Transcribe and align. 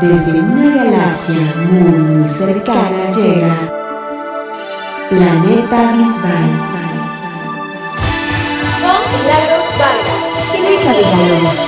Desde 0.00 0.40
una 0.40 0.84
galaxia 0.84 1.54
muy, 1.70 1.98
muy 1.98 2.28
cercana 2.28 3.12
llega 3.12 3.72
Planeta 5.08 5.92
Bisbal. 5.92 6.50
Con 8.82 9.00
Milagros 9.18 9.66
Vargas 9.78 10.20
y 10.54 10.58
Luisa 10.62 10.92
Villalobos. 10.92 11.66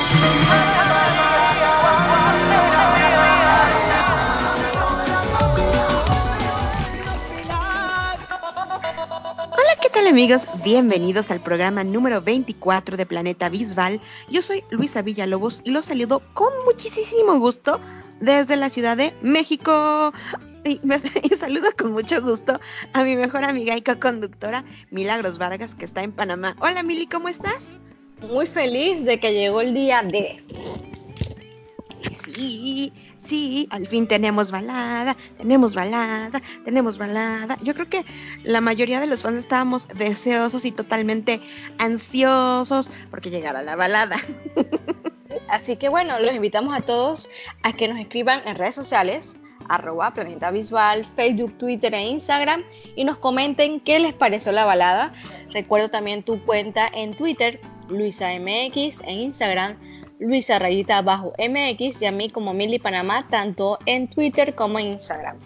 amigos? 10.09 10.49
Bienvenidos 10.65 11.31
al 11.31 11.41
programa 11.41 11.85
número 11.85 12.23
24 12.23 12.97
de 12.97 13.05
Planeta 13.05 13.51
Bisbal. 13.51 14.01
Yo 14.31 14.41
soy 14.41 14.65
Luisa 14.71 15.03
Villalobos 15.03 15.61
y 15.65 15.71
los 15.71 15.85
saludo 15.85 16.23
con 16.33 16.51
muchísimo 16.65 17.39
gusto 17.39 17.79
desde 18.21 18.57
la 18.57 18.71
Ciudad 18.71 18.97
de 18.97 19.15
México. 19.23 20.13
Y, 20.65 20.81
me, 20.83 20.99
saludo 21.37 21.69
con 21.79 21.93
mucho 21.93 22.21
gusto 22.21 22.61
a 22.93 23.05
mi 23.05 23.17
mejor 23.17 23.45
amiga 23.45 23.77
y 23.77 23.83
co-conductora 23.83 24.65
Milagros 24.91 25.39
Vargas, 25.39 25.75
que 25.75 25.85
está 25.85 26.03
en 26.03 26.13
Panamá. 26.13 26.57
Hola 26.61 26.83
Mili, 26.83 27.07
¿cómo 27.07 27.29
estás? 27.29 27.69
Muy 28.21 28.47
feliz 28.47 29.05
de 29.05 29.21
que 29.21 29.33
llegó 29.33 29.61
el 29.61 29.75
día 29.75 30.03
de 30.03 30.43
sí, 32.39 32.93
sí, 33.19 33.69
al 33.71 33.87
fin 33.87 34.07
tenemos 34.07 34.51
balada, 34.51 35.17
tenemos 35.37 35.75
balada, 35.75 36.41
tenemos 36.65 36.99
balada. 36.99 37.59
Yo 37.63 37.75
creo 37.75 37.89
que 37.89 38.05
la 38.45 38.61
mayoría 38.61 39.01
de 39.01 39.07
los 39.07 39.23
fans 39.23 39.39
estábamos 39.39 39.89
deseosos 39.89 40.65
y 40.65 40.73
totalmente 40.73 41.41
ansiosos 41.79 42.91
porque 43.11 43.31
llegara 43.31 43.63
la 43.63 43.77
balada. 43.77 44.17
Así 45.49 45.77
que 45.77 45.89
bueno, 45.89 46.19
los 46.19 46.35
invitamos 46.35 46.75
a 46.77 46.81
todos 46.81 47.29
a 47.63 47.73
que 47.73 47.89
nos 47.89 47.99
escriban 47.99 48.43
en 48.47 48.57
redes 48.57 48.75
sociales 48.75 49.37
arroba 49.69 50.13
Planeta 50.13 50.51
Visual, 50.51 51.05
Facebook, 51.05 51.57
Twitter 51.59 51.95
e 51.95 52.03
Instagram 52.03 52.65
y 52.97 53.05
nos 53.05 53.19
comenten 53.19 53.81
qué 53.81 53.99
les 53.99 54.13
pareció 54.13 54.53
la 54.53 54.65
balada. 54.65 55.13
Recuerdo 55.53 55.91
también 55.91 56.23
tu 56.23 56.43
cuenta 56.45 56.89
en 56.93 57.15
Twitter, 57.15 57.61
LuisaMX, 57.89 59.03
en 59.03 59.21
Instagram, 59.21 59.79
Luisa 60.19 60.59
Rayita 60.59 61.01
bajo 61.03 61.33
MX 61.39 62.03
y 62.03 62.07
a 62.07 62.13
mí 62.13 62.29
como 62.29 62.53
Mili 62.53 62.79
Panamá, 62.79 63.27
tanto 63.29 63.79
en 63.87 64.09
Twitter 64.09 64.55
como 64.55 64.79
en 64.79 64.89
Instagram. 64.89 65.39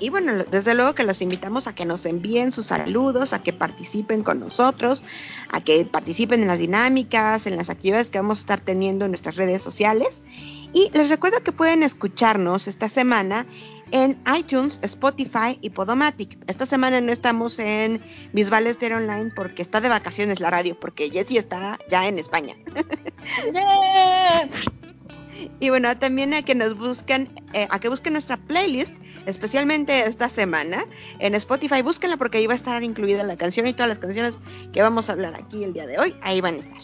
Y 0.00 0.08
bueno, 0.08 0.44
desde 0.50 0.74
luego 0.74 0.94
que 0.94 1.04
los 1.04 1.20
invitamos 1.20 1.66
a 1.66 1.74
que 1.74 1.84
nos 1.84 2.06
envíen 2.06 2.52
sus 2.52 2.66
saludos, 2.66 3.34
a 3.34 3.42
que 3.42 3.52
participen 3.52 4.22
con 4.22 4.40
nosotros, 4.40 5.04
a 5.52 5.60
que 5.60 5.84
participen 5.84 6.40
en 6.40 6.48
las 6.48 6.58
dinámicas, 6.58 7.46
en 7.46 7.56
las 7.56 7.68
actividades 7.68 8.10
que 8.10 8.18
vamos 8.18 8.38
a 8.38 8.40
estar 8.40 8.60
teniendo 8.60 9.04
en 9.04 9.10
nuestras 9.10 9.36
redes 9.36 9.62
sociales. 9.62 10.22
Y 10.72 10.90
les 10.94 11.10
recuerdo 11.10 11.42
que 11.42 11.52
pueden 11.52 11.82
escucharnos 11.82 12.66
esta 12.66 12.88
semana 12.88 13.46
en 13.92 14.18
iTunes, 14.36 14.78
Spotify 14.82 15.58
y 15.60 15.70
Podomatic. 15.70 16.38
Esta 16.46 16.64
semana 16.64 17.00
no 17.00 17.12
estamos 17.12 17.58
en 17.58 18.00
Bisbal 18.32 18.66
Estéreo 18.66 18.98
Online 18.98 19.32
porque 19.34 19.62
está 19.62 19.80
de 19.80 19.88
vacaciones 19.88 20.40
la 20.40 20.50
radio, 20.50 20.78
porque 20.78 21.10
Jessie 21.10 21.38
está 21.38 21.78
ya 21.90 22.06
en 22.06 22.18
España. 22.18 22.54
Y 25.60 25.70
bueno, 25.70 25.96
también 25.96 26.34
a 26.34 26.42
que 26.42 26.54
nos 26.54 26.76
busquen, 26.76 27.30
eh, 27.52 27.66
a 27.70 27.78
que 27.78 27.88
busquen 27.88 28.14
nuestra 28.14 28.36
playlist, 28.36 28.94
especialmente 29.26 30.00
esta 30.06 30.28
semana, 30.28 30.84
en 31.18 31.34
Spotify, 31.34 31.82
búsquenla 31.82 32.16
porque 32.16 32.38
ahí 32.38 32.46
va 32.46 32.54
a 32.54 32.56
estar 32.56 32.82
incluida 32.82 33.22
la 33.22 33.36
canción 33.36 33.66
y 33.66 33.72
todas 33.72 33.88
las 33.88 33.98
canciones 33.98 34.38
que 34.72 34.82
vamos 34.82 35.08
a 35.08 35.12
hablar 35.12 35.34
aquí 35.34 35.64
el 35.64 35.72
día 35.72 35.86
de 35.86 35.98
hoy, 35.98 36.16
ahí 36.22 36.40
van 36.40 36.54
a 36.56 36.58
estar. 36.58 36.80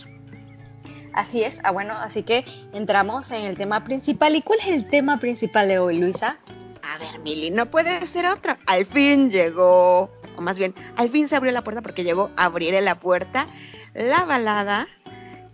Así 1.12 1.42
es, 1.42 1.60
ah, 1.64 1.70
bueno, 1.70 1.94
así 1.94 2.22
que 2.22 2.44
entramos 2.74 3.30
en 3.30 3.44
el 3.44 3.56
tema 3.56 3.84
principal. 3.84 4.36
¿Y 4.36 4.42
cuál 4.42 4.58
es 4.60 4.68
el 4.68 4.88
tema 4.88 5.18
principal 5.18 5.66
de 5.66 5.78
hoy, 5.78 5.98
Luisa? 5.98 6.38
A 6.82 6.98
ver, 6.98 7.18
Mili, 7.20 7.50
no 7.50 7.70
puede 7.70 8.06
ser 8.06 8.26
otra. 8.26 8.58
Al 8.66 8.84
fin 8.84 9.30
llegó, 9.30 10.10
o 10.36 10.40
más 10.40 10.58
bien, 10.58 10.74
al 10.96 11.08
fin 11.08 11.26
se 11.26 11.34
abrió 11.34 11.52
la 11.52 11.64
puerta 11.64 11.80
porque 11.80 12.04
llegó 12.04 12.30
a 12.36 12.44
abrir 12.44 12.74
la 12.82 13.00
puerta 13.00 13.46
la 13.96 14.24
balada 14.24 14.88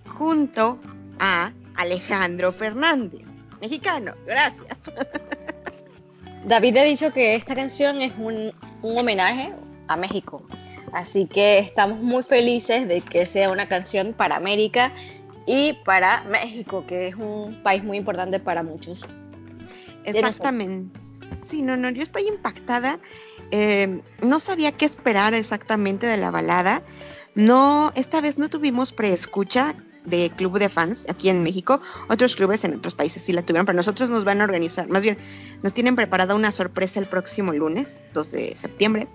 junto 0.07 0.81
a 1.21 1.53
Alejandro 1.77 2.53
Fernández, 2.53 3.29
mexicano. 3.61 4.13
Gracias. 4.27 4.79
David 6.45 6.77
ha 6.79 6.83
dicho 6.83 7.13
que 7.13 7.35
esta 7.35 7.55
canción 7.55 8.03
es 8.03 8.13
un, 8.19 8.53
un 8.83 8.99
homenaje 8.99 9.55
a 9.89 9.97
México. 9.97 10.45
Así 10.93 11.27
que 11.27 11.59
estamos 11.59 12.01
muy 12.01 12.23
felices 12.23 12.87
de 12.89 13.01
que 13.01 13.25
sea 13.27 13.51
una 13.51 13.67
canción 13.67 14.13
para 14.13 14.37
América 14.37 14.93
y 15.47 15.75
para 15.85 16.23
México, 16.25 16.85
que 16.87 17.07
es 17.07 17.15
un 17.15 17.63
país 17.63 17.83
muy 17.83 17.97
importante 17.97 18.39
para 18.39 18.63
muchos. 18.63 19.07
Exactamente. 20.05 20.99
Sí, 21.43 21.63
no, 21.63 21.77
no, 21.77 21.91
yo 21.91 22.03
estoy 22.03 22.29
impactada. 22.29 22.99
Eh, 23.51 24.01
no 24.23 24.41
sabía 24.41 24.73
qué 24.73 24.85
esperar 24.85 25.35
exactamente 25.35 26.07
de 26.07 26.17
la 26.17 26.31
balada. 26.31 26.83
No, 27.35 27.93
esta 27.95 28.21
vez 28.21 28.39
no 28.39 28.49
tuvimos 28.49 28.93
preescucha 28.93 29.75
de 30.05 30.31
club 30.37 30.59
de 30.59 30.69
fans 30.69 31.07
aquí 31.09 31.29
en 31.29 31.43
México. 31.43 31.81
Otros 32.09 32.37
clubes 32.37 32.65
en 32.65 32.75
otros 32.75 32.95
países 32.95 33.23
sí 33.23 33.33
la 33.33 33.43
tuvieron, 33.43 33.67
pero 33.67 33.77
nosotros 33.77 34.11
nos 34.11 34.25
van 34.25 34.41
a 34.41 34.45
organizar, 34.45 34.89
más 34.89 35.03
bien, 35.03 35.19
nos 35.63 35.73
tienen 35.73 35.97
preparada 35.97 36.35
una 36.35 36.53
sorpresa 36.53 37.01
el 37.01 37.07
próximo 37.07 37.53
lunes, 37.53 38.01
2 38.15 38.31
de 38.31 38.57
septiembre. 38.57 39.09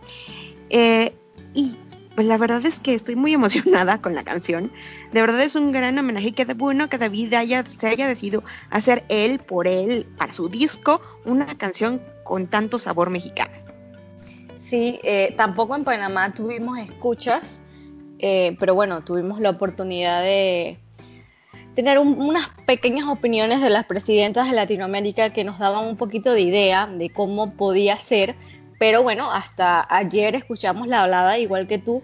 Eh, 0.70 1.14
y 1.54 1.78
pues 2.16 2.26
la 2.26 2.40
verdad 2.40 2.66
es 2.66 2.80
que 2.80 2.96
estoy 2.96 3.16
muy 3.16 3.34
emocionada 3.36 4.02
con 4.02 4.16
la 4.16 4.24
canción. 4.24 4.72
De 5.14 5.22
verdad 5.22 5.42
es 5.42 5.56
un 5.56 5.72
gran 5.72 5.98
homenaje 5.98 6.30
y 6.30 6.32
qué 6.32 6.46
bueno 6.46 6.90
que 6.90 6.98
David 6.98 7.34
haya, 7.36 7.66
se 7.66 7.88
haya 7.88 8.08
decidido 8.08 8.44
hacer 8.72 9.06
él 9.10 9.40
por 9.40 9.68
él, 9.68 10.08
para 10.18 10.34
su 10.34 10.50
disco, 10.50 11.00
una 11.26 11.46
canción 11.58 12.02
con 12.24 12.48
tanto 12.48 12.80
sabor 12.80 13.10
mexicano. 13.10 13.54
Sí, 14.58 15.00
eh, 15.04 15.36
tampoco 15.38 15.76
en 15.76 15.84
Panamá 15.84 16.34
tuvimos 16.34 16.80
escuchas, 16.80 17.62
eh, 18.20 18.56
pero 18.60 18.76
bueno, 18.76 19.04
tuvimos 19.04 19.40
la 19.40 19.52
oportunidad 19.52 20.22
de 20.22 20.78
tener 21.74 22.00
unas 22.00 22.50
pequeñas 22.66 23.08
opiniones 23.08 23.62
de 23.62 23.70
las 23.70 23.86
presidentas 23.86 24.50
de 24.50 24.56
Latinoamérica 24.56 25.32
que 25.32 25.44
nos 25.44 25.60
daban 25.60 25.86
un 25.86 25.96
poquito 25.96 26.34
de 26.34 26.42
idea 26.42 26.88
de 26.88 27.12
cómo 27.12 27.54
podía 27.54 27.98
ser 27.98 28.36
pero 28.80 29.04
bueno, 29.04 29.32
hasta 29.32 29.88
ayer 29.90 30.36
escuchamos 30.36 30.88
la 30.88 31.04
hablada, 31.04 31.38
igual 31.40 31.68
que 31.68 31.80
tú. 31.80 32.04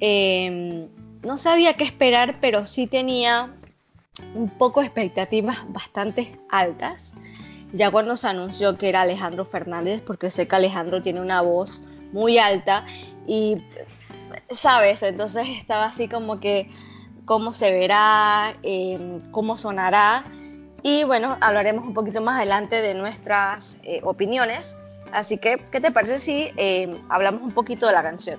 Em, 0.00 0.88
no 1.22 1.38
sabía 1.38 1.74
qué 1.74 1.84
esperar, 1.84 2.38
pero 2.40 2.66
sí 2.66 2.86
tenía 2.86 3.54
un 4.34 4.48
poco 4.48 4.82
expectativas 4.82 5.58
bastante 5.68 6.38
altas. 6.50 7.14
Ya 7.72 7.90
cuando 7.90 8.16
se 8.16 8.28
anunció 8.28 8.78
que 8.78 8.88
era 8.88 9.02
Alejandro 9.02 9.44
Fernández, 9.44 10.00
porque 10.06 10.30
sé 10.30 10.48
que 10.48 10.56
Alejandro 10.56 11.02
tiene 11.02 11.20
una 11.20 11.42
voz 11.42 11.82
muy 12.12 12.38
alta 12.38 12.86
y, 13.26 13.58
¿sabes? 14.50 15.02
Entonces 15.02 15.46
estaba 15.48 15.84
así 15.84 16.08
como 16.08 16.40
que 16.40 16.68
cómo 17.24 17.52
se 17.52 17.72
verá, 17.72 18.56
em, 18.62 19.20
cómo 19.30 19.56
sonará. 19.56 20.24
Y 20.82 21.04
bueno, 21.04 21.36
hablaremos 21.40 21.84
un 21.84 21.94
poquito 21.94 22.20
más 22.22 22.36
adelante 22.36 22.80
de 22.80 22.94
nuestras 22.94 23.78
eh, 23.84 24.00
opiniones. 24.04 24.76
Así 25.12 25.38
que, 25.38 25.58
¿qué 25.70 25.80
te 25.80 25.90
parece 25.90 26.20
si 26.20 26.52
eh, 26.56 27.00
hablamos 27.08 27.42
un 27.42 27.52
poquito 27.52 27.86
de 27.86 27.92
la 27.92 28.02
canción? 28.02 28.38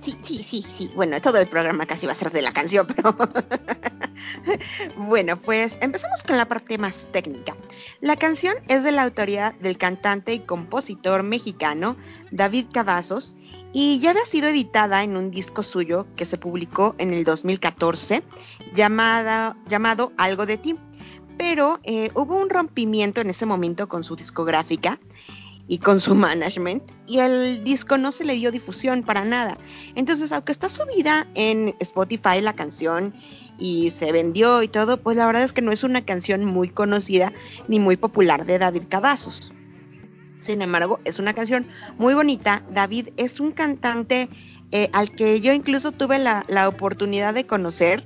Sí, 0.00 0.16
sí, 0.22 0.42
sí, 0.42 0.62
sí. 0.62 0.90
Bueno, 0.94 1.20
todo 1.20 1.38
el 1.38 1.46
programa 1.46 1.84
casi 1.84 2.06
va 2.06 2.12
a 2.12 2.14
ser 2.14 2.30
de 2.30 2.40
la 2.40 2.52
canción, 2.52 2.86
pero... 2.86 3.14
bueno, 4.96 5.36
pues 5.36 5.76
empezamos 5.82 6.22
con 6.22 6.38
la 6.38 6.46
parte 6.46 6.78
más 6.78 7.08
técnica. 7.12 7.54
La 8.00 8.16
canción 8.16 8.54
es 8.68 8.82
de 8.82 8.92
la 8.92 9.02
autoría 9.02 9.54
del 9.60 9.76
cantante 9.76 10.32
y 10.32 10.40
compositor 10.40 11.22
mexicano 11.22 11.96
David 12.30 12.68
Cavazos 12.72 13.34
y 13.72 14.00
ya 14.00 14.10
había 14.10 14.24
sido 14.24 14.48
editada 14.48 15.02
en 15.02 15.16
un 15.16 15.30
disco 15.30 15.62
suyo 15.62 16.06
que 16.16 16.26
se 16.26 16.38
publicó 16.38 16.94
en 16.98 17.12
el 17.12 17.24
2014 17.24 18.22
llamada, 18.74 19.56
llamado 19.68 20.12
Algo 20.16 20.46
de 20.46 20.58
ti. 20.58 20.76
Pero 21.38 21.80
eh, 21.84 22.10
hubo 22.14 22.36
un 22.36 22.50
rompimiento 22.50 23.20
en 23.20 23.30
ese 23.30 23.46
momento 23.46 23.88
con 23.88 24.04
su 24.04 24.16
discográfica 24.16 24.98
y 25.68 25.78
con 25.78 26.00
su 26.00 26.16
management 26.16 26.82
y 27.06 27.20
el 27.20 27.62
disco 27.62 27.96
no 27.96 28.10
se 28.10 28.24
le 28.24 28.34
dio 28.34 28.50
difusión 28.50 29.04
para 29.04 29.24
nada. 29.24 29.56
Entonces, 29.94 30.32
aunque 30.32 30.50
está 30.50 30.68
subida 30.68 31.28
en 31.34 31.76
Spotify 31.78 32.40
la 32.40 32.56
canción 32.56 33.14
y 33.56 33.92
se 33.92 34.10
vendió 34.10 34.64
y 34.64 34.68
todo, 34.68 35.00
pues 35.00 35.16
la 35.16 35.26
verdad 35.26 35.44
es 35.44 35.52
que 35.52 35.62
no 35.62 35.70
es 35.70 35.84
una 35.84 36.04
canción 36.04 36.44
muy 36.44 36.68
conocida 36.68 37.32
ni 37.68 37.78
muy 37.78 37.96
popular 37.96 38.46
de 38.46 38.58
David 38.58 38.82
Cavazos. 38.88 39.52
Sin 40.40 40.62
embargo, 40.62 41.00
es 41.04 41.18
una 41.18 41.34
canción 41.34 41.66
muy 41.98 42.14
bonita. 42.14 42.62
David 42.70 43.08
es 43.16 43.40
un 43.40 43.52
cantante 43.52 44.28
eh, 44.72 44.88
al 44.92 45.10
que 45.10 45.40
yo 45.40 45.52
incluso 45.52 45.92
tuve 45.92 46.18
la, 46.18 46.44
la, 46.48 46.68
oportunidad 46.68 47.34
de 47.34 47.46
conocer. 47.46 48.04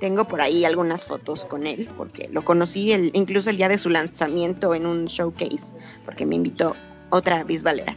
Tengo 0.00 0.26
por 0.26 0.40
ahí 0.40 0.64
algunas 0.64 1.06
fotos 1.06 1.44
con 1.44 1.66
él, 1.66 1.88
porque 1.96 2.28
lo 2.32 2.44
conocí 2.44 2.92
el, 2.92 3.10
incluso 3.14 3.50
el 3.50 3.56
día 3.56 3.68
de 3.68 3.78
su 3.78 3.88
lanzamiento 3.88 4.74
en 4.74 4.86
un 4.86 5.06
showcase, 5.06 5.72
porque 6.04 6.26
me 6.26 6.36
invitó 6.36 6.76
otra 7.10 7.44
bisbalera. 7.44 7.96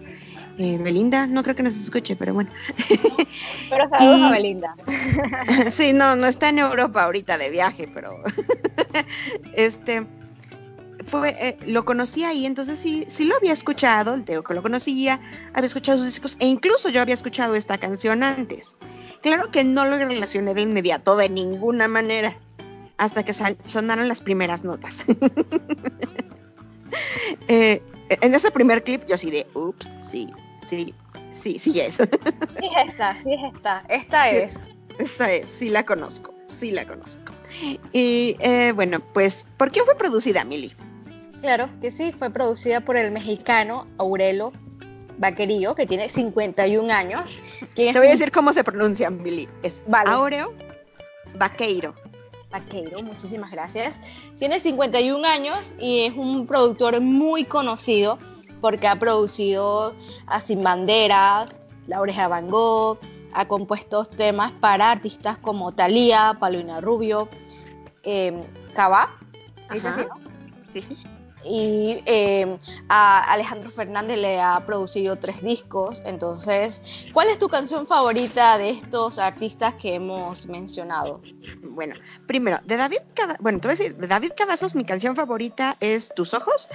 Eh, 0.58 0.78
Belinda, 0.78 1.28
no 1.28 1.44
creo 1.44 1.56
que 1.56 1.64
nos 1.64 1.76
escuche, 1.76 2.16
pero 2.16 2.34
bueno. 2.34 2.50
Pero 3.70 3.90
saludos 3.90 4.22
a 4.22 4.32
Belinda. 4.32 4.76
sí, 5.70 5.92
no, 5.92 6.16
no 6.16 6.28
está 6.28 6.50
en 6.50 6.60
Europa 6.60 7.04
ahorita 7.04 7.38
de 7.38 7.50
viaje, 7.50 7.90
pero 7.94 8.12
este 9.54 10.06
fue, 11.06 11.36
eh, 11.40 11.58
lo 11.66 11.86
conocí 11.86 12.24
ahí, 12.24 12.46
entonces 12.46 12.80
sí, 12.80 13.06
sí 13.08 13.26
lo 13.26 13.36
había 13.36 13.54
escuchado, 13.54 14.18
digo 14.18 14.44
que 14.44 14.54
lo 14.54 14.62
conocía, 14.62 15.20
había 15.54 15.68
escuchado 15.68 15.98
sus 15.98 16.08
discos, 16.08 16.38
e 16.40 16.48
incluso 16.48 16.90
yo 16.90 17.02
había 17.02 17.14
escuchado 17.14 17.56
esta 17.56 17.78
canción 17.78 18.24
antes. 18.24 18.76
Claro 19.22 19.52
que 19.52 19.64
no 19.64 19.86
lo 19.86 19.98
relacioné 19.98 20.54
de 20.54 20.62
inmediato, 20.62 21.16
de 21.16 21.30
ninguna 21.30 21.88
manera, 21.88 22.38
hasta 22.98 23.24
que 23.24 23.34
sonaron 23.34 24.08
las 24.08 24.22
primeras 24.22 24.64
notas. 24.64 25.06
eh, 27.48 27.82
en 28.10 28.36
ese 28.36 28.52
primer 28.52 28.84
clip 28.84 29.06
yo 29.08 29.18
sí 29.18 29.32
de, 29.32 29.48
ups, 29.54 29.98
sí, 30.02 30.30
sí, 30.64 30.94
sí, 31.32 31.60
sí 31.60 31.80
es. 31.80 31.96
Sí 31.98 32.68
es 32.78 32.94
esta, 32.94 33.16
sí 33.16 33.34
es 33.34 33.54
esta, 33.54 33.86
esta 33.90 34.30
es. 34.30 34.60
Esta 34.98 35.32
es, 35.32 35.50
sí 35.50 35.70
la 35.70 35.86
conozco, 35.86 36.34
sí 36.48 36.72
la 36.72 36.86
conozco. 36.86 37.34
Y 37.92 38.38
eh, 38.40 38.72
bueno, 38.74 39.00
pues, 39.14 39.46
¿por 39.58 39.72
qué 39.72 39.82
fue 39.82 39.96
producida, 39.96 40.46
Mili? 40.46 40.74
Claro 41.46 41.70
que 41.80 41.92
sí, 41.92 42.12
fue 42.12 42.32
producida 42.32 42.82
por 42.82 42.98
el 42.98 43.12
mexicano 43.12 43.86
Aurelo 44.00 44.52
Vaquerillo, 45.20 45.76
que 45.76 45.86
tiene 45.86 46.10
51 46.10 46.92
años. 46.92 47.40
Te 47.76 47.94
voy 47.94 48.08
a 48.08 48.10
decir 48.10 48.32
cómo 48.32 48.52
se 48.52 48.64
pronuncia, 48.64 49.12
Mili. 49.12 49.48
Es 49.62 49.84
Aureo 50.08 50.56
Vaqueiro. 51.38 51.94
Vaqueiro, 52.50 53.00
muchísimas 53.04 53.52
gracias. 53.52 54.02
Tiene 54.36 54.60
51 54.60 55.24
años 55.28 55.76
y 55.78 56.06
es 56.06 56.16
un 56.16 56.48
productor 56.48 57.00
muy 57.00 57.46
conocido 57.46 58.18
porque 58.60 58.88
ha 58.88 58.98
producido 58.98 59.94
a 60.26 60.40
Sin 60.40 60.64
Banderas, 60.64 61.62
La 61.86 62.02
Oreja 62.02 62.28
Van 62.28 62.50
Gogh, 62.50 62.98
ha 63.34 63.48
compuesto 63.48 64.04
temas 64.04 64.52
para 64.54 64.90
artistas 64.90 65.38
como 65.38 65.72
Thalía, 65.72 66.38
Paulina 66.40 66.82
Rubio, 66.82 67.30
eh, 68.02 68.34
Cava, 68.74 69.16
¿sí, 69.72 69.88
así, 69.88 70.02
no? 70.02 70.20
Sí, 70.74 70.82
sí 70.82 70.98
y 71.46 72.02
em, 72.06 72.58
a 72.90 73.24
Alejandro 73.32 73.70
Fernández 73.70 74.18
le 74.18 74.40
ha 74.40 74.66
producido 74.66 75.18
tres 75.18 75.42
discos. 75.42 76.02
Entonces, 76.06 76.82
¿cuál 77.14 77.30
es 77.30 77.40
tu 77.40 77.48
canción 77.48 77.86
favorita 77.86 78.58
de 78.58 78.72
estos 78.72 79.20
artistas 79.20 79.76
que 79.76 79.96
hemos 79.96 80.48
mencionado? 80.48 81.22
Bueno, 81.62 81.96
primero, 82.28 82.60
de 82.66 82.78
David 82.78 83.00
Cavazos, 83.14 83.42
bueno, 83.42 83.60
te 83.60 83.68
voy 83.68 83.76
a 83.76 83.78
decir, 83.78 83.96
de 83.96 84.08
David 84.08 84.32
Cavazos 84.36 84.76
mi 84.76 84.86
canción 84.86 85.16
favorita 85.16 85.78
es 85.80 86.14
Tus 86.16 86.34
Ojos, 86.34 86.70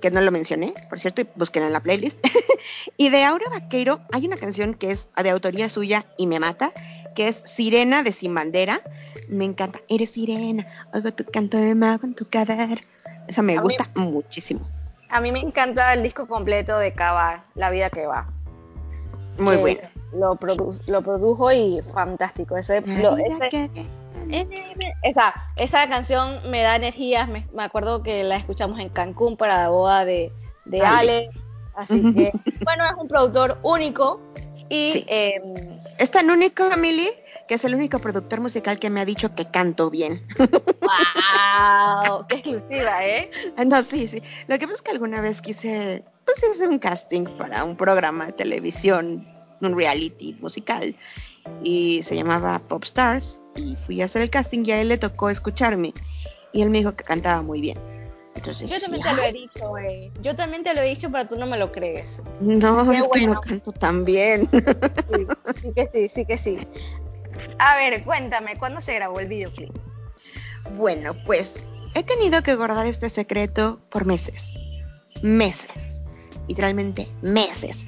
que 0.00 0.10
no 0.10 0.20
lo 0.20 0.30
mencioné, 0.30 0.72
por 0.88 0.98
cierto, 0.98 1.22
busquen 1.36 1.62
en 1.62 1.72
la 1.72 1.80
playlist. 1.80 2.18
y 2.96 3.10
de 3.10 3.24
Aura 3.24 3.50
Vaqueiro 3.50 4.00
hay 4.12 4.26
una 4.26 4.36
canción 4.36 4.74
que 4.74 4.92
es 4.92 5.08
de 5.22 5.30
autoría 5.30 5.68
suya 5.68 6.06
y 6.16 6.26
me 6.26 6.40
mata, 6.40 6.72
que 7.14 7.28
es 7.28 7.42
Sirena 7.44 8.02
de 8.02 8.12
Sin 8.12 8.34
Bandera. 8.34 8.82
Me 9.28 9.44
encanta, 9.44 9.80
eres 9.88 10.12
sirena, 10.12 10.66
oigo 10.92 11.12
tu 11.12 11.24
canto 11.24 11.56
de 11.56 11.74
mago 11.74 12.04
en 12.04 12.14
tu 12.14 12.28
cadáver 12.28 12.80
esa 13.30 13.42
me 13.42 13.56
gusta 13.58 13.88
muchísimo. 13.94 14.60
A 15.08 15.20
mí 15.20 15.30
me 15.30 15.38
encanta 15.38 15.94
el 15.94 16.02
disco 16.02 16.26
completo 16.26 16.78
de 16.78 16.92
Cava, 16.92 17.44
La 17.54 17.70
vida 17.70 17.90
que 17.90 18.06
va. 18.06 18.28
Muy 19.38 19.56
bueno. 19.56 19.80
Lo, 20.12 20.36
lo 20.86 21.02
produjo 21.02 21.52
y 21.52 21.80
fantástico. 21.82 22.56
Ese, 22.56 22.82
esa, 25.02 25.34
esa, 25.56 25.88
canción 25.88 26.40
me 26.50 26.62
da 26.62 26.74
energías. 26.74 27.28
Me, 27.28 27.46
acuerdo 27.58 28.02
que 28.02 28.24
la 28.24 28.34
escuchamos 28.34 28.80
en 28.80 28.88
Cancún 28.88 29.36
para 29.36 29.62
la 29.62 29.68
boda 29.68 30.04
de, 30.04 30.32
de 30.64 30.82
Ale. 30.82 31.30
Así 31.76 32.02
que, 32.12 32.32
bueno, 32.64 32.84
es 32.84 32.96
un 32.98 33.06
productor 33.06 33.58
único 33.62 34.20
y 34.70 35.04
em, 35.08 35.80
es 35.98 36.10
tan 36.12 36.30
único, 36.30 36.70
Emily, 36.70 37.10
que 37.48 37.54
es 37.54 37.64
el 37.64 37.74
único 37.74 37.98
productor 37.98 38.40
musical 38.40 38.78
que 38.78 38.88
me 38.88 39.00
ha 39.00 39.04
dicho 39.04 39.34
que 39.34 39.50
canto 39.50 39.90
bien. 39.90 40.24
¡Wow! 40.38 42.09
¡Qué 42.50 42.56
exclusiva, 42.56 43.06
eh! 43.06 43.30
Ah, 43.56 43.64
no, 43.64 43.82
sí, 43.82 44.08
sí. 44.08 44.22
Lo 44.46 44.58
que 44.58 44.66
pasa 44.66 44.76
es 44.76 44.82
que 44.82 44.90
alguna 44.90 45.20
vez 45.20 45.40
quise 45.40 46.04
pues, 46.24 46.42
hacer 46.44 46.68
un 46.68 46.78
casting 46.78 47.24
para 47.38 47.64
un 47.64 47.76
programa 47.76 48.26
de 48.26 48.32
televisión, 48.32 49.26
un 49.60 49.76
reality 49.76 50.36
musical, 50.40 50.94
y 51.62 52.02
se 52.02 52.16
llamaba 52.16 52.58
Pop 52.58 52.84
Stars, 52.84 53.38
y 53.56 53.76
fui 53.86 54.02
a 54.02 54.06
hacer 54.06 54.22
el 54.22 54.30
casting 54.30 54.64
y 54.64 54.72
a 54.72 54.80
él 54.80 54.88
le 54.88 54.98
tocó 54.98 55.30
escucharme, 55.30 55.92
y 56.52 56.62
él 56.62 56.70
me 56.70 56.78
dijo 56.78 56.94
que 56.94 57.04
cantaba 57.04 57.42
muy 57.42 57.60
bien 57.60 57.78
yo 58.44 58.80
también 58.80 59.02
te 59.02 59.14
lo 59.14 59.22
he 59.22 59.32
dicho, 59.32 59.68
güey. 59.68 60.10
Yo 60.22 60.36
también 60.36 60.62
te 60.62 60.74
lo 60.74 60.80
he 60.80 60.84
dicho, 60.84 61.10
pero 61.10 61.26
tú 61.26 61.36
no 61.36 61.46
me 61.46 61.58
lo 61.58 61.72
crees. 61.72 62.22
No, 62.40 62.92
es 62.92 63.08
que 63.08 63.26
no 63.26 63.40
canto 63.40 63.72
tan 63.72 64.04
bien. 64.04 64.48
Sí, 64.52 65.26
sí 65.62 65.72
que 65.74 65.90
sí, 65.92 66.08
sí 66.08 66.24
que 66.24 66.38
sí. 66.38 66.58
A 67.58 67.76
ver, 67.76 68.02
cuéntame, 68.04 68.56
¿cuándo 68.56 68.80
se 68.80 68.94
grabó 68.94 69.20
el 69.20 69.28
videoclip? 69.28 69.76
Bueno, 70.76 71.14
pues 71.24 71.62
he 71.94 72.02
tenido 72.02 72.42
que 72.42 72.54
guardar 72.54 72.86
este 72.86 73.08
secreto 73.08 73.80
por 73.90 74.04
meses. 74.04 74.56
Meses. 75.22 76.02
Literalmente 76.48 77.08
meses. 77.22 77.86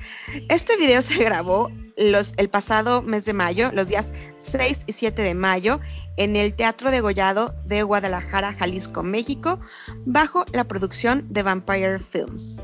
Este 0.48 0.76
video 0.76 1.02
se 1.02 1.22
grabó 1.24 1.70
los, 1.96 2.34
el 2.36 2.48
pasado 2.48 3.02
mes 3.02 3.24
de 3.24 3.32
mayo, 3.32 3.70
los 3.72 3.88
días 3.88 4.12
6 4.38 4.84
y 4.86 4.92
7 4.92 5.22
de 5.22 5.34
mayo, 5.34 5.80
en 6.16 6.36
el 6.36 6.54
Teatro 6.54 6.90
de 6.90 7.00
Gollado 7.00 7.54
de 7.64 7.82
Guadalajara, 7.82 8.54
Jalisco, 8.54 9.02
México, 9.02 9.60
bajo 10.04 10.44
la 10.52 10.64
producción 10.64 11.26
de 11.30 11.42
Vampire 11.42 11.98
Films. 11.98 12.60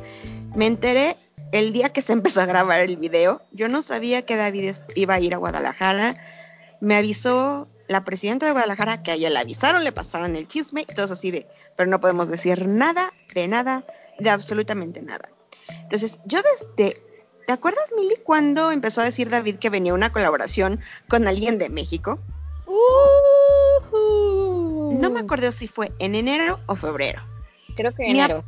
Me 0.54 0.66
enteré 0.66 1.16
el 1.52 1.72
día 1.72 1.90
que 1.90 2.02
se 2.02 2.12
empezó 2.12 2.42
a 2.42 2.46
grabar 2.46 2.80
el 2.80 2.96
video. 2.96 3.42
Yo 3.52 3.68
no 3.68 3.82
sabía 3.82 4.22
que 4.22 4.36
David 4.36 4.76
iba 4.94 5.14
a 5.14 5.20
ir 5.20 5.34
a 5.34 5.38
Guadalajara. 5.38 6.14
Me 6.80 6.96
avisó 6.96 7.68
la 7.88 8.04
presidenta 8.04 8.46
de 8.46 8.52
Guadalajara 8.52 9.02
que 9.02 9.10
a 9.10 9.14
ella 9.14 9.30
le 9.30 9.38
avisaron, 9.38 9.82
le 9.82 9.92
pasaron 9.92 10.36
el 10.36 10.46
chisme 10.46 10.82
y 10.82 10.94
todo 10.94 11.12
así 11.12 11.30
de, 11.30 11.46
pero 11.76 11.90
no 11.90 12.00
podemos 12.00 12.28
decir 12.28 12.68
nada, 12.68 13.12
de 13.34 13.48
nada, 13.48 13.84
de 14.18 14.30
absolutamente 14.30 15.02
nada. 15.02 15.30
Entonces, 15.82 16.18
yo 16.26 16.40
desde 16.42 17.02
¿Te 17.48 17.54
acuerdas, 17.54 17.94
Mili, 17.96 18.14
cuando 18.22 18.70
empezó 18.72 19.00
a 19.00 19.04
decir 19.04 19.30
David 19.30 19.56
que 19.56 19.70
venía 19.70 19.94
una 19.94 20.12
colaboración 20.12 20.80
con 21.08 21.26
alguien 21.26 21.56
de 21.56 21.70
México? 21.70 22.18
No 23.90 25.08
me 25.10 25.20
acuerdo 25.20 25.50
si 25.50 25.66
fue 25.66 25.90
en 25.98 26.14
enero 26.14 26.60
o 26.66 26.76
febrero. 26.76 27.22
Creo 27.74 27.94
que 27.94 28.04
enero. 28.04 28.44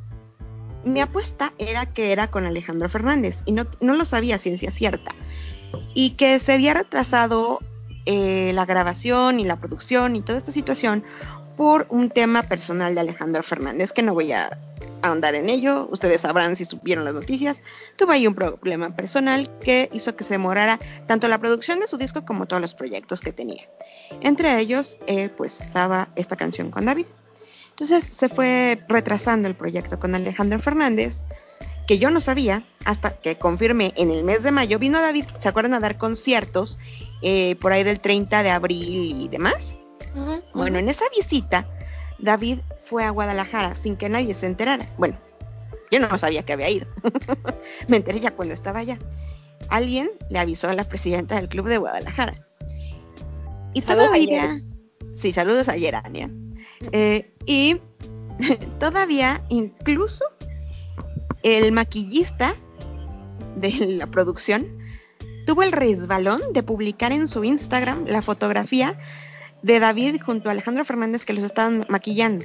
Mi, 0.84 1.00
apuesta 1.00 1.54
era 1.56 1.86
que 1.86 2.12
era 2.12 2.30
con 2.30 2.44
Alejandro 2.44 2.90
Fernández 2.90 3.40
y 3.46 3.52
no, 3.52 3.66
no 3.80 3.94
lo 3.94 4.04
sabía 4.04 4.36
ciencia 4.36 4.70
cierta. 4.70 5.12
Y 5.94 6.10
que 6.10 6.38
se 6.38 6.52
había 6.52 6.74
retrasado 6.74 7.60
eh, 8.12 8.50
la 8.54 8.66
grabación 8.66 9.38
y 9.38 9.44
la 9.44 9.60
producción 9.60 10.16
y 10.16 10.22
toda 10.22 10.36
esta 10.36 10.50
situación 10.50 11.04
por 11.56 11.86
un 11.90 12.10
tema 12.10 12.42
personal 12.42 12.92
de 12.92 13.02
Alejandro 13.02 13.44
Fernández 13.44 13.92
que 13.92 14.02
no 14.02 14.14
voy 14.14 14.32
a 14.32 14.58
ahondar 15.02 15.36
en 15.36 15.48
ello, 15.48 15.88
ustedes 15.92 16.22
sabrán 16.22 16.56
si 16.56 16.64
supieron 16.64 17.04
las 17.04 17.14
noticias, 17.14 17.62
tuvo 17.94 18.10
ahí 18.10 18.26
un 18.26 18.34
problema 18.34 18.96
personal 18.96 19.48
que 19.60 19.88
hizo 19.92 20.16
que 20.16 20.24
se 20.24 20.34
demorara 20.34 20.80
tanto 21.06 21.28
la 21.28 21.38
producción 21.38 21.78
de 21.78 21.86
su 21.86 21.98
disco 21.98 22.24
como 22.24 22.46
todos 22.46 22.60
los 22.60 22.74
proyectos 22.74 23.20
que 23.20 23.32
tenía. 23.32 23.62
Entre 24.22 24.58
ellos, 24.58 24.98
eh, 25.06 25.28
pues 25.28 25.60
estaba 25.60 26.08
esta 26.16 26.34
canción 26.34 26.72
con 26.72 26.86
David. 26.86 27.06
Entonces 27.70 28.02
se 28.12 28.28
fue 28.28 28.82
retrasando 28.88 29.46
el 29.46 29.54
proyecto 29.54 30.00
con 30.00 30.16
Alejandro 30.16 30.58
Fernández, 30.58 31.22
que 31.86 32.00
yo 32.00 32.10
no 32.10 32.20
sabía 32.20 32.64
hasta 32.84 33.20
que 33.20 33.36
confirmé 33.36 33.92
en 33.96 34.10
el 34.10 34.24
mes 34.24 34.42
de 34.42 34.50
mayo. 34.50 34.80
Vino 34.80 35.00
David, 35.00 35.26
¿se 35.38 35.48
acuerdan 35.48 35.74
a 35.74 35.80
dar 35.80 35.96
conciertos 35.96 36.76
eh, 37.22 37.56
por 37.56 37.72
ahí 37.72 37.84
del 37.84 38.00
30 38.00 38.42
de 38.42 38.50
abril 38.50 39.14
y 39.22 39.28
demás? 39.28 39.74
Bueno, 40.54 40.78
en 40.78 40.88
esa 40.88 41.04
visita, 41.16 41.68
David 42.18 42.60
fue 42.76 43.04
a 43.04 43.10
Guadalajara 43.10 43.74
sin 43.74 43.96
que 43.96 44.08
nadie 44.08 44.34
se 44.34 44.46
enterara. 44.46 44.86
Bueno, 44.98 45.18
yo 45.90 46.00
no 46.00 46.18
sabía 46.18 46.44
que 46.44 46.52
había 46.52 46.70
ido. 46.70 46.86
Me 47.88 47.98
enteré 47.98 48.20
ya 48.20 48.30
cuando 48.30 48.54
estaba 48.54 48.80
allá. 48.80 48.98
Alguien 49.68 50.10
le 50.30 50.38
avisó 50.38 50.68
a 50.68 50.74
la 50.74 50.84
presidenta 50.84 51.36
del 51.36 51.48
club 51.48 51.68
de 51.68 51.78
Guadalajara. 51.78 52.46
Y 53.74 53.82
todavía... 53.82 54.60
Sí, 55.14 55.32
saludos 55.32 55.68
a 55.68 55.76
Yerania. 55.76 56.30
Eh, 56.92 57.32
y 57.46 57.80
todavía, 58.78 59.44
incluso, 59.48 60.24
el 61.42 61.72
maquillista 61.72 62.54
de 63.56 63.70
la 63.86 64.06
producción 64.06 64.79
tuvo 65.50 65.64
el 65.64 65.72
resbalón 65.72 66.40
de 66.52 66.62
publicar 66.62 67.10
en 67.10 67.26
su 67.26 67.42
Instagram 67.42 68.04
la 68.06 68.22
fotografía 68.22 68.96
de 69.62 69.80
David 69.80 70.20
junto 70.24 70.48
a 70.48 70.52
Alejandro 70.52 70.84
Fernández 70.84 71.24
que 71.24 71.32
los 71.32 71.42
estaban 71.42 71.84
maquillando. 71.88 72.44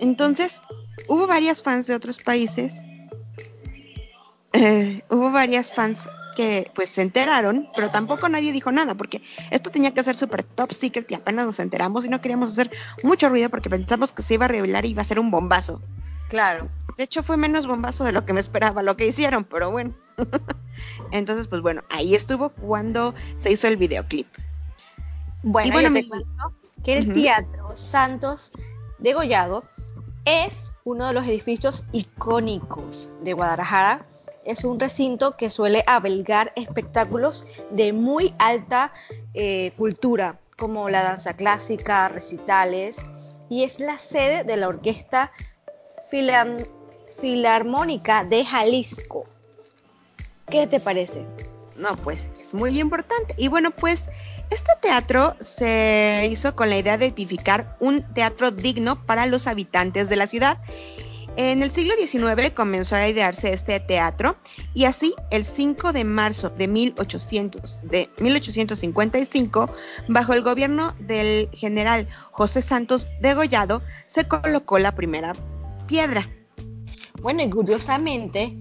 Entonces, 0.00 0.62
hubo 1.08 1.26
varias 1.26 1.62
fans 1.62 1.86
de 1.86 1.94
otros 1.94 2.22
países, 2.22 2.72
eh, 4.54 5.02
hubo 5.10 5.30
varias 5.30 5.70
fans 5.70 6.08
que 6.34 6.70
pues 6.74 6.88
se 6.88 7.02
enteraron, 7.02 7.68
pero 7.76 7.90
tampoco 7.90 8.30
nadie 8.30 8.50
dijo 8.50 8.72
nada, 8.72 8.94
porque 8.94 9.20
esto 9.50 9.70
tenía 9.70 9.92
que 9.92 10.02
ser 10.02 10.16
súper 10.16 10.44
top 10.44 10.72
secret 10.72 11.10
y 11.10 11.16
apenas 11.16 11.44
nos 11.44 11.60
enteramos 11.60 12.06
y 12.06 12.08
no 12.08 12.22
queríamos 12.22 12.52
hacer 12.52 12.70
mucho 13.02 13.28
ruido 13.28 13.50
porque 13.50 13.68
pensamos 13.68 14.10
que 14.10 14.22
se 14.22 14.32
iba 14.32 14.46
a 14.46 14.48
revelar 14.48 14.86
y 14.86 14.92
iba 14.92 15.02
a 15.02 15.04
ser 15.04 15.20
un 15.20 15.30
bombazo. 15.30 15.82
Claro. 16.28 16.68
De 16.96 17.04
hecho, 17.04 17.22
fue 17.22 17.36
menos 17.36 17.66
bombazo 17.66 18.04
de 18.04 18.12
lo 18.12 18.24
que 18.24 18.32
me 18.32 18.40
esperaba 18.40 18.82
lo 18.82 18.96
que 18.96 19.06
hicieron, 19.06 19.44
pero 19.44 19.70
bueno. 19.70 19.94
Entonces, 21.12 21.48
pues 21.48 21.62
bueno, 21.62 21.82
ahí 21.90 22.14
estuvo 22.14 22.50
cuando 22.50 23.14
se 23.38 23.52
hizo 23.52 23.68
el 23.68 23.76
videoclip. 23.76 24.26
Bueno, 25.42 25.68
y 25.68 25.72
bueno, 25.72 25.92
te 25.92 26.08
cuento 26.08 26.54
que 26.84 26.98
el 26.98 27.12
Teatro 27.12 27.76
Santos 27.76 28.52
degollado 28.98 29.64
Es 30.24 30.72
uno 30.84 31.06
de 31.06 31.12
los 31.12 31.26
edificios 31.26 31.86
icónicos 31.92 33.10
de 33.22 33.32
Guadalajara. 33.32 34.06
Es 34.44 34.64
un 34.64 34.80
recinto 34.80 35.36
que 35.36 35.50
suele 35.50 35.84
albergar 35.86 36.52
espectáculos 36.56 37.46
de 37.70 37.92
muy 37.92 38.34
alta 38.38 38.92
eh, 39.34 39.72
cultura, 39.76 40.40
como 40.56 40.88
la 40.88 41.02
danza 41.02 41.34
clásica, 41.34 42.08
recitales, 42.08 42.96
y 43.48 43.62
es 43.62 43.78
la 43.78 43.98
sede 43.98 44.44
de 44.44 44.56
la 44.56 44.68
Orquesta 44.68 45.30
Filarmónica 46.10 48.24
de 48.24 48.44
Jalisco. 48.44 49.26
¿Qué 50.50 50.66
te 50.66 50.80
parece? 50.80 51.24
No, 51.76 51.94
pues 52.02 52.28
es 52.40 52.54
muy 52.54 52.80
importante. 52.80 53.34
Y 53.36 53.48
bueno, 53.48 53.70
pues 53.70 54.08
este 54.50 54.72
teatro 54.80 55.36
se 55.40 56.26
hizo 56.30 56.56
con 56.56 56.70
la 56.70 56.78
idea 56.78 56.98
de 56.98 57.06
edificar 57.06 57.76
un 57.80 58.02
teatro 58.14 58.50
digno 58.50 59.04
para 59.04 59.26
los 59.26 59.46
habitantes 59.46 60.08
de 60.08 60.16
la 60.16 60.26
ciudad. 60.26 60.58
En 61.36 61.62
el 61.62 61.70
siglo 61.70 61.94
XIX 61.94 62.50
comenzó 62.52 62.96
a 62.96 63.06
idearse 63.06 63.52
este 63.52 63.78
teatro 63.78 64.36
y 64.74 64.86
así 64.86 65.14
el 65.30 65.44
5 65.44 65.92
de 65.92 66.02
marzo 66.02 66.50
de, 66.50 66.66
1800, 66.66 67.78
de 67.84 68.10
1855, 68.18 69.70
bajo 70.08 70.32
el 70.32 70.42
gobierno 70.42 70.96
del 70.98 71.48
general 71.52 72.08
José 72.32 72.60
Santos 72.60 73.06
Degollado, 73.20 73.82
se 74.06 74.26
colocó 74.26 74.80
la 74.80 74.96
primera 74.96 75.32
piedra. 75.88 76.30
Bueno, 77.20 77.42
y 77.42 77.50
curiosamente, 77.50 78.56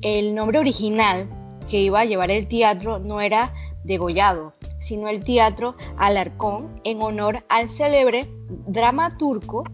el 0.00 0.34
nombre 0.34 0.58
original 0.58 1.28
que 1.68 1.78
iba 1.78 2.00
a 2.00 2.04
llevar 2.04 2.32
el 2.32 2.48
teatro 2.48 2.98
no 2.98 3.20
era 3.20 3.54
Degollado, 3.84 4.54
sino 4.80 5.08
el 5.08 5.24
Teatro 5.24 5.76
Alarcón 5.96 6.80
en 6.84 7.02
honor 7.02 7.44
al 7.48 7.68
célebre 7.68 8.28
dramaturgo 8.66 9.64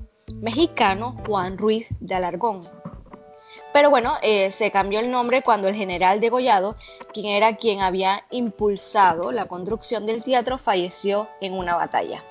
mexicano 0.40 1.16
Juan 1.26 1.58
Ruiz 1.58 1.88
de 2.00 2.14
Alarcón. 2.14 2.62
Pero 3.72 3.90
bueno, 3.90 4.16
eh, 4.22 4.50
se 4.50 4.70
cambió 4.70 5.00
el 5.00 5.10
nombre 5.10 5.42
cuando 5.42 5.68
el 5.68 5.74
general 5.74 6.20
degollado, 6.20 6.76
quien 7.12 7.26
era 7.26 7.56
quien 7.56 7.80
había 7.80 8.24
impulsado 8.30 9.30
la 9.30 9.44
construcción 9.44 10.06
del 10.06 10.22
teatro, 10.22 10.56
falleció 10.56 11.28
en 11.40 11.52
una 11.52 11.76
batalla. 11.76 12.22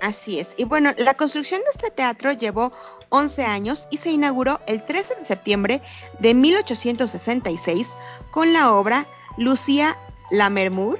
Así 0.00 0.38
es. 0.38 0.54
Y 0.56 0.64
bueno, 0.64 0.92
la 0.98 1.14
construcción 1.14 1.60
de 1.62 1.70
este 1.70 1.90
teatro 1.90 2.32
llevó 2.32 2.72
11 3.08 3.44
años 3.44 3.86
y 3.90 3.96
se 3.96 4.10
inauguró 4.10 4.60
el 4.66 4.84
13 4.84 5.16
de 5.16 5.24
septiembre 5.24 5.82
de 6.18 6.34
1866 6.34 7.88
con 8.30 8.52
la 8.52 8.72
obra 8.72 9.06
Lucía 9.38 9.96
Lamermur 10.30 10.98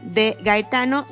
de 0.00 0.36
Gaetano 0.40 1.06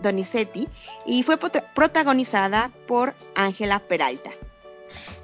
Donizetti 0.00 0.68
y 1.06 1.22
fue 1.22 1.38
protagonizada 1.38 2.70
por 2.86 3.14
Ángela 3.34 3.78
Peralta. 3.80 4.30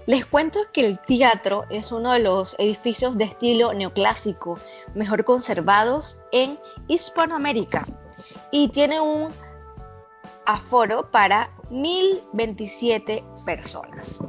Les 0.07 0.27
cuento 0.27 0.59
que 0.73 0.85
el 0.85 0.99
teatro 0.99 1.65
es 1.71 1.93
uno 1.93 2.13
de 2.13 2.19
los 2.19 2.57
edificios 2.59 3.17
de 3.17 3.25
estilo 3.25 3.73
neoclásico 3.73 4.59
mejor 4.95 5.25
conservados 5.25 6.19
en 6.33 6.59
Hispanoamérica 6.89 7.87
y 8.51 8.69
tiene 8.69 9.01
un 9.01 9.33
aforo 10.47 11.11
para 11.11 11.51
1027 11.71 13.25
personas. 13.45 14.21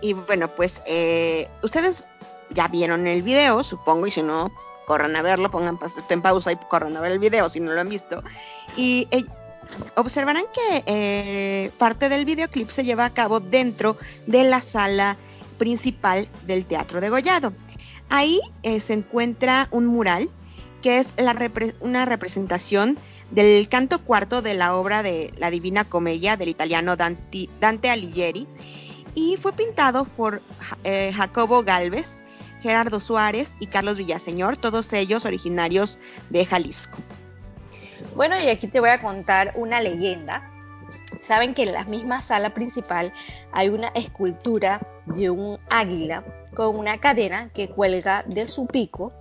Y 0.00 0.14
bueno, 0.14 0.48
pues 0.48 0.82
eh, 0.86 1.48
ustedes 1.62 2.04
ya 2.50 2.68
vieron 2.68 3.06
el 3.06 3.22
video, 3.22 3.62
supongo, 3.62 4.06
y 4.06 4.10
si 4.10 4.22
no, 4.22 4.50
corran 4.86 5.14
a 5.16 5.22
verlo, 5.22 5.50
pongan 5.50 5.78
pausa 5.78 6.52
y 6.52 6.56
corran 6.68 6.96
a 6.96 7.00
ver 7.00 7.12
el 7.12 7.18
video 7.18 7.48
si 7.48 7.60
no 7.60 7.72
lo 7.72 7.80
han 7.80 7.88
visto. 7.88 8.22
Y 8.76 9.06
eh, 9.10 9.24
observarán 9.96 10.44
que 10.52 10.82
eh, 10.86 11.70
parte 11.78 12.08
del 12.08 12.24
videoclip 12.24 12.68
se 12.68 12.84
lleva 12.84 13.04
a 13.04 13.14
cabo 13.14 13.40
dentro 13.40 13.96
de 14.26 14.44
la 14.44 14.60
sala 14.60 15.16
principal 15.58 16.28
del 16.46 16.66
Teatro 16.66 17.00
de 17.00 17.08
Gollado. 17.08 17.52
Ahí 18.08 18.40
se 18.62 18.92
encuentra 18.92 19.68
un 19.70 19.86
mural 19.86 20.28
que 20.82 20.98
es 20.98 21.08
una 21.80 22.04
representación 22.04 22.98
del 23.30 23.68
canto 23.68 24.04
cuarto 24.04 24.42
de 24.42 24.54
la 24.54 24.74
obra 24.74 25.02
de 25.02 25.32
La 25.38 25.50
Divina 25.50 25.84
Comedia 25.84 26.36
del 26.36 26.48
italiano 26.48 26.96
Dante, 26.96 27.48
Alighieri 27.88 28.46
y 29.14 29.36
fue 29.36 29.52
pintado 29.52 30.04
por 30.04 30.42
Jacobo 30.84 31.62
Galvez 31.62 32.22
Gerardo 32.62 33.00
Suárez 33.00 33.52
y 33.58 33.66
Carlos 33.66 33.98
Villaseñor, 33.98 34.56
todos 34.56 34.92
ellos 34.92 35.24
originarios 35.24 35.98
de 36.30 36.46
Jalisco. 36.46 36.98
Bueno, 38.14 38.36
y 38.40 38.48
aquí 38.48 38.68
te 38.68 38.80
voy 38.80 38.90
a 38.90 39.02
contar 39.02 39.52
una 39.56 39.80
leyenda. 39.80 40.48
Saben 41.20 41.54
que 41.54 41.64
en 41.64 41.72
la 41.72 41.84
misma 41.84 42.20
sala 42.20 42.54
principal 42.54 43.12
hay 43.52 43.68
una 43.68 43.88
escultura 43.88 44.80
de 45.06 45.30
un 45.30 45.58
águila 45.70 46.24
con 46.54 46.76
una 46.76 46.98
cadena 46.98 47.48
que 47.50 47.68
cuelga 47.68 48.22
de 48.26 48.46
su 48.46 48.66
pico 48.66 49.12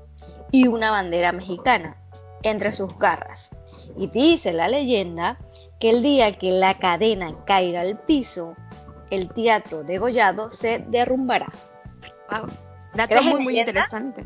y 0.52 0.68
una 0.68 0.92
bandera 0.92 1.32
mexicana 1.32 1.98
entre 2.44 2.72
sus 2.72 2.98
garras. 2.98 3.52
Y 3.98 4.08
dice 4.08 4.54
la 4.54 4.68
leyenda 4.68 5.38
que 5.80 5.92
el 5.92 6.02
día 6.02 6.32
que 6.32 6.52
la 6.52 6.78
cadena 6.78 7.36
caiga 7.46 7.82
al 7.82 8.00
piso, 8.00 8.56
el 9.10 9.30
teatro 9.30 9.84
degollado 9.84 10.52
se 10.52 10.84
derrumbará. 10.88 11.52
Wow. 12.30 12.50
Dato 12.94 13.22
muy, 13.24 13.42
muy 13.42 13.60
interesante. 13.60 14.26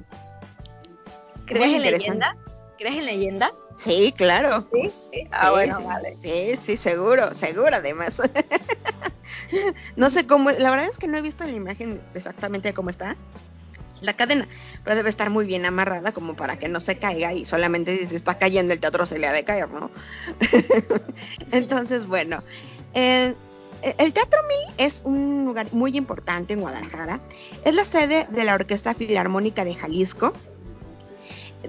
¿Crees 1.45 1.75
en 1.75 1.81
leyenda? 1.81 2.35
¿Crees 2.77 2.97
en 2.97 3.05
leyenda? 3.05 3.51
Sí, 3.77 4.13
claro. 4.15 4.67
Sí, 4.71 5.27
Ah, 5.31 5.51
bueno, 5.51 5.81
vale. 5.83 6.15
Sí, 6.17 6.55
sí, 6.55 6.77
seguro, 6.77 7.33
seguro 7.33 7.75
además. 7.75 8.21
no 9.95 10.09
sé 10.09 10.25
cómo, 10.25 10.51
la 10.51 10.69
verdad 10.69 10.87
es 10.89 10.97
que 10.97 11.07
no 11.07 11.17
he 11.17 11.21
visto 11.21 11.43
la 11.43 11.51
imagen 11.51 12.01
exactamente 12.13 12.73
cómo 12.73 12.89
está 12.89 13.15
la 14.05 14.15
cadena, 14.15 14.47
pero 14.83 14.95
debe 14.95 15.09
estar 15.09 15.29
muy 15.29 15.45
bien 15.45 15.65
amarrada 15.65 16.11
como 16.11 16.35
para 16.35 16.57
que 16.57 16.69
no 16.69 16.79
se 16.79 16.97
caiga 16.97 17.33
y 17.33 17.45
solamente 17.45 17.97
si 17.97 18.07
se 18.07 18.15
está 18.15 18.37
cayendo 18.37 18.73
el 18.73 18.79
teatro 18.79 19.05
se 19.05 19.19
le 19.19 19.27
ha 19.27 19.31
de 19.31 19.43
caer, 19.43 19.69
¿no? 19.69 19.91
Entonces, 21.51 22.05
bueno, 22.05 22.43
eh, 22.93 23.35
el 23.99 24.13
Teatro 24.13 24.39
Mil 24.47 24.73
es 24.77 25.01
un 25.03 25.45
lugar 25.45 25.67
muy 25.71 25.95
importante 25.95 26.53
en 26.53 26.61
Guadalajara. 26.61 27.19
Es 27.65 27.75
la 27.75 27.85
sede 27.85 28.27
de 28.31 28.43
la 28.43 28.55
Orquesta 28.55 28.93
Filarmónica 28.95 29.63
de 29.63 29.75
Jalisco, 29.75 30.33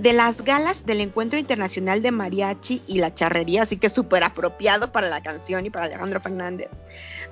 de 0.01 0.13
las 0.13 0.43
galas 0.43 0.87
del 0.87 1.01
Encuentro 1.01 1.39
Internacional 1.39 2.03
de 2.03 2.11
Mariachi 2.11 2.83
y 2.87 2.99
la 2.99 3.15
Charrería, 3.15 3.63
así 3.63 3.77
que 3.77 3.91
súper 3.91 4.25
apropiado 4.25 4.93
para 4.93 5.09
la 5.09 5.23
canción 5.23 5.67
y 5.67 5.71
para 5.71 5.87
Alejandro 5.87 6.21
Fernández, 6.21 6.69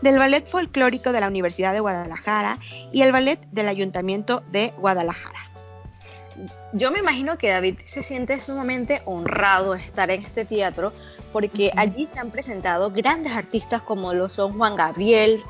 del 0.02 0.18
Ballet 0.18 0.46
Folclórico 0.46 1.12
de 1.12 1.20
la 1.20 1.28
Universidad 1.28 1.72
de 1.72 1.80
Guadalajara 1.80 2.58
y 2.92 3.02
el 3.02 3.12
Ballet 3.12 3.40
del 3.50 3.68
Ayuntamiento 3.68 4.42
de 4.50 4.72
Guadalajara. 4.78 5.50
Yo 6.72 6.90
me 6.90 6.98
imagino 6.98 7.38
que 7.38 7.50
David 7.50 7.78
se 7.84 8.02
siente 8.02 8.40
sumamente 8.40 9.02
honrado 9.04 9.74
estar 9.74 10.10
en 10.10 10.22
este 10.22 10.44
teatro 10.44 10.92
porque 11.32 11.70
allí 11.76 12.08
se 12.12 12.20
han 12.20 12.30
presentado 12.30 12.90
grandes 12.90 13.32
artistas 13.32 13.82
como 13.82 14.12
lo 14.12 14.28
son 14.28 14.56
Juan 14.56 14.76
Gabriel, 14.76 15.42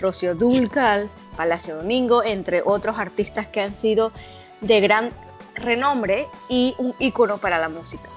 Rocío 0.00 0.34
Dulcal, 0.34 1.10
Palacio 1.36 1.76
Domingo, 1.76 2.24
entre 2.24 2.62
otros 2.64 2.98
artistas 2.98 3.46
que 3.46 3.60
han 3.60 3.76
sido 3.76 4.12
de 4.60 4.80
gran 4.80 5.12
renombre 5.54 6.26
y 6.48 6.74
un 6.78 6.94
ícono 6.98 7.38
para 7.38 7.58
la 7.58 7.68
música. 7.68 8.10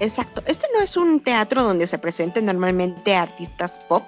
Exacto. 0.00 0.42
Este 0.46 0.66
no 0.74 0.82
es 0.82 0.96
un 0.96 1.20
teatro 1.20 1.62
donde 1.62 1.86
se 1.86 1.98
presenten 1.98 2.46
normalmente 2.46 3.14
artistas 3.14 3.80
pop 3.88 4.02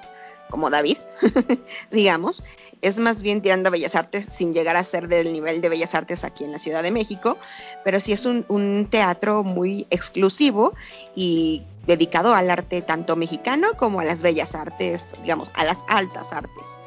como 0.51 0.71
David, 0.71 0.99
digamos. 1.91 2.43
Es 2.81 2.99
más 2.99 3.23
bien 3.23 3.43
tirando 3.43 3.69
a 3.69 3.71
Bellas 3.73 3.95
Artes 3.95 4.27
sin 4.31 4.53
llegar 4.53 4.77
a 4.77 4.85
ser 4.85 5.09
del 5.09 5.33
nivel 5.33 5.61
de 5.61 5.69
Bellas 5.69 5.95
Artes 5.95 6.25
aquí 6.25 6.45
en 6.45 6.53
la 6.53 6.59
Ciudad 6.59 6.83
de 6.83 6.91
México, 6.91 7.37
pero 7.85 8.01
sí 8.01 8.13
es 8.13 8.25
un, 8.25 8.45
un 8.49 8.87
teatro 8.91 9.45
muy 9.45 9.87
exclusivo 9.91 10.75
y 11.15 11.63
dedicado 11.87 12.35
al 12.35 12.51
arte 12.51 12.83
tanto 12.83 13.17
mexicano 13.17 13.69
como 13.77 14.01
a 14.01 14.05
las 14.05 14.23
bellas 14.23 14.55
artes, 14.55 15.15
digamos, 15.23 15.51
a 15.55 15.65
las 15.65 15.79
altas 15.89 16.33
artes. 16.33 16.79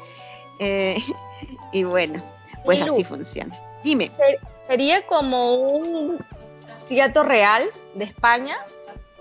Eh, 0.58 0.96
y 1.72 1.84
bueno, 1.84 2.22
pues 2.64 2.80
así 2.80 3.04
funciona. 3.04 3.58
Dime. 3.84 4.10
¿Sería 4.68 5.06
como 5.06 5.54
un 5.54 6.18
teatro 6.88 7.22
real 7.22 7.62
de 7.94 8.04
España? 8.04 8.56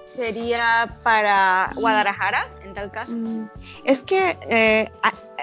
¿Sería 0.06 0.88
para 1.04 1.72
Guadalajara, 1.76 2.50
en 2.64 2.74
tal 2.74 2.92
caso? 2.92 3.16
Mm, 3.16 3.50
es 3.86 4.04
que 4.04 4.38
eh, 4.50 4.92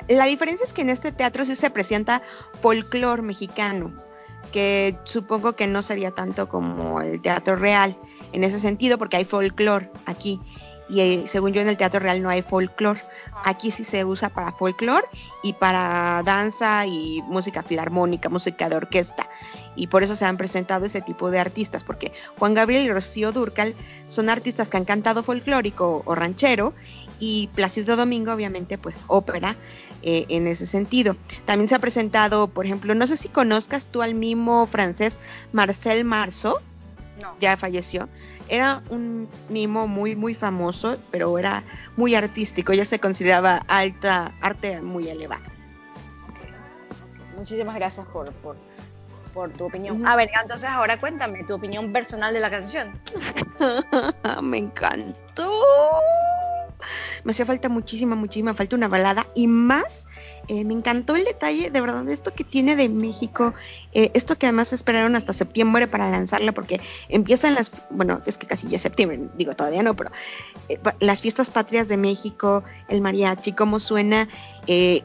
la 0.08 0.26
diferencia 0.26 0.64
es 0.64 0.72
que 0.72 0.82
en 0.82 0.90
este 0.90 1.12
teatro 1.12 1.44
sí 1.44 1.56
se 1.56 1.70
presenta 1.70 2.22
folclore 2.60 3.22
mexicano 3.22 3.92
que 4.52 4.96
supongo 5.04 5.54
que 5.54 5.66
no 5.66 5.82
sería 5.82 6.10
tanto 6.10 6.48
como 6.48 7.00
el 7.00 7.20
teatro 7.20 7.56
real 7.56 7.96
en 8.32 8.44
ese 8.44 8.60
sentido, 8.60 8.98
porque 8.98 9.16
hay 9.16 9.24
folclore 9.24 9.90
aquí. 10.06 10.40
Y 10.88 11.00
eh, 11.00 11.24
según 11.26 11.52
yo 11.52 11.60
en 11.60 11.68
el 11.68 11.76
teatro 11.76 12.00
real 12.00 12.22
no 12.22 12.30
hay 12.30 12.40
folclore. 12.40 13.00
Aquí 13.44 13.70
sí 13.70 13.84
se 13.84 14.04
usa 14.04 14.30
para 14.30 14.52
folclore 14.52 15.06
y 15.42 15.52
para 15.52 16.22
danza 16.24 16.86
y 16.86 17.22
música 17.26 17.62
filarmónica, 17.62 18.28
música 18.28 18.68
de 18.68 18.76
orquesta. 18.76 19.28
Y 19.78 19.86
por 19.86 20.02
eso 20.02 20.16
se 20.16 20.24
han 20.24 20.36
presentado 20.36 20.86
ese 20.86 21.00
tipo 21.00 21.30
de 21.30 21.38
artistas, 21.38 21.84
porque 21.84 22.12
Juan 22.36 22.54
Gabriel 22.54 22.84
y 22.86 22.92
Rocío 22.92 23.32
Durcal 23.32 23.74
son 24.08 24.28
artistas 24.28 24.68
que 24.68 24.76
han 24.76 24.84
cantado 24.84 25.22
folclórico 25.22 26.02
o 26.04 26.14
ranchero 26.14 26.74
y 27.20 27.48
Plácido 27.54 27.96
Domingo 27.96 28.32
obviamente 28.32 28.76
pues 28.76 29.04
ópera 29.06 29.56
eh, 30.02 30.26
en 30.28 30.46
ese 30.46 30.66
sentido. 30.66 31.16
También 31.46 31.68
se 31.68 31.76
ha 31.76 31.78
presentado, 31.78 32.48
por 32.48 32.66
ejemplo, 32.66 32.94
no 32.94 33.06
sé 33.06 33.16
si 33.16 33.28
conozcas 33.28 33.86
tú 33.86 34.02
al 34.02 34.14
mimo 34.14 34.66
francés 34.66 35.18
Marcel 35.52 36.04
Marceau, 36.04 36.56
No. 37.22 37.34
ya 37.40 37.56
falleció. 37.56 38.08
Era 38.48 38.82
un 38.90 39.28
mimo 39.48 39.86
muy, 39.86 40.16
muy 40.16 40.34
famoso, 40.34 40.98
pero 41.10 41.38
era 41.38 41.64
muy 41.96 42.14
artístico, 42.14 42.72
ya 42.72 42.84
se 42.84 42.98
consideraba 42.98 43.62
alta, 43.68 44.34
arte 44.40 44.80
muy 44.80 45.08
elevado. 45.08 45.50
Muchísimas 47.36 47.74
gracias 47.74 48.06
por, 48.06 48.32
por, 48.32 48.56
por 49.32 49.50
tu 49.52 49.66
opinión. 49.66 50.06
A 50.06 50.16
ver, 50.16 50.30
entonces 50.40 50.68
ahora 50.68 50.98
cuéntame 50.98 51.44
tu 51.44 51.54
opinión 51.54 51.92
personal 51.92 52.32
de 52.34 52.40
la 52.40 52.50
canción. 52.50 53.00
Me 54.42 54.58
encantó. 54.58 55.50
Me 57.24 57.32
hacía 57.32 57.44
falta 57.46 57.68
muchísima, 57.68 58.14
muchísima 58.14 58.54
falta 58.54 58.76
una 58.76 58.88
balada 58.88 59.26
y 59.34 59.46
más. 59.46 60.06
eh, 60.48 60.64
me 60.64 60.72
encantó 60.72 61.14
el 61.16 61.24
detalle, 61.24 61.70
de 61.70 61.80
verdad, 61.80 62.04
de 62.04 62.14
esto 62.14 62.32
que 62.34 62.42
tiene 62.44 62.74
de 62.74 62.88
México, 62.88 63.52
eh, 63.92 64.10
esto 64.14 64.36
que 64.38 64.46
además 64.46 64.72
esperaron 64.72 65.14
hasta 65.14 65.32
septiembre 65.34 65.86
para 65.88 66.10
lanzarla, 66.10 66.52
porque 66.52 66.80
empiezan 67.10 67.54
las, 67.54 67.70
bueno, 67.90 68.22
es 68.24 68.38
que 68.38 68.46
casi 68.46 68.66
ya 68.68 68.76
es 68.76 68.82
septiembre, 68.82 69.20
digo 69.36 69.54
todavía 69.54 69.82
no, 69.82 69.94
pero 69.94 70.10
eh, 70.70 70.78
las 71.00 71.20
fiestas 71.20 71.50
patrias 71.50 71.88
de 71.88 71.98
México, 71.98 72.64
el 72.88 73.02
mariachi, 73.02 73.52
cómo 73.52 73.78
suena, 73.78 74.28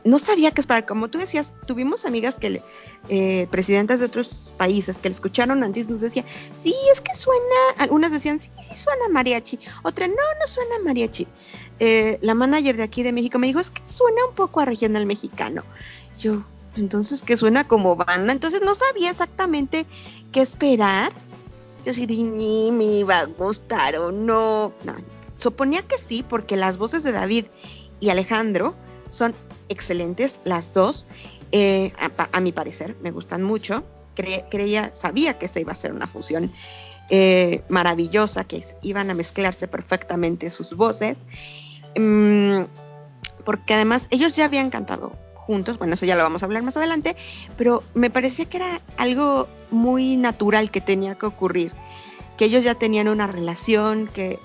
no 0.06 0.20
sabía 0.20 0.52
qué 0.52 0.62
esperar, 0.62 0.86
como 0.86 1.10
tú 1.10 1.18
decías, 1.18 1.54
tuvimos 1.66 2.06
amigas 2.06 2.36
que, 2.40 2.50
le- 2.50 3.48
presidentas 3.52 4.00
de 4.00 4.06
otros 4.06 4.30
países 4.58 4.98
que 4.98 5.10
le 5.10 5.14
escucharon 5.16 5.62
antes, 5.64 5.90
nos 5.90 6.00
decía, 6.00 6.24
sí, 6.58 6.74
es 6.94 7.02
que 7.02 7.16
suena, 7.16 7.42
algunas 7.80 8.12
decían, 8.12 8.40
sí, 8.40 8.50
sí 8.70 8.78
suena 8.78 9.10
mariachi, 9.12 9.60
otra, 9.84 10.08
no, 10.08 10.14
no 10.14 10.48
suena 10.48 10.76
mariachi. 10.86 11.28
Eh, 11.80 12.20
la 12.22 12.34
manager 12.36 12.78
de 12.78 12.84
aquí 12.84 13.04
de 13.04 13.12
México 13.12 13.40
me 13.40 13.48
dijo, 13.48 13.60
es 13.60 13.72
que 13.72 13.82
suena 13.88 14.26
un 14.30 14.36
poco 14.36 14.60
a 14.60 14.66
regional 14.66 15.06
mexicano. 15.06 15.64
Yo, 16.20 16.44
entonces, 16.76 17.22
que 17.24 17.36
suena 17.38 17.68
como 17.68 17.96
banda, 17.96 18.32
entonces 18.32 18.62
no 18.64 18.76
sabía 18.76 19.10
exactamente 19.10 19.86
qué 20.32 20.42
esperar. 20.42 21.12
Yo 21.86 21.94
sí, 21.94 22.08
ni 22.08 22.72
me 22.72 22.86
iba 22.86 23.20
a 23.20 23.26
gustar 23.26 23.98
o 23.98 24.12
no. 24.12 24.74
No, 24.86 24.96
suponía 25.36 25.82
que 25.82 25.98
sí, 25.98 26.24
porque 26.28 26.56
las 26.56 26.78
voces 26.78 27.04
de 27.04 27.12
David 27.12 27.46
y 28.00 28.10
Alejandro 28.10 28.76
son 29.10 29.36
excelentes, 29.70 30.40
las 30.46 30.74
dos. 30.74 31.06
Eh, 31.52 31.92
a, 32.00 32.30
a 32.32 32.40
mi 32.40 32.52
parecer, 32.52 32.96
me 33.02 33.12
gustan 33.12 33.44
mucho. 33.44 33.84
Cre- 34.16 34.46
creía, 34.50 34.96
sabía 34.96 35.38
que 35.38 35.48
esa 35.48 35.60
iba 35.60 35.72
a 35.74 35.76
ser 35.76 35.92
una 35.94 36.08
fusión 36.08 36.52
eh, 37.10 37.64
maravillosa, 37.68 38.44
que 38.46 38.64
iban 38.82 39.10
a 39.10 39.14
mezclarse 39.14 39.68
perfectamente 39.68 40.50
sus 40.50 40.74
voces. 40.76 41.18
Mm, 41.96 42.64
porque 43.46 43.74
además 43.74 44.08
ellos 44.10 44.36
ya 44.36 44.46
habían 44.46 44.70
cantado 44.70 45.14
juntos, 45.36 45.78
bueno, 45.78 45.96
eso 45.96 46.06
ya 46.06 46.16
lo 46.16 46.24
vamos 46.24 46.42
a 46.42 46.46
hablar 46.46 46.64
más 46.64 46.78
adelante, 46.78 47.16
pero 47.58 47.84
me 47.94 48.10
parecía 48.10 48.46
que 48.46 48.58
era 48.58 48.82
algo 48.98 49.48
muy 49.72 50.16
natural 50.16 50.72
que 50.72 50.80
tenía 50.80 51.16
que 51.16 51.26
ocurrir, 51.26 51.74
que 52.38 52.46
ellos 52.46 52.64
ya 52.64 52.76
tenían 52.76 53.10
una 53.10 53.28
relación, 53.28 54.08
que 54.08 54.40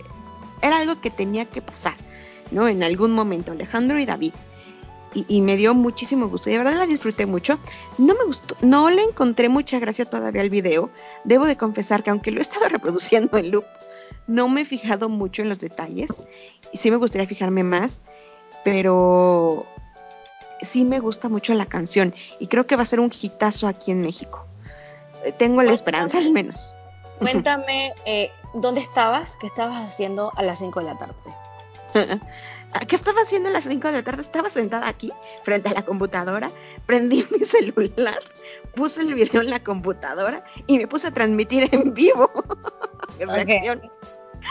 era 0.60 0.78
algo 0.78 1.00
que 1.00 1.10
tenía 1.10 1.44
que 1.44 1.62
pasar, 1.62 1.94
¿no? 2.50 2.66
En 2.66 2.82
algún 2.82 3.12
momento, 3.12 3.52
Alejandro 3.52 3.98
y 3.98 4.06
David. 4.06 4.34
Y, 5.14 5.24
y 5.26 5.40
me 5.40 5.56
dio 5.56 5.74
muchísimo 5.74 6.28
gusto, 6.28 6.50
y 6.50 6.52
de 6.52 6.58
verdad 6.58 6.76
la 6.76 6.86
disfruté 6.86 7.24
mucho. 7.24 7.58
No 7.96 8.14
me 8.14 8.24
gustó, 8.24 8.56
no 8.60 8.90
le 8.90 9.02
encontré 9.02 9.48
mucha 9.48 9.78
gracia 9.78 10.04
todavía 10.04 10.42
al 10.42 10.50
video. 10.50 10.90
Debo 11.24 11.46
de 11.46 11.56
confesar 11.56 12.02
que 12.02 12.10
aunque 12.10 12.30
lo 12.30 12.38
he 12.38 12.42
estado 12.42 12.68
reproduciendo 12.68 13.38
en 13.38 13.52
loop, 13.52 13.64
no 14.26 14.48
me 14.48 14.62
he 14.62 14.64
fijado 14.64 15.08
mucho 15.08 15.42
en 15.42 15.48
los 15.48 15.58
detalles. 15.58 16.10
Y 16.72 16.78
sí 16.78 16.90
me 16.90 16.96
gustaría 16.96 17.26
fijarme 17.26 17.62
más, 17.62 18.02
pero 18.64 19.66
sí 20.60 20.84
me 20.84 21.00
gusta 21.00 21.28
mucho 21.28 21.54
la 21.54 21.66
canción 21.66 22.14
y 22.40 22.48
creo 22.48 22.66
que 22.66 22.76
va 22.76 22.82
a 22.82 22.86
ser 22.86 23.00
un 23.00 23.10
hitazo 23.20 23.66
aquí 23.66 23.90
en 23.90 24.00
México. 24.02 24.46
Eh, 25.24 25.32
Tengo 25.32 25.62
la 25.62 25.72
esperanza 25.72 26.18
al 26.18 26.30
menos. 26.30 26.72
Cuéntame, 27.20 27.92
eh, 28.06 28.30
¿dónde 28.54 28.80
estabas? 28.80 29.36
¿Qué 29.40 29.46
estabas 29.46 29.84
haciendo 29.84 30.32
a 30.36 30.42
las 30.42 30.58
5 30.58 30.80
de 30.80 30.86
la 30.86 30.98
tarde? 30.98 31.14
¿Qué 32.86 32.94
estaba 32.96 33.22
haciendo 33.22 33.48
a 33.48 33.52
las 33.52 33.64
5 33.64 33.88
de 33.88 33.94
la 33.94 34.02
tarde? 34.02 34.20
Estaba 34.22 34.50
sentada 34.50 34.86
aquí 34.88 35.10
frente 35.42 35.70
a 35.70 35.72
la 35.72 35.84
computadora, 35.84 36.50
prendí 36.86 37.26
mi 37.30 37.40
celular, 37.40 38.18
puse 38.76 39.00
el 39.00 39.14
video 39.14 39.40
en 39.40 39.50
la 39.50 39.64
computadora 39.64 40.44
y 40.66 40.78
me 40.78 40.86
puse 40.86 41.08
a 41.08 41.10
transmitir 41.10 41.68
en 41.72 41.94
vivo. 41.94 42.30
Mi 43.18 43.24
Ok. 43.24 43.30
reacción. 43.46 43.90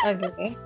Ok. 0.05 0.57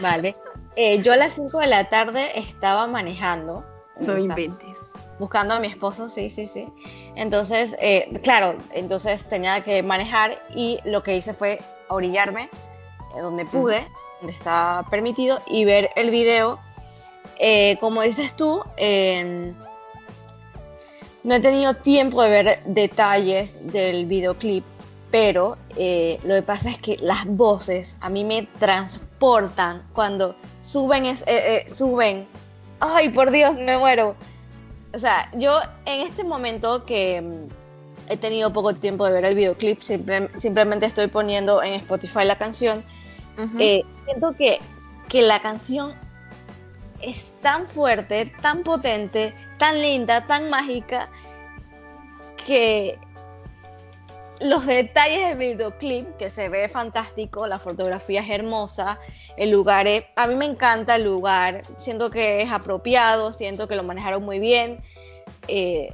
Vale. 0.00 0.36
Eh, 0.76 1.02
yo 1.02 1.12
a 1.12 1.16
las 1.16 1.34
5 1.34 1.58
de 1.58 1.66
la 1.66 1.88
tarde 1.88 2.38
estaba 2.38 2.86
manejando. 2.86 3.64
No 4.00 4.16
inventes. 4.16 4.92
Buscando 5.18 5.54
a 5.54 5.60
mi 5.60 5.66
esposo, 5.66 6.08
sí, 6.08 6.30
sí, 6.30 6.46
sí. 6.46 6.66
Entonces, 7.16 7.76
eh, 7.80 8.10
claro, 8.22 8.56
entonces 8.72 9.28
tenía 9.28 9.62
que 9.62 9.82
manejar 9.82 10.42
y 10.54 10.78
lo 10.84 11.02
que 11.02 11.16
hice 11.16 11.34
fue 11.34 11.60
orillarme 11.88 12.44
eh, 12.44 13.20
donde 13.20 13.44
pude, 13.44 13.86
donde 14.20 14.32
estaba 14.32 14.88
permitido, 14.88 15.42
y 15.46 15.66
ver 15.66 15.90
el 15.96 16.10
video. 16.10 16.58
Como 17.80 18.02
dices 18.02 18.34
tú, 18.34 18.62
eh, 18.76 19.52
no 21.22 21.34
he 21.34 21.40
tenido 21.40 21.74
tiempo 21.74 22.22
de 22.22 22.30
ver 22.30 22.62
detalles 22.64 23.58
del 23.72 24.06
videoclip, 24.06 24.64
pero 25.10 25.56
eh, 25.76 26.18
lo 26.24 26.34
que 26.36 26.42
pasa 26.42 26.70
es 26.70 26.78
que 26.78 26.96
las 27.00 27.26
voces 27.26 27.96
a 28.00 28.08
mí 28.08 28.24
me 28.24 28.42
transportan 28.58 29.82
cuando 29.92 30.36
suben, 30.60 31.06
es, 31.06 31.22
eh, 31.22 31.64
eh, 31.66 31.68
suben. 31.68 32.26
Ay, 32.80 33.08
por 33.10 33.30
Dios, 33.30 33.56
me 33.58 33.76
muero. 33.76 34.14
O 34.94 34.98
sea, 34.98 35.30
yo 35.36 35.60
en 35.84 36.00
este 36.00 36.24
momento 36.24 36.84
que 36.84 37.20
mm, 37.20 38.12
he 38.12 38.16
tenido 38.16 38.52
poco 38.52 38.74
tiempo 38.74 39.04
de 39.06 39.12
ver 39.12 39.24
el 39.24 39.34
videoclip, 39.34 39.82
simple- 39.82 40.28
simplemente 40.38 40.86
estoy 40.86 41.06
poniendo 41.08 41.62
en 41.62 41.74
Spotify 41.74 42.24
la 42.24 42.36
canción, 42.36 42.84
eh, 43.58 43.82
siento 44.04 44.34
que, 44.36 44.58
que 45.08 45.22
la 45.22 45.40
canción 45.40 45.94
es 47.00 47.32
tan 47.40 47.66
fuerte, 47.66 48.32
tan 48.42 48.62
potente, 48.62 49.34
tan 49.58 49.80
linda, 49.80 50.26
tan 50.26 50.50
mágica, 50.50 51.08
que 52.46 52.98
los 54.40 54.66
detalles 54.66 55.28
del 55.28 55.38
videoclip, 55.38 56.16
que 56.16 56.30
se 56.30 56.48
ve 56.48 56.68
fantástico, 56.68 57.46
la 57.46 57.58
fotografía 57.58 58.20
es 58.20 58.30
hermosa, 58.30 58.98
el 59.36 59.50
lugar 59.50 59.86
es, 59.86 60.04
a 60.16 60.26
mí 60.26 60.34
me 60.34 60.46
encanta 60.46 60.96
el 60.96 61.04
lugar, 61.04 61.62
siento 61.78 62.10
que 62.10 62.42
es 62.42 62.50
apropiado, 62.50 63.32
siento 63.32 63.68
que 63.68 63.76
lo 63.76 63.82
manejaron 63.82 64.22
muy 64.22 64.38
bien, 64.38 64.80
eh, 65.48 65.92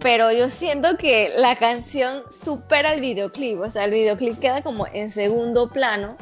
pero 0.00 0.32
yo 0.32 0.48
siento 0.48 0.96
que 0.96 1.32
la 1.36 1.56
canción 1.56 2.22
supera 2.30 2.94
el 2.94 3.00
videoclip, 3.00 3.60
o 3.60 3.70
sea, 3.70 3.84
el 3.84 3.92
videoclip 3.92 4.38
queda 4.40 4.62
como 4.62 4.86
en 4.88 5.10
segundo 5.10 5.68
plano 5.68 6.16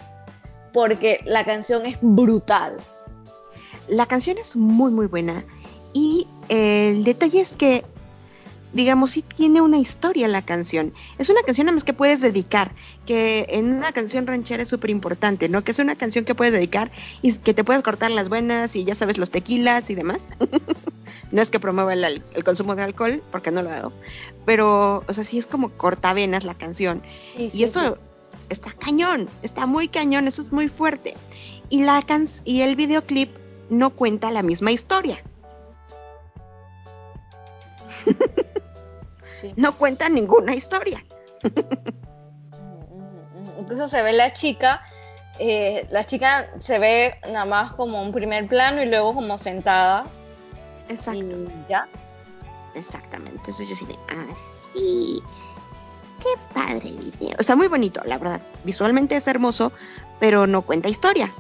porque 0.73 1.21
la 1.25 1.45
canción 1.45 1.87
es 1.87 1.97
brutal. 2.01 2.77
La 3.89 4.07
canción 4.07 4.39
es 4.39 4.55
muy, 4.55 4.93
muy 4.93 5.07
buena. 5.07 5.45
Y 5.93 6.29
el 6.49 7.03
detalle 7.05 7.41
es 7.41 7.57
que, 7.57 7.85
digamos, 8.73 9.13
sí 9.13 9.23
tiene 9.23 9.61
una 9.61 9.79
historia 9.79 10.29
la 10.29 10.43
canción. 10.43 10.93
Es 11.19 11.29
una 11.29 11.43
canción 11.43 11.69
además 11.69 11.85
que 11.85 11.93
puedes 11.93 12.21
dedicar, 12.21 12.73
que 13.07 13.47
en 13.51 13.73
una 13.73 13.93
canción 13.93 14.27
ranchera 14.27 14.63
es 14.63 14.69
súper 14.69 14.91
importante, 14.91 15.49
¿no? 15.49 15.63
Que 15.65 15.73
es 15.73 15.79
una 15.79 15.97
canción 15.97 16.25
que 16.25 16.35
puedes 16.35 16.53
dedicar 16.53 16.91
y 17.23 17.33
que 17.35 17.55
te 17.55 17.65
puedes 17.65 17.83
cortar 17.83 18.11
las 18.11 18.29
buenas 18.29 18.77
y 18.77 18.85
ya 18.85 18.95
sabes, 18.95 19.19
los 19.19 19.31
tequilas 19.31 19.91
y 19.91 19.95
demás. 19.95 20.29
no 21.33 21.43
es 21.43 21.51
que 21.51 21.61
promueva 21.61 21.95
el 21.95 22.45
consumo 22.45 22.75
de 22.75 22.83
alcohol, 22.83 23.23
porque 23.31 23.51
no 23.51 23.63
lo 23.63 23.71
hago. 23.71 23.93
Pero, 24.47 25.05
o 25.07 25.13
sea, 25.13 25.25
sí 25.25 25.39
es 25.39 25.47
como 25.47 25.71
cortavenas 25.71 26.45
la 26.45 26.55
canción. 26.55 27.03
Y 27.37 27.65
eso 27.65 27.99
está 28.49 28.73
cañón, 28.73 29.29
está 29.43 29.67
muy 29.67 29.89
cañón, 29.89 30.29
eso 30.29 30.43
es 30.43 30.53
muy 30.53 30.69
fuerte. 30.69 31.15
Y, 31.69 31.83
la 31.83 32.03
can 32.03 32.27
y 32.45 32.63
el 32.63 32.77
videoclip 32.77 33.31
no 33.71 33.91
cuenta 33.91 34.31
la 34.31 34.43
misma 34.43 34.73
historia, 34.73 35.23
Sí. 39.31 39.55
no 39.57 39.75
cuenta 39.77 40.09
ninguna 40.09 40.55
historia. 40.55 41.03
Incluso 43.59 43.89
se 43.89 44.03
ve 44.03 44.13
la 44.13 44.31
chica, 44.33 44.83
eh, 45.39 45.87
la 45.91 46.05
chica 46.05 46.51
se 46.59 46.79
ve 46.79 47.15
nada 47.25 47.47
más 47.47 47.73
como 47.73 48.03
un 48.03 48.13
primer 48.13 48.47
plano 48.49 48.83
y 48.83 48.87
luego 48.87 49.15
como 49.15 49.39
sentada. 49.39 50.05
Exacto, 50.89 51.37
ya. 51.69 51.89
exactamente. 52.75 53.37
Entonces 53.37 53.69
yo 53.69 53.77
sí 53.77 53.87
de, 53.87 53.95
ah, 54.11 54.27
sí, 54.73 55.23
qué 56.19 56.29
padre 56.53 56.93
video. 56.93 57.37
Está 57.39 57.57
muy 57.57 57.69
bonito, 57.69 58.03
la 58.05 58.19
verdad. 58.19 58.43
Visualmente 58.65 59.17
es 59.17 59.27
hermoso, 59.27 59.73
pero 60.19 60.47
no 60.47 60.63
cuenta 60.63 60.89
historia. 60.89 61.33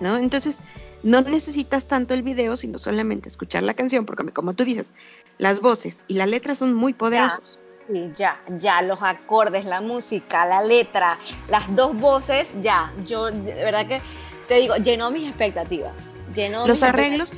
¿no? 0.00 0.16
Entonces, 0.16 0.58
no 1.02 1.20
necesitas 1.22 1.86
tanto 1.86 2.14
el 2.14 2.22
video, 2.22 2.56
sino 2.56 2.78
solamente 2.78 3.28
escuchar 3.28 3.62
la 3.62 3.74
canción, 3.74 4.06
porque 4.06 4.24
como 4.32 4.54
tú 4.54 4.64
dices, 4.64 4.92
las 5.38 5.60
voces 5.60 6.04
y 6.08 6.14
la 6.14 6.26
letra 6.26 6.54
son 6.54 6.74
muy 6.74 6.92
poderosos. 6.92 7.58
Sí, 7.92 8.10
ya, 8.14 8.42
ya, 8.58 8.82
los 8.82 9.02
acordes, 9.02 9.64
la 9.64 9.80
música, 9.80 10.44
la 10.46 10.62
letra, 10.62 11.18
las 11.48 11.74
dos 11.76 11.96
voces, 11.96 12.52
ya, 12.60 12.92
yo 13.04 13.26
de 13.30 13.54
verdad 13.54 13.86
que 13.86 14.00
te 14.48 14.56
digo, 14.56 14.76
llenó 14.76 15.10
mis 15.10 15.28
expectativas. 15.28 16.10
Llenó 16.34 16.66
los 16.66 16.82
arreglos 16.82 17.30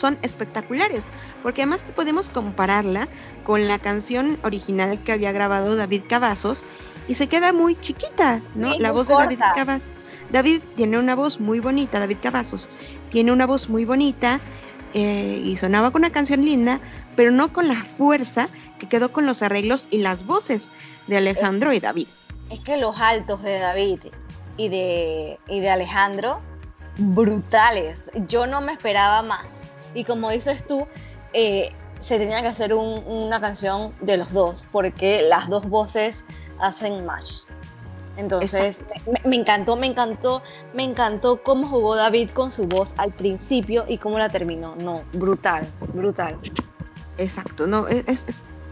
son 0.00 0.18
espectaculares, 0.22 1.04
porque 1.42 1.62
además 1.62 1.84
podemos 1.94 2.30
compararla 2.30 3.08
con 3.44 3.68
la 3.68 3.78
canción 3.78 4.38
original 4.42 5.02
que 5.04 5.12
había 5.12 5.30
grabado 5.30 5.76
David 5.76 6.04
Cavazos 6.08 6.64
y 7.06 7.14
se 7.14 7.28
queda 7.28 7.52
muy 7.52 7.78
chiquita, 7.78 8.40
¿no? 8.54 8.78
la 8.78 8.92
voz 8.92 9.08
de 9.08 9.14
David 9.14 9.40
Cavazos. 9.54 9.90
David 10.32 10.62
tiene 10.76 10.98
una 10.98 11.14
voz 11.14 11.40
muy 11.40 11.60
bonita, 11.60 11.98
David 11.98 12.18
Cavazos 12.22 12.68
tiene 13.10 13.32
una 13.32 13.46
voz 13.46 13.68
muy 13.68 13.84
bonita 13.84 14.40
eh, 14.94 15.42
y 15.44 15.56
sonaba 15.56 15.90
con 15.90 16.02
una 16.02 16.12
canción 16.12 16.44
linda, 16.44 16.80
pero 17.16 17.30
no 17.30 17.52
con 17.52 17.68
la 17.68 17.84
fuerza 17.84 18.48
que 18.78 18.88
quedó 18.88 19.12
con 19.12 19.26
los 19.26 19.42
arreglos 19.42 19.88
y 19.90 19.98
las 19.98 20.26
voces 20.26 20.68
de 21.06 21.18
Alejandro 21.18 21.72
y 21.72 21.80
David. 21.80 22.08
Es 22.50 22.60
que 22.60 22.76
los 22.76 22.98
altos 22.98 23.42
de 23.42 23.58
David 23.58 24.00
y 24.56 24.68
de, 24.68 25.38
y 25.48 25.60
de 25.60 25.70
Alejandro, 25.70 26.40
brutales. 26.98 28.10
Yo 28.26 28.46
no 28.46 28.60
me 28.60 28.72
esperaba 28.72 29.22
más. 29.22 29.64
Y 29.94 30.04
como 30.04 30.30
dices 30.30 30.66
tú, 30.66 30.86
eh, 31.32 31.70
se 32.00 32.18
tenía 32.18 32.42
que 32.42 32.48
hacer 32.48 32.74
una 32.74 33.40
canción 33.40 33.94
de 34.00 34.16
los 34.16 34.32
dos, 34.32 34.66
porque 34.72 35.22
las 35.22 35.48
dos 35.48 35.68
voces 35.68 36.24
hacen 36.58 37.04
match. 37.04 37.42
Entonces, 38.20 38.82
me, 39.24 39.36
encantó, 39.36 39.76
me 39.76 39.86
encantó, 39.86 40.42
me 40.74 40.84
encantó 40.84 41.42
cómo 41.42 41.66
jugó 41.66 41.96
David 41.96 42.30
con 42.30 42.50
su 42.50 42.66
voz 42.66 42.94
al 42.98 43.12
principio 43.12 43.84
y 43.88 43.98
cómo 43.98 44.18
la 44.18 44.28
terminó. 44.28 44.76
No, 44.76 45.02
brutal, 45.14 45.66
brutal. 45.94 46.36
Exacto, 47.16 47.66
no, 47.66 47.88
es, 47.88 48.24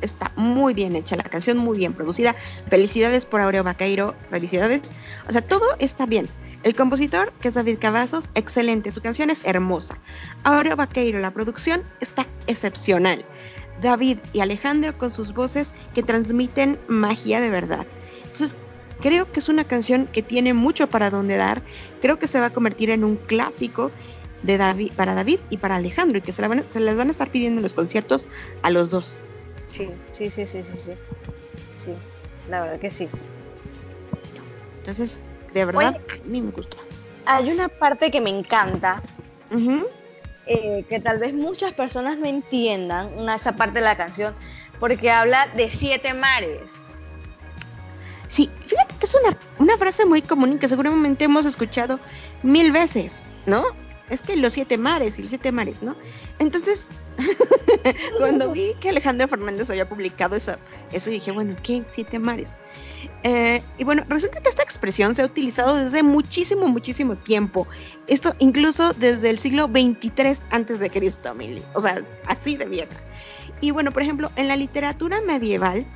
está 0.03 0.31
muy 0.37 0.75
bien 0.75 0.95
hecha 0.97 1.17
la 1.17 1.23
canción, 1.23 1.57
muy 1.57 1.79
bien 1.79 1.95
producida. 1.95 2.35
Felicidades 2.69 3.25
por 3.25 3.41
Aureo 3.41 3.65
Vaqueiro, 3.65 4.15
felicidades. 4.31 4.91
O 5.29 5.33
sea, 5.33 5.41
todo 5.41 5.65
está 5.79 6.05
bien. 6.05 6.29
El 6.63 6.75
compositor, 6.75 7.33
que 7.41 7.49
es 7.49 7.55
David 7.55 7.79
Cavazos, 7.81 8.29
excelente, 8.35 8.93
su 8.93 9.01
canción 9.01 9.31
es 9.31 9.45
hermosa. 9.45 9.97
Aureo 10.45 10.77
Vaqueiro, 10.77 11.21
la 11.21 11.31
producción 11.31 11.85
está 12.01 12.27
excepcional. 12.49 13.25
David 13.81 14.19
y 14.33 14.41
Alejandro 14.41 14.99
con 14.99 15.13
sus 15.13 15.33
voces 15.33 15.73
que 15.95 16.03
transmiten 16.03 16.79
magia 16.89 17.41
de 17.41 17.49
verdad. 17.49 17.87
Entonces, 18.25 18.57
creo 19.01 19.31
que 19.31 19.41
es 19.41 19.49
una 19.49 19.65
canción 19.65 20.07
que 20.07 20.23
tiene 20.23 20.55
mucho 20.55 20.89
para 20.89 21.11
donde 21.11 21.37
dar. 21.37 21.63
Creo 22.01 22.19
que 22.19 22.29
se 22.29 22.41
va 22.41 22.47
a 22.47 22.51
convertir 22.51 22.91
en 22.91 23.05
un 23.05 23.17
clásico 23.17 23.91
de 24.43 24.57
David, 24.57 24.93
para 24.95 25.15
David 25.15 25.41
y 25.51 25.59
para 25.59 25.77
Alejandro 25.77 26.19
y 26.19 26.23
que 26.23 26.33
se, 26.33 26.43
la 26.43 26.49
van, 26.49 26.65
se 26.71 26.81
les 26.81 26.97
van 26.97 27.09
a 27.09 27.11
estar 27.11 27.31
pidiendo 27.31 27.59
en 27.59 27.63
los 27.63 27.75
conciertos 27.75 28.27
a 28.63 28.71
los 28.71 28.91
dos. 28.91 29.13
Sí, 29.69 29.91
sí, 30.13 30.31
sí, 30.31 30.47
sí, 30.47 30.65
sí, 30.65 30.77
sí. 30.77 30.93
Sí, 31.77 31.93
la 32.49 32.63
verdad 32.63 32.81
que 32.81 32.91
sí. 32.91 33.09
Entonces, 34.79 35.19
de 35.53 35.65
verdad, 35.65 35.97
a 35.97 36.29
mí 36.29 36.41
me 36.41 36.51
gustó. 36.51 36.79
Hay 37.27 37.51
una 37.51 37.69
parte 37.69 38.11
que 38.11 38.21
me 38.21 38.31
encanta, 38.31 39.03
eh, 40.47 40.85
que 40.89 40.99
tal 41.01 41.19
vez 41.19 41.35
muchas 41.35 41.73
personas 41.73 42.17
no 42.17 42.27
entiendan, 42.27 43.13
una, 43.19 43.35
esa 43.35 43.55
parte 43.57 43.81
de 43.81 43.85
la 43.85 43.97
canción, 43.97 44.35
porque 44.81 45.11
habla 45.11 45.47
de 45.55 45.69
siete 45.69 46.15
mares. 46.15 46.88
Sí, 48.29 48.51
fíjate 48.67 48.95
que 48.99 49.07
es 49.07 49.14
una, 49.14 49.38
una 49.59 49.77
frase 49.77 50.05
muy 50.05 50.23
común 50.23 50.55
y 50.55 50.59
que 50.59 50.69
seguramente 50.69 51.25
hemos 51.25 51.47
escuchado 51.47 51.99
mil 52.43 52.73
veces, 52.73 53.25
¿no? 53.47 53.64
Es 54.11 54.23
que 54.23 54.37
los 54.37 54.55
siete 54.55 54.79
mares 54.79 55.19
y 55.19 55.23
los 55.23 55.31
siete 55.31 55.53
mares, 55.53 55.83
¿no? 55.83 55.95
Entonces, 56.38 56.88
cuando 58.19 58.51
vi 58.53 58.75
que 58.81 58.88
Alejandro 58.88 59.29
Fernández 59.29 59.69
había 59.69 59.88
publicado 59.88 60.37
eso, 60.37 60.57
eso 60.93 61.11
dije, 61.11 61.31
bueno, 61.31 61.57
¿qué 61.62 61.83
siete 61.93 62.19
mares? 62.19 62.55
Eh, 63.23 63.62
y 63.77 63.85
bueno, 63.85 64.05
resulta 64.09 64.41
que 64.41 64.49
esta 64.49 64.62
expresión 64.62 65.14
se 65.14 65.23
ha 65.23 65.27
utilizado 65.27 65.77
desde 65.77 66.03
muchísimo, 66.03 66.69
muchísimo 66.69 67.17
tiempo. 67.17 67.67
Esto 68.07 68.35
incluso 68.38 68.93
desde 68.95 69.29
el 69.31 69.38
siglo 69.38 69.69
23 69.69 70.43
antes 70.51 70.79
de 70.81 70.91
Cristo, 70.91 71.35
O 71.75 71.81
sea, 71.81 72.03
así 72.27 72.57
de 72.57 72.67
vieja. 72.67 72.97
Y 73.61 73.73
bueno, 73.73 73.91
por 73.93 74.03
ejemplo, 74.03 74.31
en 74.37 74.49
la 74.49 74.57
literatura 74.57 75.21
medieval 75.21 75.87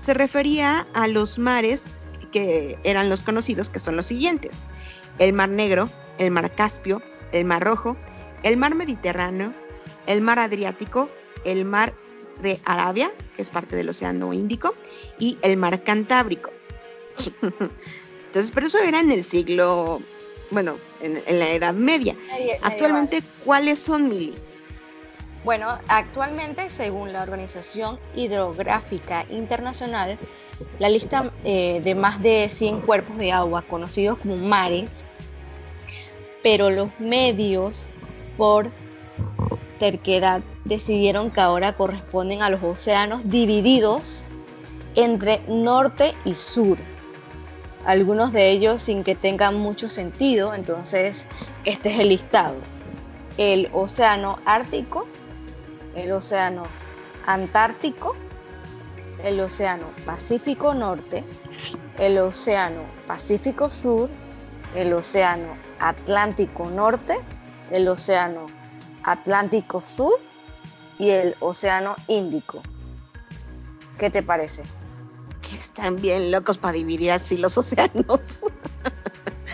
se 0.00 0.14
refería 0.14 0.86
a 0.94 1.08
los 1.08 1.38
mares 1.38 1.84
que 2.32 2.78
eran 2.84 3.08
los 3.08 3.22
conocidos, 3.22 3.68
que 3.68 3.80
son 3.80 3.96
los 3.96 4.06
siguientes. 4.06 4.52
El 5.18 5.32
Mar 5.32 5.50
Negro, 5.50 5.90
el 6.18 6.30
Mar 6.30 6.50
Caspio, 6.54 7.02
el 7.32 7.44
Mar 7.44 7.62
Rojo, 7.62 7.96
el 8.42 8.56
Mar 8.56 8.74
Mediterráneo, 8.74 9.52
el 10.06 10.20
Mar 10.20 10.38
Adriático, 10.38 11.10
el 11.44 11.64
Mar 11.64 11.94
de 12.40 12.60
Arabia, 12.64 13.10
que 13.36 13.42
es 13.42 13.50
parte 13.50 13.76
del 13.76 13.90
Océano 13.90 14.32
Índico, 14.32 14.74
y 15.18 15.38
el 15.42 15.56
Mar 15.56 15.82
Cantábrico. 15.82 16.50
Entonces, 18.26 18.52
pero 18.54 18.68
eso 18.68 18.78
era 18.78 19.00
en 19.00 19.10
el 19.10 19.24
siglo, 19.24 20.00
bueno, 20.50 20.76
en, 21.00 21.38
la 21.38 21.50
Edad 21.50 21.74
Media. 21.74 22.16
Actualmente, 22.62 23.22
¿cuáles 23.44 23.78
son, 23.78 24.08
Mili? 24.08 24.34
Bueno, 25.42 25.78
actualmente, 25.88 26.68
según 26.68 27.14
la 27.14 27.22
Organización 27.22 27.98
Hidrográfica 28.14 29.24
Internacional, 29.30 30.18
la 30.78 30.90
lista 30.90 31.32
eh, 31.44 31.80
de 31.82 31.94
más 31.94 32.20
de 32.20 32.46
100 32.50 32.82
cuerpos 32.82 33.16
de 33.16 33.32
agua 33.32 33.62
conocidos 33.62 34.18
como 34.18 34.36
mares, 34.36 35.06
pero 36.42 36.68
los 36.68 36.90
medios, 36.98 37.86
por 38.36 38.70
terquedad, 39.78 40.42
decidieron 40.66 41.30
que 41.30 41.40
ahora 41.40 41.72
corresponden 41.72 42.42
a 42.42 42.50
los 42.50 42.62
océanos 42.62 43.22
divididos 43.24 44.26
entre 44.94 45.40
norte 45.48 46.14
y 46.26 46.34
sur. 46.34 46.76
Algunos 47.86 48.34
de 48.34 48.50
ellos 48.50 48.82
sin 48.82 49.04
que 49.04 49.14
tengan 49.14 49.58
mucho 49.58 49.88
sentido, 49.88 50.52
entonces 50.52 51.26
este 51.64 51.94
es 51.94 52.00
el 52.00 52.10
listado. 52.10 52.56
El 53.38 53.70
océano 53.72 54.36
Ártico, 54.44 55.06
el 55.94 56.12
océano 56.12 56.64
Antártico, 57.26 58.16
el 59.22 59.40
océano 59.40 59.86
Pacífico 60.04 60.74
Norte, 60.74 61.24
el 61.98 62.18
océano 62.18 62.82
Pacífico 63.06 63.68
Sur, 63.68 64.10
el 64.74 64.92
océano 64.92 65.56
Atlántico 65.80 66.70
Norte, 66.70 67.18
el 67.70 67.88
océano 67.88 68.46
Atlántico 69.04 69.80
Sur 69.80 70.18
y 70.98 71.10
el 71.10 71.34
Océano 71.40 71.96
Índico. 72.08 72.62
¿Qué 73.98 74.10
te 74.10 74.22
parece? 74.22 74.62
Que 75.40 75.56
están 75.56 75.96
bien 75.96 76.30
locos 76.30 76.58
para 76.58 76.74
dividir 76.74 77.10
así 77.10 77.38
los 77.38 77.56
océanos. 77.56 78.20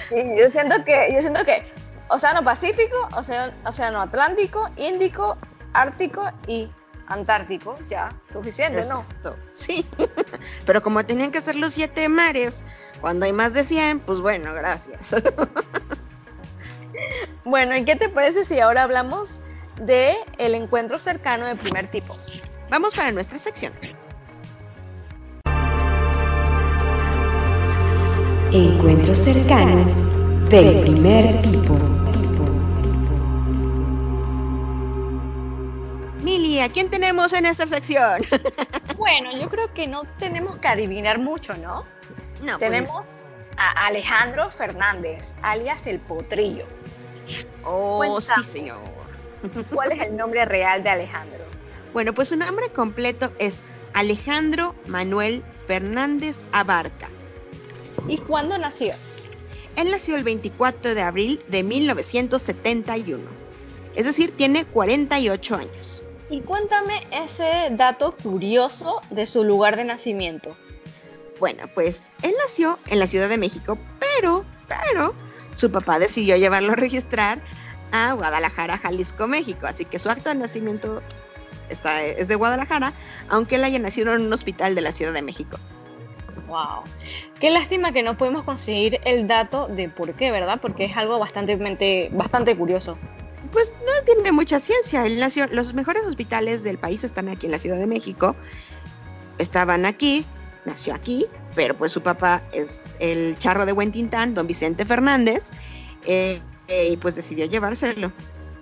Sí, 0.09 0.17
yo 0.37 0.51
siento 0.51 0.85
que, 0.85 1.09
yo 1.13 1.21
siento 1.21 1.45
que 1.45 1.73
Océano 2.09 2.43
Pacífico, 2.45 2.97
Océano, 3.17 3.53
Océano 3.65 4.01
Atlántico, 4.01 4.69
Índico, 4.77 5.39
Ártico 5.81 6.31
y 6.47 6.71
Antártico, 7.09 7.79
ya, 7.89 8.13
suficiente, 8.33 8.85
¿no? 8.89 9.07
Sí, 9.55 9.87
pero 10.67 10.83
como 10.83 11.05
tenían 11.07 11.31
que 11.31 11.41
ser 11.41 11.57
los 11.57 11.75
siete 11.75 12.09
mares, 12.09 12.65
cuando 13.01 13.27
hay 13.27 13.33
más 13.33 13.53
de 13.53 13.63
100, 13.63 14.01
pues 14.01 14.21
bueno, 14.21 14.53
gracias. 14.55 15.15
bueno, 17.45 17.77
¿y 17.77 17.85
qué 17.85 17.95
te 17.95 18.09
parece 18.09 18.45
si 18.45 18.59
ahora 18.59 18.83
hablamos 18.83 19.41
de 19.81 20.15
el 20.39 20.55
encuentro 20.55 20.99
cercano 20.99 21.47
de 21.47 21.57
primer 21.57 21.89
tipo. 21.89 22.17
Vamos 22.71 22.95
para 22.95 23.13
nuestra 23.13 23.39
sección. 23.39 23.73
Encuentros 28.53 29.19
cercanos 29.19 30.49
del 30.49 30.81
primer 30.81 31.43
tipo. 31.43 32.06
Mili, 36.67 36.71
¿a 36.71 36.73
quién 36.73 36.91
tenemos 36.91 37.33
en 37.33 37.47
esta 37.47 37.67
sección? 37.67 38.23
bueno, 38.97 39.31
yo 39.33 39.49
creo 39.49 39.73
que 39.75 39.87
no 39.87 40.05
tenemos 40.19 40.57
que 40.59 40.69
adivinar 40.69 41.19
mucho, 41.19 41.57
¿no? 41.57 41.85
No. 42.43 42.59
Pues 42.59 42.59
tenemos 42.59 43.05
a 43.57 43.87
Alejandro 43.87 44.51
Fernández, 44.51 45.35
alias 45.43 45.87
el 45.87 45.99
Potrillo. 46.01 46.67
Oh, 47.65 48.21
sí, 48.21 48.43
señor. 48.43 48.79
¿Cuál 49.73 49.93
es 49.93 50.09
el 50.09 50.17
nombre 50.17 50.45
real 50.45 50.83
de 50.83 50.91
Alejandro? 50.91 51.45
Bueno, 51.93 52.13
pues 52.13 52.29
su 52.29 52.37
nombre 52.37 52.71
completo 52.71 53.33
es 53.39 53.63
Alejandro 53.95 54.75
Manuel 54.87 55.43
Fernández 55.67 56.37
Abarca. 56.53 57.09
¿Y 58.09 58.19
cuándo 58.19 58.59
nació? 58.59 58.95
Él 59.77 59.91
nació 59.91 60.17
el 60.17 60.25
24 60.25 60.95
de 60.95 61.03
abril 61.03 61.39
de 61.49 61.63
1971. 61.63 63.25
Es 63.95 64.05
decir, 64.05 64.37
tiene 64.37 64.65
48 64.67 65.57
años. 65.57 66.06
Y 66.29 66.41
cuéntame 66.41 67.07
ese 67.13 67.69
dato 67.71 68.17
curioso 68.17 69.01
de 69.11 69.27
su 69.27 69.45
lugar 69.45 69.77
de 69.77 69.85
nacimiento. 69.85 70.57
Bueno, 71.39 71.65
pues 71.75 72.11
él 72.23 72.35
nació 72.43 72.79
en 72.89 72.99
la 72.99 73.07
Ciudad 73.07 73.29
de 73.29 73.39
México, 73.39 73.79
pero, 74.01 74.45
pero, 74.67 75.15
su 75.55 75.71
papá 75.71 75.99
decidió 75.99 76.37
llevarlo 76.37 76.73
a 76.73 76.77
registrar 76.77 77.41
a 77.93 78.13
Guadalajara, 78.15 78.79
Jalisco, 78.79 79.29
México. 79.29 79.67
Así 79.67 79.85
que 79.85 79.99
su 79.99 80.11
acto 80.11 80.31
de 80.31 80.35
nacimiento 80.35 81.03
está, 81.69 82.03
es 82.03 82.27
de 82.27 82.35
Guadalajara, 82.35 82.93
aunque 83.29 83.57
él 83.57 83.65
haya 83.65 83.79
nacido 83.79 84.13
en 84.15 84.23
un 84.23 84.33
hospital 84.33 84.75
de 84.75 84.81
la 84.81 84.93
Ciudad 84.93 85.13
de 85.13 85.23
México. 85.23 85.59
Wow. 86.49 86.83
Qué 87.41 87.51
lástima 87.51 87.93
que 87.93 88.03
no 88.03 88.17
podemos 88.17 88.45
conseguir 88.45 89.01
el 89.05 89.27
dato 89.27 89.67
de 89.69 89.89
por 89.89 90.15
qué, 90.15 90.31
¿verdad? 90.31 90.59
Porque 90.61 90.85
es 90.85 90.97
algo 90.97 91.19
bastante, 91.19 92.11
bastante 92.13 92.57
curioso. 92.57 92.97
Pues 93.53 93.75
no 93.85 94.05
tiene 94.05 94.33
mucha 94.33 94.61
ciencia. 94.61 95.07
Él 95.07 95.19
nació, 95.21 95.47
los 95.49 95.75
mejores 95.75 96.05
hospitales 96.07 96.63
del 96.63 96.79
país 96.79 97.05
están 97.05 97.29
aquí 97.29 97.47
en 97.47 97.53
la 97.53 97.59
Ciudad 97.59 97.79
de 97.79 97.87
México. 97.87 98.35
Estaban 99.39 99.85
aquí, 99.87 100.25
nació 100.65 100.95
aquí, 100.95 101.27
pero 101.55 101.77
pues 101.77 101.93
su 101.93 102.03
papá 102.03 102.43
es 102.53 102.83
el 103.01 103.37
charro 103.39 103.67
de 103.67 103.73
Buen 103.73 103.93
Tintán, 103.93 104.35
don 104.35 104.47
Vicente 104.47 104.85
Fernández, 104.85 105.49
eh, 106.07 106.41
eh, 106.69 106.91
y 106.91 106.97
pues 106.97 107.15
decidió 107.15 107.47
llevárselo 107.47 108.13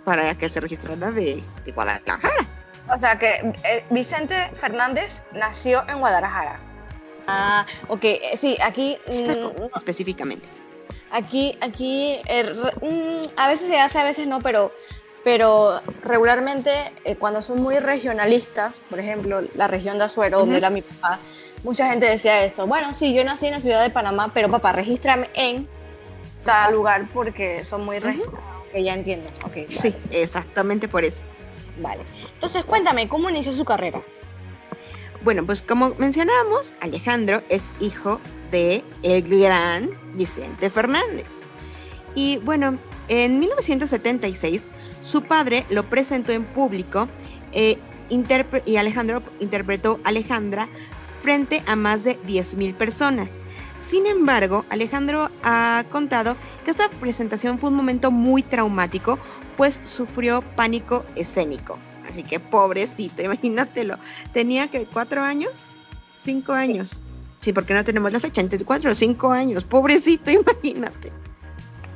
para 0.05 0.35
que 0.37 0.49
se 0.49 0.61
registrara 0.61 1.11
de, 1.11 1.43
de 1.65 1.73
Guadalajara. 1.73 2.49
O 2.95 2.99
sea 3.01 3.19
que 3.19 3.31
eh, 3.65 3.85
Vicente 3.91 4.35
Fernández 4.55 5.23
nació 5.33 5.85
en 5.89 5.99
Guadalajara. 6.01 6.61
Ah, 7.27 7.65
ok, 7.89 8.05
sí, 8.35 8.59
aquí... 8.63 8.99
Mm, 9.07 9.75
específicamente. 9.75 10.47
Aquí, 11.11 11.57
aquí, 11.61 12.21
er, 12.27 12.55
mm, 12.55 13.21
a 13.37 13.49
veces 13.49 13.69
se 13.69 13.79
hace, 13.79 13.99
a 13.99 14.05
veces 14.05 14.27
no, 14.27 14.41
pero, 14.41 14.73
pero 15.23 15.81
regularmente 16.03 16.71
eh, 17.05 17.17
cuando 17.17 17.41
son 17.41 17.63
muy 17.63 17.79
regionalistas, 17.79 18.83
por 18.91 18.99
ejemplo, 18.99 19.43
la 19.55 19.69
región 19.69 19.99
de 19.99 20.05
Azuero, 20.05 20.41
donde 20.41 20.57
era 20.57 20.71
mi 20.71 20.83
papá, 20.83 21.21
mucha 21.63 21.91
gente 21.91 22.07
decía 22.07 22.45
esto, 22.45 22.67
bueno, 22.67 22.93
sí, 22.93 23.15
yo 23.15 23.25
nací 23.25 23.47
en 23.47 23.53
la 23.53 23.61
ciudad 23.61 23.83
de 23.83 23.91
Panamá, 23.91 24.33
pero 24.35 24.49
papá, 24.49 24.73
regístrame 24.73 25.31
en 25.35 25.69
tal 26.45 26.75
lugar 26.75 27.09
porque 27.13 27.65
son 27.65 27.85
muy 27.85 27.99
regionalistas. 27.99 28.41
Que 28.73 28.85
ya 28.85 28.95
entiendo, 28.95 29.31
ok. 29.45 29.71
Sí, 29.79 29.95
exactamente 30.11 30.89
por 30.89 31.05
eso. 31.05 31.25
Vale. 31.79 32.03
Entonces, 32.33 32.65
cuéntame, 32.65 33.09
¿cómo 33.09 33.31
inició 33.31 33.53
su 33.53 33.65
carrera? 33.65 34.03
Bueno, 35.23 35.47
pues 35.47 35.63
como 35.63 35.95
mencionábamos, 35.97 36.75
Alejandro 36.81 37.43
es 37.49 37.73
hijo 37.81 38.21
de 38.51 38.85
el 39.03 39.23
gran 39.23 40.04
Vicente 40.15 40.71
Fernández. 40.71 41.43
Y 42.15 42.39
bueno, 42.39 42.79
en 43.09 43.39
1976 43.41 44.71
su 45.01 45.23
padre 45.23 45.67
lo 45.71 45.89
presentó 45.89 46.33
en 46.33 46.45
público 46.45 47.09
eh, 47.53 47.79
y 48.67 48.77
Alejandro 48.77 49.23
interpretó 49.41 49.99
Alejandra 50.05 50.69
frente 51.21 51.63
a 51.67 51.75
más 51.75 52.05
de 52.05 52.21
10.000 52.23 52.75
personas. 52.75 53.39
Sin 53.79 54.07
embargo, 54.07 54.65
Alejandro 54.69 55.31
ha 55.43 55.85
contado 55.91 56.37
que 56.65 56.71
esta 56.71 56.91
presentación 56.91 57.59
fue 57.59 57.71
un 57.71 57.77
momento 57.77 58.11
muy 58.11 58.43
traumático, 58.43 59.19
pues 59.57 59.81
sufrió 59.85 60.43
pánico 60.55 61.05
escénico. 61.17 61.79
Así 62.09 62.23
que 62.23 62.41
pobrecito, 62.41 63.23
imagínatelo. 63.25 63.97
Tenía 64.33 64.69
que 64.69 64.85
cuatro 64.85 65.23
años, 65.23 65.75
cinco 66.17 66.53
años. 66.53 67.03
Sí, 67.45 67.53
porque 67.53 67.75
no 67.75 67.85
tenemos 67.85 68.11
la 68.11 68.21
fecha, 68.21 68.41
entre 68.41 68.65
cuatro 68.65 68.91
o 68.91 68.95
cinco 68.95 69.31
años. 69.31 69.65
Pobrecito, 69.65 70.31
imagínate. 70.31 71.13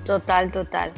Total, 0.05 0.51
total. 0.51 0.93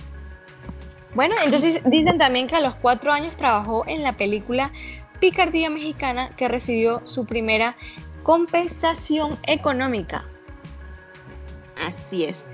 Bueno, 1.15 1.37
entonces 1.45 1.81
dicen 1.87 2.19
también 2.19 2.49
que 2.49 2.57
a 2.57 2.61
los 2.61 2.75
cuatro 2.75 3.13
años 3.13 3.37
trabajó 3.37 3.85
en 3.87 4.03
la 4.03 4.17
película 4.17 4.73
Picardía 5.21 5.71
Mexicana, 5.71 6.35
que 6.37 6.49
recibió 6.49 7.01
su 7.07 7.27
primera 7.27 7.77
compensación 8.25 9.39
económica. 9.47 10.25
Así 11.87 12.25
es. 12.25 12.45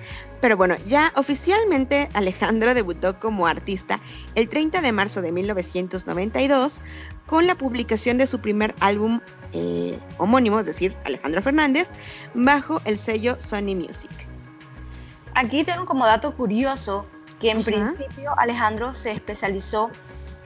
Pero 0.43 0.59
bueno, 0.59 0.77
ya 0.87 1.13
oficialmente 1.17 2.11
Alejandro 2.13 2.75
debutó 2.75 3.19
como 3.19 3.47
artista 3.47 4.01
el 4.35 4.51
30 4.51 4.83
de 4.83 4.93
marzo 4.93 5.23
de 5.23 5.33
1992 5.33 6.83
con 7.25 7.47
la 7.47 7.55
publicación 7.55 8.19
de 8.19 8.27
su 8.27 8.39
primer 8.41 8.75
álbum 8.81 9.21
eh, 9.57 9.99
homónimo, 10.19 10.61
es 10.61 10.66
decir, 10.66 10.95
Alejandro 11.05 11.40
Fernández, 11.40 11.88
bajo 12.35 12.81
el 12.85 12.99
sello 12.99 13.38
Sony 13.40 13.75
Music. 13.75 14.11
Aquí 15.35 15.64
tengo 15.64 15.87
como 15.87 16.05
dato 16.05 16.35
curioso 16.35 17.07
que 17.40 17.51
en 17.51 17.64
principio 17.64 18.33
Alejandro 18.38 18.92
se 18.95 19.12
especializó 19.12 19.90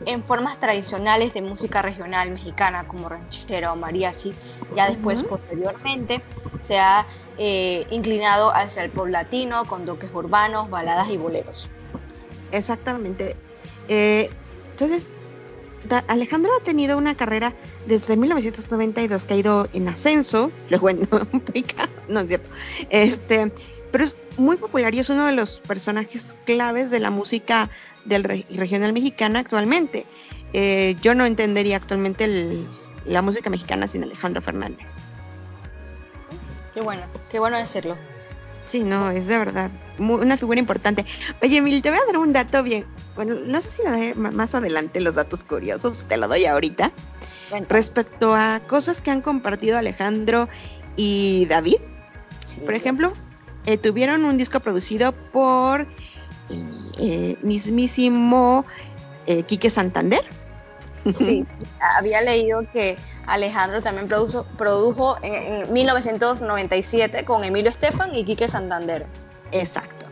en 0.07 0.23
formas 0.23 0.59
tradicionales 0.59 1.35
de 1.35 1.43
música 1.43 1.83
regional 1.83 2.31
mexicana 2.31 2.87
como 2.87 3.09
ranchera 3.09 3.73
o 3.73 3.77
mariachi. 3.77 4.33
Ya 4.75 4.89
después, 4.89 5.23
posteriormente, 5.23 6.23
se 6.61 6.79
ha 6.79 7.07
eh, 7.37 7.87
inclinado 7.91 8.55
hacia 8.55 8.85
el 8.85 8.91
pop 8.91 9.09
latino 9.09 9.65
con 9.67 9.85
toques 9.85 10.11
urbanos, 10.15 10.71
baladas 10.71 11.09
y 11.11 11.17
boleros. 11.17 11.71
Exactamente. 12.53 13.37
Eh, 13.89 14.31
entonces, 14.71 15.07
Alejandro 16.09 16.51
ha 16.61 16.65
tenido 16.65 16.99
una 16.99 17.17
carrera 17.17 17.55
desde 17.87 18.17
1992 18.17 19.25
que 19.25 19.35
ha 19.35 19.37
ido 19.37 19.69
en 19.73 19.89
ascenso, 19.89 20.51
luego 20.71 20.91
en 20.91 21.09
no 22.09 22.21
es 22.21 22.29
cierto, 22.29 22.51
este, 22.91 23.53
pero 23.91 24.05
es 24.05 24.17
muy 24.37 24.57
popular 24.57 24.95
y 24.95 25.01
es 25.01 25.11
uno 25.11 25.27
de 25.27 25.33
los 25.33 25.61
personajes 25.61 26.35
claves 26.45 26.91
de 26.91 27.01
la 27.01 27.11
música 27.11 27.71
del 28.05 28.25
regional 28.25 28.93
mexicana 28.93 29.41
actualmente. 29.41 30.07
Eh, 30.53 30.97
yo 31.03 31.15
no 31.15 31.27
entendería 31.27 31.77
actualmente 31.77 32.67
la 33.07 33.23
música 33.23 33.51
mexicana 33.51 33.87
sin 33.87 34.03
Alejandro 34.03 34.43
Fernández. 34.43 34.93
Qué 36.73 36.81
bueno, 36.81 37.03
qué 37.29 37.39
bueno 37.39 37.59
decirlo. 37.59 37.97
Sí, 38.65 38.85
no, 38.85 39.11
es 39.11 39.27
de 39.27 39.39
verdad 39.39 39.71
una 40.01 40.37
figura 40.37 40.59
importante. 40.59 41.05
Oye, 41.43 41.59
Emil, 41.59 41.83
te 41.83 41.91
voy 41.91 41.99
a 41.99 42.07
dar 42.07 42.19
un 42.19 42.33
dato 42.33 42.63
bien. 42.63 42.87
Bueno, 43.15 43.35
no 43.35 43.61
sé 43.61 43.71
si 43.71 43.83
lo 43.83 43.91
daré 43.91 44.15
más 44.15 44.55
adelante 44.55 45.01
los 45.01 45.15
datos 45.15 45.45
curiosos, 45.45 46.07
te 46.09 46.17
lo 46.17 46.29
doy 46.29 46.47
ahorita. 46.47 46.93
Respecto 47.69 48.35
a 48.35 48.61
cosas 48.67 49.01
que 49.01 49.11
han 49.11 49.21
compartido 49.21 49.77
Alejandro 49.77 50.49
y 50.97 51.47
David. 51.47 51.79
Por 52.65 52.75
ejemplo, 52.75 53.13
eh, 53.67 53.77
tuvieron 53.77 54.25
un 54.25 54.39
disco 54.39 54.61
producido 54.61 55.13
por 55.13 55.87
eh, 56.99 57.37
mismísimo 57.43 58.65
eh, 59.27 59.43
Quique 59.43 59.69
Santander. 59.69 60.25
Sí, 61.13 61.47
había 61.97 62.21
leído 62.21 62.61
que 62.73 62.97
Alejandro 63.27 63.81
también 63.81 64.07
produjo, 64.07 64.45
produjo 64.59 65.17
en, 65.23 65.73
1997 65.73 67.25
con 67.25 67.45
Emilio 67.45 67.71
Estefan 67.71 68.15
y 68.15 68.25
Quique 68.25 68.49
Santander. 68.49 69.07
Exacto. 69.53 70.07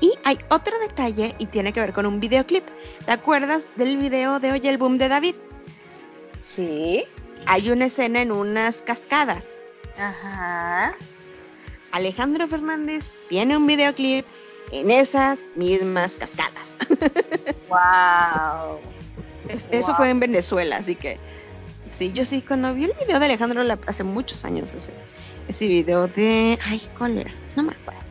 Y 0.00 0.12
hay 0.24 0.38
otro 0.50 0.78
detalle 0.78 1.34
y 1.38 1.46
tiene 1.46 1.72
que 1.72 1.80
ver 1.80 1.92
con 1.92 2.04
un 2.04 2.20
videoclip. 2.20 2.64
¿Te 3.06 3.12
acuerdas 3.12 3.68
del 3.76 3.96
video 3.96 4.38
de 4.40 4.52
Oye 4.52 4.68
el 4.68 4.78
Boom 4.78 4.98
de 4.98 5.08
David? 5.08 5.34
Sí. 6.40 7.04
Hay 7.46 7.70
una 7.70 7.86
escena 7.86 8.20
en 8.20 8.30
unas 8.30 8.82
cascadas. 8.82 9.58
Ajá. 9.96 10.92
Alejandro 11.92 12.46
Fernández 12.46 13.12
tiene 13.28 13.56
un 13.56 13.66
videoclip 13.66 14.26
en 14.70 14.90
esas 14.90 15.48
mismas 15.54 16.16
cascadas. 16.16 16.74
¡Wow! 17.68 18.95
Eso 19.70 19.94
fue 19.94 20.10
en 20.10 20.20
Venezuela, 20.20 20.76
así 20.76 20.94
que 20.94 21.18
sí, 21.88 22.12
yo 22.12 22.24
sí, 22.24 22.42
cuando 22.42 22.72
vi 22.74 22.84
el 22.84 22.92
video 22.94 23.18
de 23.18 23.26
Alejandro 23.26 23.62
hace 23.86 24.04
muchos 24.04 24.44
años, 24.44 24.72
ese, 24.74 24.90
ese 25.48 25.66
video 25.66 26.08
de. 26.08 26.58
Ay, 26.64 26.82
¿cuál 26.98 27.18
era? 27.18 27.32
No 27.56 27.62
me 27.62 27.72
acuerdo. 27.72 28.02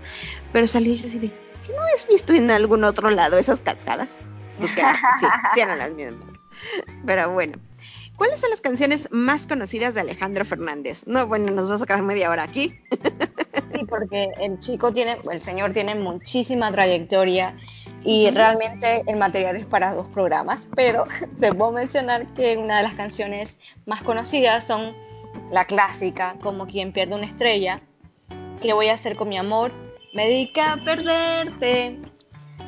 Pero 0.53 0.67
salió 0.67 0.93
yo 0.93 1.07
así 1.07 1.19
de. 1.19 1.29
¿Qué 1.65 1.73
no 1.73 1.81
has 1.95 2.07
visto 2.07 2.33
en 2.33 2.51
algún 2.51 2.83
otro 2.83 3.09
lado 3.09 3.37
esas 3.37 3.59
cascadas? 3.61 4.17
sí, 4.59 4.67
sí 5.53 5.59
eran 5.59 5.79
las 5.79 5.91
mismas. 5.91 6.29
Pero 7.05 7.31
bueno. 7.31 7.57
¿Cuáles 8.17 8.39
son 8.39 8.49
las 8.49 8.61
canciones 8.61 9.09
más 9.11 9.45
conocidas 9.45 9.93
de 9.93 9.99
Alejandro 9.99 10.45
Fernández? 10.45 11.05
No, 11.05 11.27
bueno, 11.27 11.51
nos 11.51 11.65
vamos 11.65 11.81
a 11.81 11.85
quedar 11.85 12.01
media 12.01 12.29
hora 12.29 12.43
aquí. 12.43 12.73
Sí, 13.73 13.83
porque 13.89 14.29
el 14.39 14.57
chico 14.59 14.93
tiene, 14.93 15.17
el 15.29 15.41
señor 15.41 15.73
tiene 15.73 15.95
muchísima 15.95 16.71
trayectoria 16.71 17.57
y 18.05 18.29
realmente 18.29 19.03
el 19.07 19.17
material 19.17 19.55
es 19.55 19.65
para 19.65 19.93
dos 19.93 20.07
programas, 20.07 20.69
pero 20.75 21.05
debo 21.37 21.71
mencionar 21.71 22.27
que 22.33 22.55
una 22.55 22.77
de 22.77 22.83
las 22.83 22.93
canciones 22.93 23.59
más 23.87 24.03
conocidas 24.03 24.63
son 24.63 24.95
la 25.51 25.65
clásica, 25.65 26.37
como 26.41 26.67
quien 26.67 26.93
pierde 26.93 27.15
una 27.15 27.25
estrella, 27.25 27.81
¿qué 28.61 28.73
voy 28.73 28.87
a 28.87 28.93
hacer 28.93 29.15
con 29.15 29.29
mi 29.29 29.37
amor? 29.37 29.71
Me 30.13 30.27
dedica 30.27 30.73
a 30.73 30.83
perderte, 30.83 31.99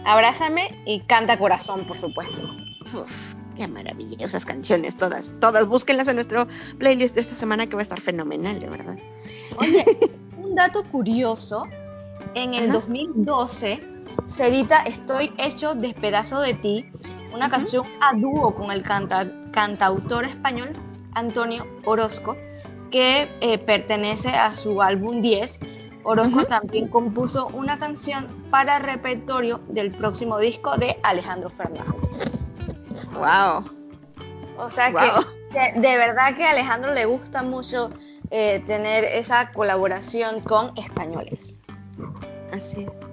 abrázame 0.06 0.82
y 0.86 1.02
canta 1.02 1.38
corazón, 1.38 1.86
por 1.86 1.98
supuesto. 1.98 2.42
Uf, 2.94 3.36
qué 3.56 3.68
maravilla, 3.68 4.26
esas 4.26 4.44
canciones, 4.44 4.98
todas, 4.98 5.36
todas, 5.40 5.68
búsquenlas 5.68 6.08
en 6.08 6.16
nuestro 6.16 6.48
playlist 6.80 7.14
de 7.16 7.22
esta 7.22 7.36
semana 7.36 7.68
que 7.68 7.76
va 7.76 7.82
a 7.82 7.84
estar 7.84 8.02
fenomenal, 8.02 8.60
de 8.60 8.70
verdad. 8.70 8.98
Oye, 9.60 9.86
un 10.38 10.56
dato 10.56 10.84
curioso, 10.86 11.68
en 12.34 12.54
el 12.56 12.72
2012 12.72 13.97
se 14.26 14.48
edita 14.48 14.78
Estoy 14.84 15.34
hecho 15.38 15.76
despedazo 15.76 16.40
de 16.40 16.54
ti, 16.54 16.92
una 17.34 17.50
canción 17.50 17.86
a 18.02 18.14
dúo 18.16 18.54
con 18.56 18.72
el 18.72 18.84
cantautor 18.84 20.26
español 20.26 20.74
Antonio 21.14 21.66
Orozco, 21.86 22.36
que 22.92 23.30
eh, 23.42 23.58
pertenece 23.58 24.30
a 24.30 24.54
su 24.54 24.82
álbum 24.82 25.22
10, 25.22 25.60
Orozco 26.04 26.46
también 26.46 26.88
compuso 26.88 27.48
una 27.48 27.78
canción 27.80 28.28
para 28.50 28.80
repertorio 28.80 29.60
del 29.68 29.92
próximo 29.92 30.40
disco 30.40 30.78
de 30.78 30.98
Alejandro 31.04 31.50
Fernández. 31.50 32.46
¡Wow! 33.14 33.66
O 34.58 34.72
sea 34.72 34.94
que, 34.94 35.80
de 35.80 35.98
verdad 35.98 36.36
que 36.36 36.46
a 36.46 36.52
Alejandro 36.52 36.94
le 36.94 37.06
gusta 37.06 37.44
mucho 37.44 37.92
eh, 38.32 38.64
tener 38.66 39.04
esa 39.04 39.52
colaboración 39.52 40.42
con 40.42 40.72
españoles. 40.78 41.60
Así 42.54 42.84
es. 42.84 43.07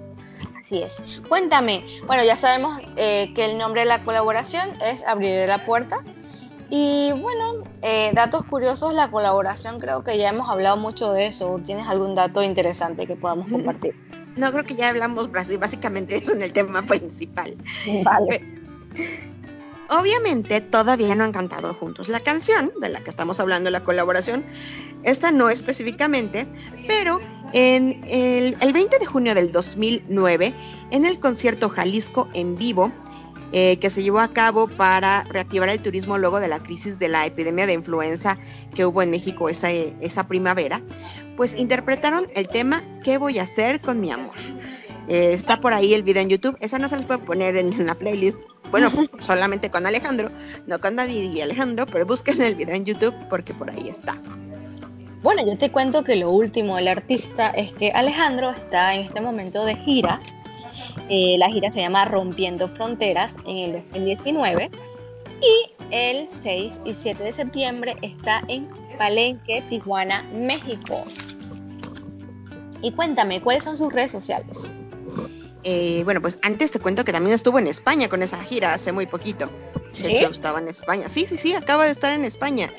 Así 0.83 1.01
es. 1.01 1.21
Cuéntame, 1.27 1.85
bueno, 2.07 2.23
ya 2.23 2.35
sabemos 2.35 2.81
eh, 2.97 3.33
que 3.33 3.45
el 3.45 3.57
nombre 3.57 3.81
de 3.81 3.87
la 3.87 4.03
colaboración 4.03 4.69
es 4.85 5.05
Abriré 5.05 5.47
la 5.47 5.65
Puerta. 5.65 6.03
Y 6.69 7.11
bueno, 7.11 7.63
eh, 7.83 8.11
datos 8.13 8.43
curiosos, 8.45 8.93
la 8.93 9.11
colaboración, 9.11 9.79
creo 9.79 10.03
que 10.03 10.17
ya 10.17 10.29
hemos 10.29 10.49
hablado 10.49 10.77
mucho 10.77 11.13
de 11.13 11.27
eso. 11.27 11.59
¿Tienes 11.63 11.87
algún 11.87 12.15
dato 12.15 12.41
interesante 12.41 13.05
que 13.05 13.15
podamos 13.15 13.47
compartir? 13.47 13.95
No, 14.35 14.51
creo 14.51 14.63
que 14.63 14.75
ya 14.75 14.89
hablamos 14.89 15.29
básicamente 15.31 16.17
eso 16.17 16.33
en 16.33 16.41
el 16.41 16.51
tema 16.51 16.81
principal. 16.81 17.55
Vale. 18.03 18.41
Obviamente 19.89 20.61
todavía 20.61 21.15
no 21.15 21.23
han 21.23 21.31
cantado 21.31 21.73
juntos 21.73 22.09
la 22.09 22.19
canción 22.19 22.71
de 22.79 22.89
la 22.89 23.03
que 23.03 23.09
estamos 23.09 23.39
hablando, 23.39 23.69
la 23.69 23.83
colaboración. 23.83 24.43
Esta 25.03 25.31
no 25.31 25.49
específicamente, 25.49 26.47
pero 26.87 27.19
en 27.53 28.03
el, 28.07 28.73
20 28.73 28.99
de 28.99 29.05
junio 29.05 29.35
del 29.35 29.51
2009, 29.51 30.53
en 30.91 31.05
el 31.05 31.19
concierto 31.19 31.69
Jalisco 31.69 32.27
en 32.33 32.55
vivo, 32.55 32.91
eh, 33.51 33.77
que 33.77 33.89
se 33.89 34.01
llevó 34.01 34.19
a 34.19 34.33
cabo 34.33 34.67
para 34.67 35.23
reactivar 35.29 35.69
el 35.69 35.79
turismo 35.79 36.17
luego 36.17 36.39
de 36.39 36.47
la 36.47 36.59
crisis 36.59 36.97
de 36.97 37.07
la 37.07 37.25
epidemia 37.25 37.67
de 37.67 37.73
influenza 37.73 38.37
que 38.73 38.85
hubo 38.85 39.01
en 39.01 39.11
México 39.11 39.47
esa, 39.47 39.71
esa 39.71 40.27
primavera, 40.27 40.81
pues 41.37 41.53
interpretaron 41.53 42.27
el 42.33 42.47
tema 42.47 42.83
¿Qué 43.03 43.17
voy 43.17 43.37
a 43.37 43.43
hacer 43.43 43.81
con 43.81 44.01
mi 44.01 44.11
amor? 44.11 44.35
Eh, 45.07 45.33
está 45.33 45.61
por 45.61 45.73
ahí 45.73 45.93
el 45.93 46.03
video 46.03 46.23
en 46.23 46.29
YouTube. 46.29 46.57
Esa 46.59 46.79
no 46.79 46.89
se 46.89 46.97
les 46.97 47.05
puede 47.05 47.19
poner 47.19 47.55
en, 47.55 47.85
la 47.85 47.95
playlist. 47.95 48.39
Bueno, 48.75 48.89
solamente 49.21 49.71
con 49.71 49.85
Alejandro, 49.85 50.31
no 50.67 50.81
con 50.81 50.97
David 50.97 51.31
y 51.31 51.39
Alejandro, 51.39 51.85
pero 51.85 52.05
busquen 52.05 52.41
el 52.41 52.55
video 52.55 52.75
en 52.75 52.83
YouTube 52.83 53.15
porque 53.29 53.53
por 53.53 53.69
ahí 53.69 53.87
está. 53.87 54.21
Bueno, 55.23 55.45
yo 55.47 55.57
te 55.57 55.71
cuento 55.71 56.03
que 56.03 56.17
lo 56.17 56.29
último 56.29 56.75
del 56.75 56.89
artista 56.89 57.51
es 57.51 57.71
que 57.71 57.91
Alejandro 57.91 58.49
está 58.49 58.93
en 58.93 58.99
este 58.99 59.21
momento 59.21 59.63
de 59.63 59.77
gira. 59.77 60.19
Eh, 61.07 61.37
la 61.39 61.49
gira 61.49 61.71
se 61.71 61.79
llama 61.79 62.03
Rompiendo 62.03 62.67
Fronteras 62.67 63.37
en 63.45 63.59
el 63.59 63.71
2019 63.93 64.69
y 65.41 65.71
el 65.91 66.27
6 66.27 66.81
y 66.83 66.93
7 66.93 67.23
de 67.23 67.31
septiembre 67.31 67.95
está 68.01 68.43
en 68.49 68.67
Palenque, 68.97 69.63
Tijuana, 69.69 70.23
México. 70.33 71.05
Y 72.81 72.91
cuéntame, 72.91 73.39
¿cuáles 73.39 73.63
son 73.63 73.77
sus 73.77 73.93
redes 73.93 74.11
sociales? 74.11 74.73
Eh, 75.67 76.03
bueno, 76.03 76.21
pues 76.21 76.37
antes 76.43 76.71
te 76.71 76.79
cuento 76.79 77.03
que 77.03 77.11
también 77.11 77.33
estuvo 77.33 77.57
en 77.57 77.65
España 77.65 78.07
con 78.07 78.21
esa 78.21 78.41
gira 78.43 78.75
hace 78.75 78.91
muy 78.91 79.07
poquito. 79.07 79.49
¿Sí? 79.91 80.17
estaba 80.17 80.59
en 80.59 80.67
España. 80.67 81.09
Sí, 81.09 81.25
sí, 81.27 81.37
sí, 81.37 81.55
acaba 81.55 81.85
de 81.85 81.91
estar 81.91 82.11
en 82.13 82.23
España. 82.23 82.69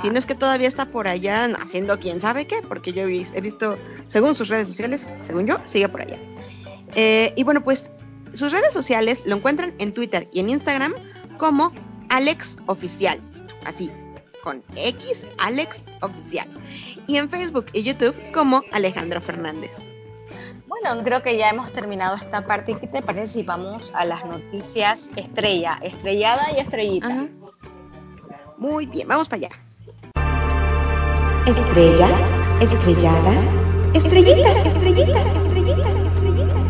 Si 0.00 0.10
no 0.10 0.18
es 0.18 0.26
que 0.26 0.34
todavía 0.34 0.68
está 0.68 0.86
por 0.86 1.08
allá 1.08 1.46
haciendo 1.60 1.98
quién 1.98 2.20
sabe 2.20 2.46
qué, 2.46 2.62
porque 2.62 2.92
yo 2.92 3.02
he 3.02 3.40
visto, 3.40 3.78
según 4.06 4.34
sus 4.34 4.48
redes 4.48 4.68
sociales, 4.68 5.06
según 5.20 5.46
yo, 5.46 5.58
sigue 5.66 5.88
por 5.88 6.02
allá. 6.02 6.18
Eh, 6.94 7.32
y 7.36 7.44
bueno, 7.44 7.62
pues 7.62 7.90
sus 8.32 8.52
redes 8.52 8.72
sociales 8.72 9.22
lo 9.26 9.36
encuentran 9.36 9.74
en 9.78 9.92
Twitter 9.92 10.28
y 10.32 10.40
en 10.40 10.50
Instagram 10.50 10.94
como 11.38 11.72
Alex 12.08 12.56
Oficial. 12.66 13.20
Así, 13.64 13.90
con 14.42 14.62
X, 14.76 15.26
Alex 15.38 15.86
Oficial. 16.00 16.48
Y 17.06 17.16
en 17.16 17.28
Facebook 17.28 17.66
y 17.72 17.82
YouTube 17.82 18.14
como 18.32 18.64
Alejandro 18.72 19.20
Fernández. 19.20 19.91
Bueno, 20.72 21.04
creo 21.04 21.22
que 21.22 21.36
ya 21.36 21.50
hemos 21.50 21.70
terminado 21.70 22.16
esta 22.16 22.46
parte. 22.46 22.74
¿Qué 22.80 22.86
te 22.86 23.02
parece 23.02 23.26
si 23.26 23.42
vamos 23.42 23.92
a 23.94 24.06
las 24.06 24.24
noticias 24.24 25.10
estrella, 25.16 25.78
estrellada 25.82 26.50
y 26.56 26.60
estrellita? 26.60 27.28
Muy 28.56 28.86
bien, 28.86 29.06
vamos 29.06 29.28
para 29.28 29.48
allá. 29.48 29.50
Estrella, 31.46 32.08
estrellada, 32.62 33.34
estrellita, 33.92 34.50
estrellita, 34.62 35.20
estrellita, 35.20 35.90
estrellita. 36.06 36.60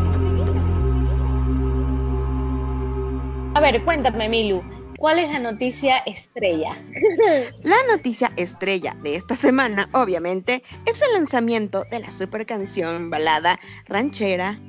A 3.54 3.60
ver, 3.60 3.84
cuéntame, 3.84 4.28
Milu, 4.28 4.64
¿cuál 5.02 5.18
es 5.18 5.30
la 5.32 5.40
noticia 5.40 5.98
estrella? 6.06 6.76
La 7.64 7.74
noticia 7.90 8.32
estrella 8.36 8.96
de 9.02 9.16
esta 9.16 9.34
semana, 9.34 9.90
obviamente, 9.92 10.62
es 10.86 11.02
el 11.02 11.14
lanzamiento 11.14 11.84
de 11.90 11.98
la 11.98 12.12
super 12.12 12.46
canción 12.46 13.10
balada 13.10 13.58
ranchera 13.86 14.60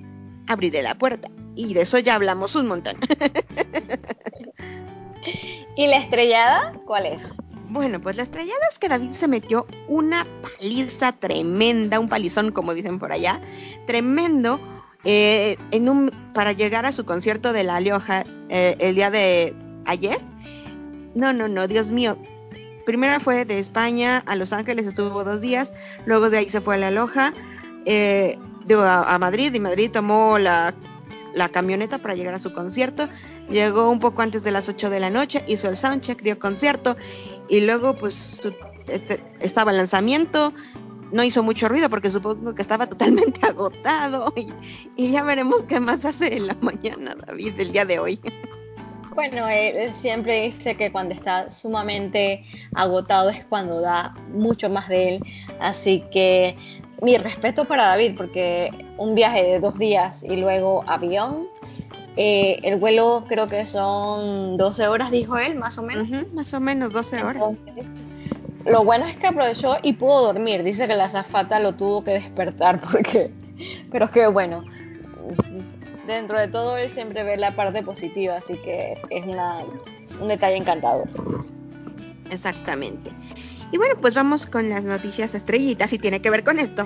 Abriré 0.48 0.82
la 0.82 0.96
puerta. 0.96 1.30
Y 1.56 1.76
de 1.76 1.84
eso 1.84 2.00
ya 2.00 2.16
hablamos 2.16 2.56
un 2.56 2.68
montón. 2.68 2.98
¿Y 5.78 5.88
la 5.88 5.98
estrellada 5.98 6.74
cuál 6.86 7.06
es? 7.06 7.30
Bueno, 7.70 8.02
pues 8.02 8.18
la 8.18 8.24
estrellada 8.24 8.60
es 8.70 8.80
que 8.80 8.90
David 8.90 9.12
se 9.12 9.28
metió 9.28 9.68
una 9.88 10.26
paliza 10.42 11.12
tremenda, 11.12 12.00
un 12.00 12.10
palizón 12.10 12.52
como 12.52 12.74
dicen 12.74 12.98
por 12.98 13.12
allá, 13.12 13.40
tremendo, 13.86 14.60
eh, 15.06 15.58
en 15.72 15.90
un, 15.90 16.12
para 16.34 16.54
llegar 16.54 16.88
a 16.88 16.92
su 16.92 17.06
concierto 17.06 17.54
de 17.54 17.64
La 17.64 17.80
Lioja 17.80 18.26
eh, 18.50 18.76
el 18.80 18.96
día 18.96 19.12
de 19.12 19.56
ayer. 19.86 20.20
No, 21.16 21.34
no, 21.34 21.48
no, 21.48 21.68
Dios 21.68 21.92
mío. 21.92 22.18
Primero 22.86 23.20
fue 23.20 23.46
de 23.46 23.60
España 23.60 24.24
a 24.26 24.36
Los 24.36 24.52
Ángeles, 24.52 24.88
estuvo 24.88 25.24
dos 25.24 25.40
días, 25.40 25.72
luego 26.06 26.30
de 26.30 26.40
ahí 26.40 26.50
se 26.50 26.60
fue 26.60 26.76
a 26.76 26.78
La 26.78 26.92
Loja, 26.92 27.34
eh, 27.86 28.38
a, 28.70 29.16
a, 29.16 29.20
Madrid, 29.20 29.54
y 29.54 29.60
Madrid 29.60 29.90
tomó 29.92 30.38
la, 30.38 30.74
camioneta 31.52 31.98
para 31.98 32.14
llegar 32.14 32.34
a 32.34 32.40
su 32.40 32.52
concierto, 32.52 33.08
llegó 33.50 33.90
un 33.90 34.00
poco 34.00 34.22
antes 34.22 34.44
de 34.44 34.52
las 34.52 34.68
8 34.68 34.90
de 34.90 35.00
la 35.00 35.10
noche, 35.10 35.44
hizo 35.48 35.70
el 35.70 35.78
soundcheck, 35.78 36.22
dio 36.22 36.38
concierto 36.38 36.98
y 37.50 37.62
luego 37.62 37.96
pues 37.96 38.42
este, 38.88 39.24
estaba 39.40 39.72
el 39.72 39.78
lanzamiento, 39.78 40.54
no 41.12 41.24
hizo 41.24 41.44
mucho 41.44 41.70
ruido 41.70 41.90
porque 41.90 42.10
supongo 42.10 42.54
que 42.54 42.62
estaba 42.62 42.88
totalmente 42.88 43.40
agotado 43.46 44.34
y, 44.98 45.12
ya 45.12 45.24
veremos 45.24 45.64
qué 45.64 45.80
más 45.80 46.06
hace 46.06 46.36
en 46.36 46.48
la 46.48 46.58
mañana 46.62 47.16
David 47.16 47.54
el 47.60 47.72
día 47.72 47.86
de 47.86 48.00
hoy. 48.00 48.20
Bueno, 49.16 49.48
él 49.48 49.94
siempre 49.94 50.44
dice 50.44 50.76
que 50.76 50.92
cuando 50.92 51.14
está 51.14 51.52
sumamente 51.52 52.44
agotado 52.76 53.30
es 53.30 53.46
cuando 53.46 53.82
da 53.82 54.14
mucho 54.34 54.70
más 54.70 54.88
de 54.90 55.16
él, 55.16 55.24
así 55.60 56.04
que 56.12 56.56
mi 57.02 57.18
respeto 57.18 57.66
para 57.66 57.86
David 57.86 58.16
porque 58.18 58.72
un 58.98 59.14
viaje 59.14 59.44
de 59.44 59.60
dos 59.60 59.78
días 59.78 60.24
y 60.24 60.38
luego 60.38 60.84
avión 60.88 61.48
eh, 62.16 62.60
el 62.64 62.80
vuelo 62.80 63.26
creo 63.28 63.50
que 63.50 63.66
son 63.66 64.58
12 64.58 64.88
horas, 64.88 65.10
dijo 65.10 65.38
él, 65.38 65.56
más 65.56 65.78
o 65.78 65.84
menos. 65.84 66.08
más 66.34 66.54
o 66.54 66.60
menos 66.60 66.94
12 66.94 67.24
horas. 67.24 67.60
lo 68.66 68.84
bueno 68.84 69.06
es 69.06 69.16
que 69.16 69.28
aprovechó 69.28 69.78
y 69.82 69.94
pudo 69.94 70.34
dormir. 70.34 70.64
Dice 70.64 70.88
que 70.88 70.96
la 70.96 71.10
zafata 71.10 71.60
lo 71.60 71.74
tuvo 71.74 72.04
que 72.04 72.12
despertar 72.12 72.80
porque... 72.92 73.32
Pero 73.92 74.06
es 74.06 74.12
que 74.12 74.28
bueno, 74.28 74.64
dentro 76.08 76.40
de 76.40 76.48
todo 76.48 76.78
él 76.78 76.90
siempre 76.90 77.24
ve 77.24 77.38
la 77.38 77.56
parte 77.56 77.84
positiva, 77.84 78.38
así 78.38 78.56
que 78.58 78.98
es 79.10 79.26
un 79.26 80.28
detalle 80.28 80.58
encantador. 80.58 81.08
Exactamente. 82.30 83.12
Y 83.72 83.78
bueno, 83.78 83.96
pues 84.00 84.14
vamos 84.14 84.46
con 84.46 84.70
las 84.70 84.84
noticias 84.84 85.34
estrellitas 85.34 85.94
y 85.94 85.98
tiene 85.98 86.22
que 86.22 86.30
ver 86.30 86.44
con 86.44 86.60
esto. 86.60 86.86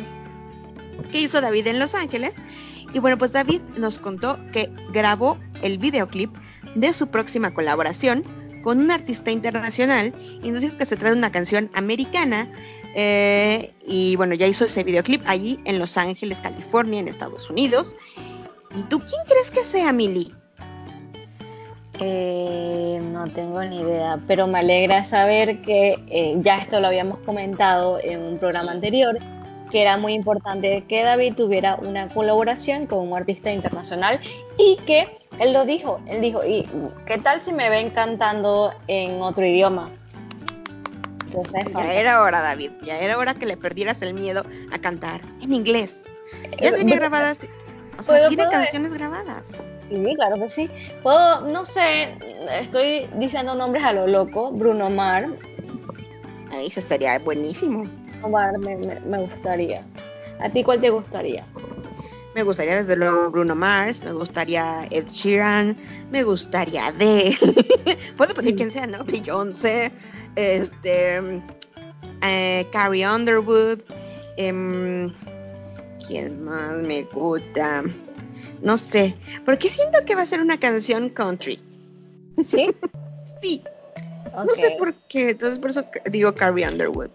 ¿Qué 1.11 1.21
hizo 1.21 1.41
David 1.41 1.67
en 1.67 1.79
Los 1.79 1.95
Ángeles? 1.95 2.35
Y 2.93 2.99
bueno, 2.99 3.17
pues 3.17 3.33
David 3.33 3.61
nos 3.77 3.99
contó 3.99 4.39
que 4.51 4.69
grabó 4.91 5.37
el 5.61 5.77
videoclip 5.77 6.33
de 6.75 6.93
su 6.93 7.07
próxima 7.07 7.53
colaboración 7.53 8.23
con 8.63 8.79
un 8.79 8.91
artista 8.91 9.31
internacional 9.31 10.13
y 10.41 10.51
nos 10.51 10.61
dijo 10.61 10.77
que 10.77 10.85
se 10.85 10.95
trata 10.95 11.11
de 11.11 11.17
una 11.17 11.31
canción 11.31 11.69
americana 11.73 12.49
eh, 12.95 13.73
y 13.85 14.15
bueno, 14.15 14.33
ya 14.33 14.47
hizo 14.47 14.65
ese 14.65 14.83
videoclip 14.83 15.21
allí 15.25 15.59
en 15.65 15.77
Los 15.79 15.97
Ángeles, 15.97 16.41
California, 16.41 16.99
en 16.99 17.07
Estados 17.07 17.49
Unidos. 17.49 17.95
¿Y 18.75 18.83
tú 18.83 18.99
quién 18.99 19.21
crees 19.27 19.51
que 19.51 19.63
sea, 19.63 19.91
Mili? 19.93 20.33
Eh, 21.99 22.99
no 23.01 23.27
tengo 23.29 23.63
ni 23.63 23.79
idea, 23.81 24.19
pero 24.27 24.45
me 24.45 24.59
alegra 24.59 25.03
saber 25.03 25.61
que 25.61 25.95
eh, 26.07 26.35
ya 26.39 26.57
esto 26.57 26.79
lo 26.79 26.87
habíamos 26.87 27.17
comentado 27.19 27.99
en 28.03 28.21
un 28.21 28.37
programa 28.37 28.71
anterior, 28.71 29.17
que 29.71 29.81
era 29.81 29.97
muy 29.97 30.13
importante 30.13 30.85
que 30.87 31.03
David 31.03 31.33
tuviera 31.35 31.75
una 31.75 32.09
colaboración 32.09 32.85
con 32.85 32.99
un 32.99 33.17
artista 33.17 33.51
internacional 33.51 34.19
y 34.59 34.77
que 34.85 35.07
él 35.39 35.53
lo 35.53 35.65
dijo, 35.65 35.99
él 36.05 36.21
dijo, 36.21 36.45
¿y 36.45 36.69
qué 37.07 37.17
tal 37.17 37.41
si 37.41 37.51
me 37.51 37.69
ven 37.69 37.89
cantando 37.89 38.73
en 38.87 39.21
otro 39.21 39.45
idioma? 39.45 39.89
ya 41.75 41.93
era 41.93 42.21
hora, 42.21 42.41
David, 42.41 42.71
ya 42.83 42.99
era 42.99 43.17
hora 43.17 43.33
que 43.33 43.45
le 43.45 43.57
perdieras 43.57 44.01
el 44.01 44.13
miedo 44.13 44.43
a 44.71 44.79
cantar 44.79 45.21
en 45.41 45.53
inglés. 45.53 46.03
Ya 46.61 46.73
tenía 46.73 46.95
grabadas, 46.95 47.37
o 47.99 48.03
sea, 48.03 48.27
tiene 48.27 48.47
canciones 48.49 48.93
grabadas. 48.93 49.61
Sí, 49.89 50.15
claro 50.15 50.35
que 50.35 50.49
sí. 50.49 50.69
Puedo, 51.03 51.41
no 51.41 51.65
sé, 51.65 52.15
estoy 52.59 53.07
diciendo 53.15 53.55
nombres 53.55 53.83
a 53.83 53.93
lo 53.93 54.07
loco, 54.07 54.51
Bruno 54.51 54.89
Mar. 54.89 55.29
Ahí 56.51 56.69
se 56.69 56.79
estaría 56.79 57.17
buenísimo 57.19 57.87
me, 58.59 58.77
me, 59.05 59.19
gustaría. 59.19 59.85
¿A 60.39 60.49
ti 60.49 60.63
cuál 60.63 60.81
te 60.81 60.89
gustaría? 60.89 61.45
Me 62.35 62.43
gustaría 62.43 62.77
desde 62.77 62.95
luego 62.95 63.31
Bruno 63.31 63.55
Mars, 63.55 64.03
me 64.03 64.11
gustaría 64.11 64.87
Ed 64.91 65.07
Sheeran, 65.07 65.75
me 66.11 66.23
gustaría 66.23 66.87
Adele. 66.87 67.35
Puedo 68.17 68.33
pedir 68.35 68.55
quien 68.55 68.71
sea, 68.71 68.85
¿no? 68.85 69.03
Beyoncé, 69.03 69.91
este, 70.35 71.41
eh, 72.21 72.67
Carrie 72.71 73.07
Underwood. 73.07 73.79
em, 74.37 75.11
¿Quién 76.07 76.43
más 76.43 76.77
me 76.77 77.03
gusta? 77.03 77.83
No 78.61 78.77
sé. 78.77 79.15
Porque 79.45 79.69
siento 79.69 80.05
que 80.05 80.15
va 80.15 80.21
a 80.21 80.25
ser 80.25 80.41
una 80.41 80.59
canción 80.59 81.09
country. 81.09 81.59
¿Sí? 82.41 82.73
Sí, 83.41 83.63
no 84.33 84.49
sé 84.53 84.75
por 84.77 84.93
qué. 85.07 85.31
Entonces 85.31 85.59
por 85.59 85.71
eso 85.71 85.85
digo 86.09 86.33
Carrie 86.33 86.67
Underwood. 86.67 87.09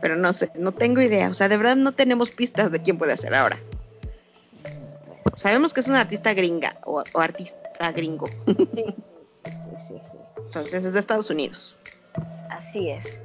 Pero 0.00 0.16
no 0.16 0.32
sé, 0.32 0.50
no 0.56 0.72
tengo 0.72 1.00
idea. 1.00 1.28
O 1.28 1.34
sea, 1.34 1.48
de 1.48 1.56
verdad 1.56 1.76
no 1.76 1.92
tenemos 1.92 2.30
pistas 2.30 2.70
de 2.70 2.82
quién 2.82 2.98
puede 2.98 3.16
ser 3.16 3.34
ahora. 3.34 3.58
Sabemos 5.34 5.72
que 5.72 5.80
es 5.80 5.88
una 5.88 6.00
artista 6.00 6.34
gringa 6.34 6.78
o, 6.84 7.02
o 7.12 7.20
artista 7.20 7.92
gringo. 7.92 8.28
Sí, 8.46 8.84
sí, 9.44 9.70
sí, 9.78 9.94
sí. 10.10 10.18
Entonces 10.46 10.84
es 10.84 10.92
de 10.92 11.00
Estados 11.00 11.30
Unidos. 11.30 11.76
Así 12.50 12.90
es. 12.90 13.20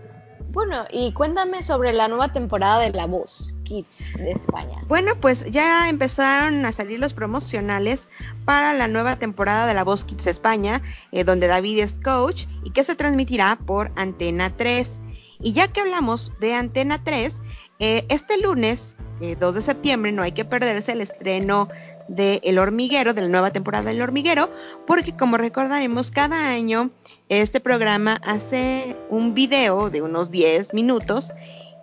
Bueno, 0.53 0.83
y 0.91 1.13
cuéntame 1.13 1.63
sobre 1.63 1.93
la 1.93 2.09
nueva 2.09 2.33
temporada 2.33 2.79
de 2.79 2.91
La 2.91 3.05
Voz 3.05 3.55
Kids 3.63 4.03
de 4.17 4.31
España. 4.31 4.83
Bueno, 4.89 5.17
pues 5.21 5.49
ya 5.49 5.87
empezaron 5.87 6.65
a 6.65 6.73
salir 6.73 6.99
los 6.99 7.13
promocionales 7.13 8.09
para 8.43 8.73
la 8.73 8.89
nueva 8.89 9.15
temporada 9.15 9.65
de 9.65 9.73
La 9.73 9.85
Voz 9.85 10.03
Kids 10.03 10.27
España, 10.27 10.81
eh, 11.13 11.23
donde 11.23 11.47
David 11.47 11.79
es 11.79 11.93
coach 12.03 12.47
y 12.65 12.71
que 12.71 12.83
se 12.83 12.95
transmitirá 12.95 13.57
por 13.65 13.93
Antena 13.95 14.49
3. 14.49 14.99
Y 15.39 15.53
ya 15.53 15.69
que 15.69 15.79
hablamos 15.79 16.33
de 16.41 16.53
Antena 16.53 17.01
3, 17.01 17.41
eh, 17.79 18.05
este 18.09 18.37
lunes, 18.37 18.97
eh, 19.21 19.37
2 19.39 19.55
de 19.55 19.61
septiembre, 19.61 20.11
no 20.11 20.21
hay 20.21 20.33
que 20.33 20.43
perderse 20.43 20.91
el 20.91 20.99
estreno 20.99 21.69
de 22.15 22.41
El 22.43 22.59
Hormiguero, 22.59 23.13
de 23.13 23.21
la 23.21 23.27
nueva 23.27 23.51
temporada 23.51 23.85
del 23.85 24.01
Hormiguero, 24.01 24.49
porque 24.85 25.15
como 25.15 25.37
recordaremos, 25.37 26.11
cada 26.11 26.49
año 26.49 26.91
este 27.29 27.59
programa 27.59 28.19
hace 28.23 28.97
un 29.09 29.33
video 29.33 29.89
de 29.89 30.01
unos 30.01 30.29
10 30.29 30.73
minutos 30.73 31.31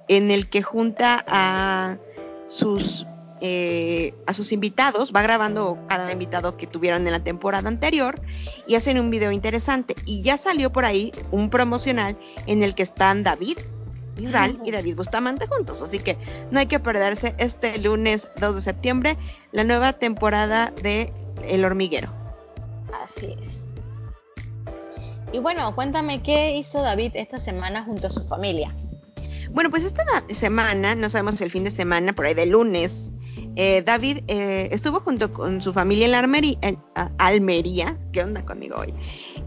en 0.08 0.30
el 0.30 0.48
que 0.48 0.62
junta 0.62 1.24
a 1.26 1.98
sus 2.46 3.06
eh, 3.40 4.14
a 4.26 4.34
sus 4.34 4.50
invitados, 4.50 5.12
va 5.14 5.22
grabando 5.22 5.78
cada 5.88 6.10
invitado 6.10 6.56
que 6.56 6.66
tuvieron 6.66 7.06
en 7.06 7.12
la 7.12 7.22
temporada 7.22 7.68
anterior 7.68 8.20
y 8.66 8.74
hacen 8.74 8.98
un 8.98 9.10
video 9.10 9.30
interesante. 9.30 9.94
Y 10.06 10.22
ya 10.22 10.36
salió 10.36 10.72
por 10.72 10.84
ahí 10.84 11.12
un 11.30 11.48
promocional 11.48 12.18
en 12.46 12.64
el 12.64 12.74
que 12.74 12.82
están 12.82 13.22
David 13.22 13.58
Bisbal 14.18 14.60
y 14.64 14.72
David 14.72 14.96
Bustamante 14.96 15.46
juntos. 15.46 15.80
Así 15.80 16.00
que 16.00 16.18
no 16.50 16.58
hay 16.58 16.66
que 16.66 16.80
perderse 16.80 17.34
este 17.38 17.78
lunes 17.78 18.28
2 18.40 18.56
de 18.56 18.60
septiembre 18.60 19.16
la 19.52 19.64
nueva 19.64 19.94
temporada 19.94 20.72
de 20.82 21.10
El 21.46 21.64
Hormiguero. 21.64 22.12
Así 23.02 23.36
es. 23.40 23.64
Y 25.32 25.38
bueno, 25.38 25.74
cuéntame 25.74 26.22
qué 26.22 26.56
hizo 26.56 26.82
David 26.82 27.12
esta 27.14 27.38
semana 27.38 27.84
junto 27.84 28.08
a 28.08 28.10
su 28.10 28.26
familia. 28.26 28.74
Bueno, 29.50 29.70
pues 29.70 29.84
esta 29.84 30.04
semana, 30.34 30.94
no 30.94 31.08
sabemos 31.08 31.36
si 31.36 31.44
el 31.44 31.50
fin 31.50 31.64
de 31.64 31.70
semana, 31.70 32.12
por 32.12 32.26
ahí 32.26 32.34
de 32.34 32.46
lunes, 32.46 33.12
eh, 33.60 33.82
David 33.82 34.18
eh, 34.28 34.68
estuvo 34.70 35.00
junto 35.00 35.32
con 35.32 35.60
su 35.60 35.72
familia 35.72 36.04
en 36.04 36.12
la 36.12 36.20
Almería, 36.20 36.56
en, 36.62 36.78
Almería, 37.18 37.98
¿qué 38.12 38.22
onda 38.22 38.46
conmigo 38.46 38.76
hoy? 38.76 38.94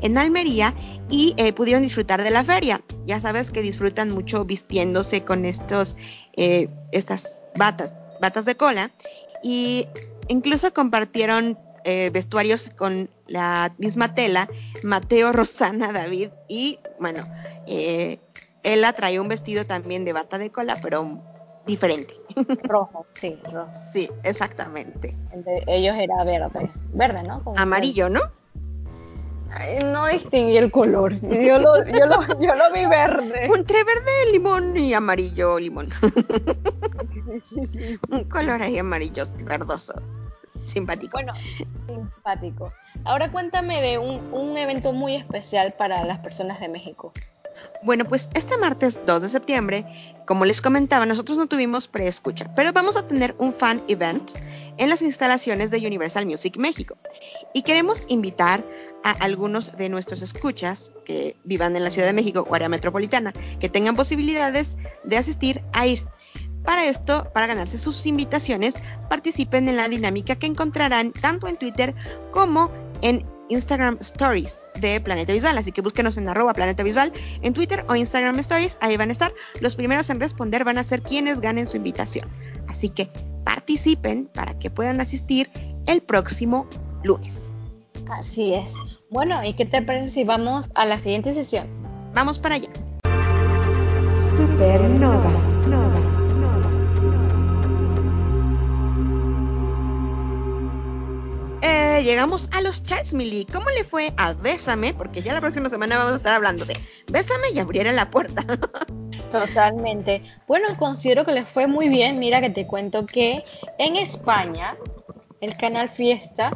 En 0.01 0.17
Almería 0.17 0.73
y 1.09 1.33
eh, 1.37 1.53
pudieron 1.53 1.81
disfrutar 1.81 2.21
de 2.21 2.29
la 2.29 2.43
feria. 2.43 2.81
Ya 3.05 3.21
sabes 3.21 3.51
que 3.51 3.61
disfrutan 3.61 4.11
mucho 4.11 4.43
vistiéndose 4.43 5.23
con 5.23 5.45
estos, 5.45 5.95
estas 6.35 7.41
batas, 7.55 7.93
batas 8.19 8.43
de 8.43 8.55
cola 8.55 8.91
y 9.43 9.87
incluso 10.27 10.73
compartieron 10.73 11.57
vestuarios 12.11 12.69
con 12.77 13.09
la 13.27 13.73
misma 13.77 14.13
tela, 14.13 14.49
Mateo, 14.83 15.31
Rosana, 15.31 15.93
David 15.93 16.31
y 16.49 16.79
bueno, 16.99 17.25
ella 17.65 18.93
traía 18.93 19.21
un 19.21 19.29
vestido 19.29 19.65
también 19.65 20.03
de 20.03 20.11
bata 20.11 20.37
de 20.37 20.51
cola, 20.51 20.77
pero 20.81 21.21
diferente. 21.65 22.20
Rojo, 22.63 23.05
sí, 23.11 23.39
rojo. 23.51 23.71
Sí, 23.93 24.09
exactamente. 24.23 25.17
El 25.31 25.43
de 25.43 25.63
ellos 25.67 25.95
era 25.97 26.23
verde. 26.23 26.69
Verde, 26.93 27.23
¿no? 27.23 27.43
Como- 27.43 27.57
Amarillo, 27.59 28.09
¿no? 28.09 28.21
Ay, 29.53 29.83
no 29.83 30.07
distinguí 30.07 30.55
el 30.57 30.71
color. 30.71 31.13
Yo 31.21 31.59
lo, 31.59 31.83
yo 31.85 32.05
lo, 32.05 32.39
yo 32.39 32.53
lo 32.55 32.71
vi 32.73 32.85
verde. 32.85 33.45
Entre 33.53 33.83
verde, 33.83 34.31
limón 34.31 34.77
y 34.77 34.93
amarillo, 34.93 35.59
limón. 35.59 35.89
Sí, 37.43 37.65
sí. 37.65 37.99
Un 38.11 38.23
color 38.25 38.61
ahí 38.61 38.77
amarillo, 38.77 39.23
verdoso. 39.45 39.93
Simpático. 40.63 41.17
Bueno, 41.17 41.33
simpático. 41.87 42.71
Ahora 43.03 43.31
cuéntame 43.31 43.81
de 43.81 43.97
un, 43.97 44.33
un 44.33 44.57
evento 44.57 44.93
muy 44.93 45.15
especial 45.15 45.73
para 45.73 46.05
las 46.05 46.19
personas 46.19 46.59
de 46.59 46.69
México. 46.69 47.11
Bueno, 47.83 48.05
pues 48.05 48.29
este 48.35 48.57
martes 48.57 48.99
2 49.05 49.21
de 49.23 49.29
septiembre, 49.29 49.85
como 50.27 50.45
les 50.45 50.61
comentaba, 50.61 51.05
nosotros 51.05 51.37
no 51.37 51.47
tuvimos 51.47 51.87
preescucha, 51.87 52.53
pero 52.55 52.71
vamos 52.71 52.95
a 52.95 53.07
tener 53.07 53.35
un 53.39 53.53
fan 53.53 53.81
event 53.87 54.31
en 54.77 54.89
las 54.89 55.01
instalaciones 55.01 55.71
de 55.71 55.79
Universal 55.79 56.25
Music 56.25 56.57
México. 56.57 56.95
Y 57.53 57.63
queremos 57.63 58.05
invitar 58.07 58.63
a 59.03 59.11
algunos 59.11 59.75
de 59.77 59.89
nuestros 59.89 60.21
escuchas 60.21 60.91
que 61.05 61.35
vivan 61.43 61.75
en 61.75 61.83
la 61.83 61.89
Ciudad 61.89 62.07
de 62.07 62.13
México 62.13 62.45
o 62.47 62.53
área 62.53 62.69
metropolitana, 62.69 63.33
que 63.59 63.69
tengan 63.69 63.95
posibilidades 63.95 64.77
de 65.03 65.17
asistir 65.17 65.61
a 65.73 65.87
ir. 65.87 66.03
Para 66.63 66.85
esto, 66.87 67.27
para 67.33 67.47
ganarse 67.47 67.79
sus 67.79 68.05
invitaciones, 68.05 68.75
participen 69.09 69.67
en 69.67 69.77
la 69.77 69.87
dinámica 69.87 70.35
que 70.35 70.45
encontrarán 70.45 71.11
tanto 71.11 71.47
en 71.47 71.57
Twitter 71.57 71.95
como 72.31 72.69
en 73.01 73.25
Instagram 73.51 73.97
Stories 73.99 74.65
de 74.79 74.99
Planeta 75.01 75.33
Visual. 75.33 75.57
Así 75.57 75.71
que 75.71 75.81
búsquenos 75.81 76.17
en 76.17 76.29
arroba 76.29 76.53
Planeta 76.53 76.83
Visual 76.83 77.11
en 77.41 77.53
Twitter 77.53 77.85
o 77.87 77.95
Instagram 77.95 78.39
Stories. 78.39 78.77
Ahí 78.81 78.97
van 78.97 79.09
a 79.09 79.11
estar. 79.11 79.33
Los 79.59 79.75
primeros 79.75 80.09
en 80.09 80.19
responder 80.19 80.63
van 80.63 80.77
a 80.77 80.83
ser 80.83 81.01
quienes 81.01 81.41
ganen 81.41 81.67
su 81.67 81.77
invitación. 81.77 82.27
Así 82.67 82.89
que 82.89 83.09
participen 83.43 84.25
para 84.33 84.57
que 84.57 84.69
puedan 84.69 85.01
asistir 85.01 85.49
el 85.87 86.01
próximo 86.01 86.67
lunes. 87.03 87.51
Así 88.09 88.53
es. 88.53 88.75
Bueno, 89.09 89.43
¿y 89.43 89.53
qué 89.53 89.65
te 89.65 89.81
parece 89.81 90.09
si 90.09 90.23
vamos 90.23 90.65
a 90.75 90.85
la 90.85 90.97
siguiente 90.97 91.33
sesión? 91.33 91.67
Vamos 92.13 92.39
para 92.39 92.55
allá. 92.55 92.69
Supernova, 94.37 95.31
nova, 95.67 96.20
llegamos 102.03 102.49
a 102.51 102.61
los 102.61 102.83
charts, 102.83 103.13
Mili. 103.13 103.45
¿Cómo 103.45 103.69
le 103.69 103.83
fue 103.83 104.13
a 104.17 104.33
Bésame? 104.33 104.93
Porque 104.93 105.21
ya 105.21 105.33
la 105.33 105.41
próxima 105.41 105.69
semana 105.69 105.97
vamos 105.97 106.13
a 106.13 106.17
estar 106.17 106.33
hablando 106.33 106.65
de 106.65 106.77
Bésame 107.07 107.51
y 107.53 107.59
abriera 107.59 107.91
la 107.91 108.09
puerta. 108.09 108.45
Totalmente. 109.31 110.23
Bueno, 110.47 110.67
considero 110.77 111.25
que 111.25 111.31
les 111.31 111.47
fue 111.47 111.67
muy 111.67 111.89
bien. 111.89 112.19
Mira 112.19 112.41
que 112.41 112.49
te 112.49 112.67
cuento 112.67 113.05
que 113.05 113.43
en 113.77 113.95
España 113.95 114.77
el 115.41 115.57
canal 115.57 115.89
Fiesta 115.89 116.51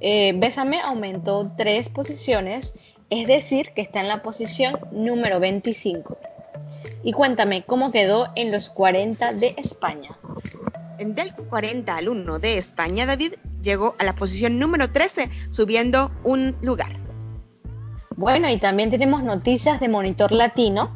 eh, 0.00 0.32
Bésame 0.36 0.80
aumentó 0.80 1.50
tres 1.56 1.88
posiciones, 1.88 2.74
es 3.10 3.26
decir, 3.26 3.72
que 3.74 3.82
está 3.82 4.00
en 4.00 4.08
la 4.08 4.22
posición 4.22 4.78
número 4.92 5.40
25. 5.40 6.16
Y 7.02 7.12
cuéntame, 7.12 7.64
¿cómo 7.64 7.90
quedó 7.90 8.28
en 8.36 8.52
los 8.52 8.68
40 8.68 9.32
de 9.32 9.54
España? 9.56 10.16
En 10.98 11.14
Del 11.14 11.32
40 11.34 11.96
al 11.96 12.08
1 12.08 12.38
de 12.40 12.58
España, 12.58 13.06
David 13.06 13.34
llegó 13.62 13.94
a 13.98 14.04
la 14.04 14.14
posición 14.14 14.58
número 14.58 14.90
13, 14.90 15.30
subiendo 15.50 16.10
un 16.24 16.56
lugar. 16.60 16.98
Bueno, 18.16 18.50
y 18.50 18.58
también 18.58 18.90
tenemos 18.90 19.22
noticias 19.22 19.78
de 19.78 19.88
Monitor 19.88 20.32
Latino. 20.32 20.92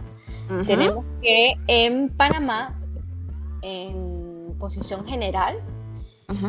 Tenemos 0.66 1.04
que 1.22 1.54
en 1.68 2.10
Panamá, 2.10 2.78
en 3.62 4.54
posición 4.58 5.06
general, 5.06 5.60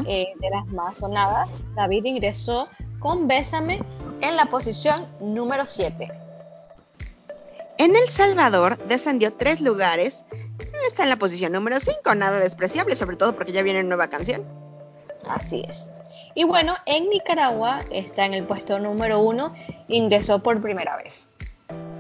eh, 0.08 0.26
de 0.40 0.50
las 0.50 0.66
más 0.68 0.98
sonadas, 0.98 1.64
David 1.76 2.06
ingresó 2.06 2.68
con 3.00 3.28
Bésame 3.28 3.82
en 4.22 4.36
la 4.36 4.46
posición 4.46 5.08
número 5.20 5.66
7. 5.68 6.10
En 7.78 7.96
El 7.96 8.08
Salvador 8.08 8.78
descendió 8.88 9.34
tres 9.34 9.62
lugares. 9.62 10.24
Está 10.88 11.04
en 11.04 11.10
la 11.10 11.16
posición 11.18 11.52
número 11.54 11.80
5, 11.80 12.16
nada 12.16 12.40
despreciable, 12.40 12.96
sobre 12.96 13.16
todo 13.16 13.34
porque 13.36 13.52
ya 13.52 13.62
viene 13.64 13.84
nueva 13.84 14.08
canción. 14.10 14.44
Así 15.28 15.64
es. 15.68 15.90
Y 16.36 16.44
bueno, 16.44 16.76
en 16.86 17.10
Nicaragua 17.10 17.82
está 17.90 18.26
en 18.26 18.34
el 18.34 18.44
puesto 18.44 18.78
número 18.80 19.20
1, 19.20 19.54
ingresó 19.88 20.40
por 20.40 20.62
primera 20.62 20.98
vez. 20.98 21.28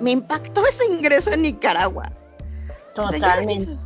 Me 0.02 0.12
impactó 0.12 0.66
ese 0.68 0.86
ingreso 0.86 1.32
en 1.32 1.44
Nicaragua. 1.44 2.12
O 2.92 2.96
sea, 2.96 3.06
yo 3.06 3.12
Totalmente. 3.20 3.72
reviso- 3.72 3.80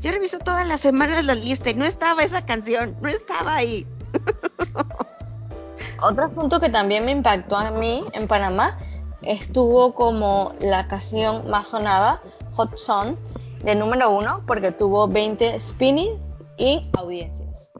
Yo 0.00 0.10
reviso 0.12 0.38
todas 0.38 0.66
las 0.68 0.82
semanas 0.82 1.24
la 1.24 1.34
lista 1.34 1.70
y 1.70 1.74
no 1.74 1.86
estaba 1.86 2.22
esa 2.22 2.44
canción, 2.44 2.94
no 3.00 3.08
estaba 3.08 3.54
ahí. 3.56 3.86
Otro 6.02 6.30
punto 6.30 6.60
que 6.60 6.68
también 6.68 7.04
me 7.06 7.10
impactó 7.12 7.56
a 7.56 7.70
mí 7.70 8.04
en 8.12 8.26
Panamá 8.28 8.78
estuvo 9.22 9.94
como 9.94 10.52
la 10.60 10.86
canción 10.86 11.48
más 11.48 11.68
sonada, 11.68 12.20
Hot 12.52 12.76
Song, 12.76 13.16
de 13.64 13.74
número 13.74 14.10
uno, 14.10 14.42
porque 14.46 14.70
tuvo 14.70 15.08
20 15.08 15.58
spinning 15.58 16.18
y 16.56 16.88
audiencias. 16.98 17.72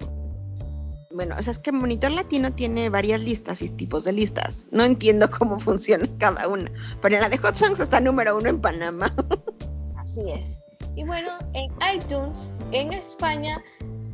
Bueno, 1.11 1.37
o 1.39 1.43
sea, 1.43 1.53
es 1.53 1.61
que 1.61 1.71
Monitor 1.71 2.11
Latino 2.11 2.53
tiene 2.53 2.89
varias 2.89 3.23
listas 3.23 3.63
y 3.63 3.69
tipos 3.69 4.03
de 4.03 4.13
listas. 4.13 4.67
No 4.73 4.83
entiendo 4.83 5.31
cómo 5.31 5.59
funciona 5.61 6.09
cada 6.19 6.49
una. 6.49 6.71
Pero 7.01 7.15
en 7.15 7.21
la 7.21 7.29
de 7.29 7.39
Hot 7.39 7.55
Songs 7.55 7.79
está 7.79 8.01
número 8.01 8.37
uno 8.37 8.49
en 8.49 8.61
Panamá. 8.61 9.15
Así 9.97 10.33
es. 10.33 10.61
Y 10.97 11.05
bueno, 11.05 11.31
en 11.53 11.71
iTunes, 11.95 12.55
en 12.73 12.93
España, 12.93 13.63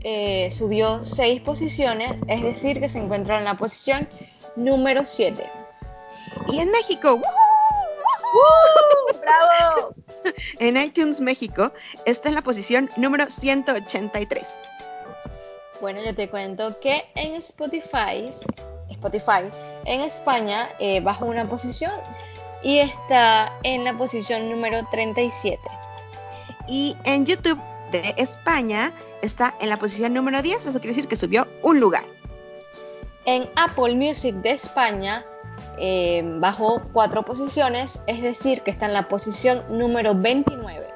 eh, 0.01 0.51
subió 0.51 1.03
seis 1.03 1.41
posiciones, 1.43 2.23
es 2.27 2.43
decir, 2.43 2.81
que 2.81 2.89
se 2.89 2.99
encuentra 2.99 3.39
en 3.39 3.45
la 3.45 3.57
posición 3.57 4.09
número 4.57 5.05
7. 5.05 5.45
Y 6.49 6.59
en 6.59 6.71
México, 6.71 7.21
¡Bravo! 9.21 9.95
en 10.59 10.77
iTunes 10.77 11.21
México 11.21 11.73
está 12.07 12.29
en 12.29 12.35
la 12.35 12.43
posición 12.43 12.91
número 12.97 13.27
183. 13.27 14.61
Bueno, 15.81 16.01
yo 16.05 16.15
te 16.15 16.29
cuento 16.29 16.79
que 16.81 17.07
en 17.15 17.35
Spotify, 17.35 18.29
Spotify 18.91 19.51
en 19.87 20.03
España 20.03 20.69
eh, 20.79 21.01
bajó 21.01 21.27
una 21.27 21.47
posición 21.47 21.93
y 22.63 22.79
está 22.79 23.53
en 23.63 23.85
la 23.85 23.97
posición 23.97 24.51
número 24.51 24.87
37. 24.91 25.59
Y 26.69 26.97
en 27.05 27.25
YouTube 27.25 27.59
de 27.91 28.15
España 28.19 28.93
está 29.23 29.57
en 29.61 29.71
la 29.71 29.79
posición 29.79 30.13
número 30.13 30.43
10, 30.43 30.67
eso 30.67 30.73
quiere 30.81 30.89
decir 30.89 31.09
que 31.09 31.17
subió 31.17 31.47
un 31.63 31.81
lugar. 31.81 32.05
En 33.25 33.49
Apple 33.57 33.95
Music 33.95 34.35
de 34.37 34.53
España 34.53 35.25
eh, 35.81 36.23
bajó 36.39 36.83
cuatro 36.93 37.23
posiciones, 37.25 38.01
es 38.07 38.21
decir, 38.21 38.61
que 38.61 38.71
está 38.71 38.87
en 38.87 38.93
la 38.93 39.09
posición 39.09 39.65
número 39.71 40.15
29. 40.15 40.87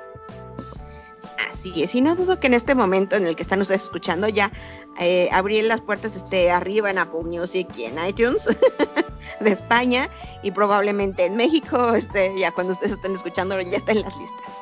Así 1.51 1.82
es, 1.82 1.95
y 1.95 2.03
no 2.03 2.14
dudo 2.14 2.39
que 2.39 2.49
en 2.49 2.55
este 2.55 2.74
momento 2.74 3.16
en 3.16 3.26
el 3.26 3.35
que 3.35 3.43
están 3.43 3.62
ustedes 3.62 3.85
escuchando 3.85 4.28
ya 4.28 4.53
eh, 5.01 5.30
abrir 5.32 5.64
las 5.64 5.80
puertas 5.80 6.14
esté 6.14 6.51
arriba 6.51 6.91
en 6.91 6.99
Apple 6.99 7.22
Music 7.24 7.66
y 7.76 7.85
en 7.85 8.07
iTunes 8.07 8.47
de 9.41 9.51
España 9.51 10.11
y 10.43 10.51
probablemente 10.51 11.24
en 11.24 11.37
México, 11.37 11.95
este, 11.95 12.39
ya 12.39 12.53
cuando 12.53 12.74
ustedes 12.74 12.93
estén 12.93 13.14
escuchando 13.14 13.59
ya 13.62 13.78
está 13.78 13.93
en 13.93 14.03
las 14.03 14.14
listas. 14.16 14.53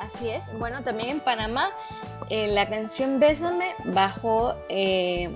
Así 0.00 0.30
es, 0.30 0.44
bueno, 0.58 0.82
también 0.82 1.10
en 1.10 1.20
Panamá 1.20 1.72
eh, 2.30 2.48
la 2.48 2.68
canción 2.68 3.18
Bésame 3.18 3.74
bajó 3.86 4.54
eh, 4.68 5.30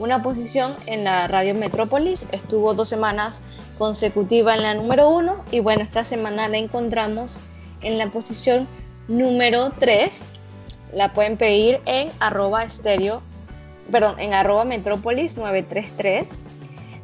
una 0.00 0.22
posición 0.22 0.74
en 0.86 1.04
la 1.04 1.28
radio 1.28 1.54
Metrópolis, 1.54 2.26
estuvo 2.32 2.72
dos 2.74 2.88
semanas 2.88 3.42
consecutiva 3.78 4.54
en 4.54 4.62
la 4.62 4.74
número 4.74 5.08
uno 5.10 5.44
y 5.50 5.60
bueno, 5.60 5.82
esta 5.82 6.04
semana 6.04 6.48
la 6.48 6.56
encontramos 6.56 7.40
en 7.82 7.98
la 7.98 8.10
posición 8.10 8.66
número 9.08 9.72
3. 9.78 10.24
La 10.94 11.12
pueden 11.12 11.36
pedir 11.36 11.80
en 11.84 12.10
arroba 12.18 12.62
estéreo, 12.62 13.22
perdón, 13.92 14.18
en 14.18 14.32
arroba 14.32 14.64
metrópolis 14.64 15.36
933. 15.36 16.30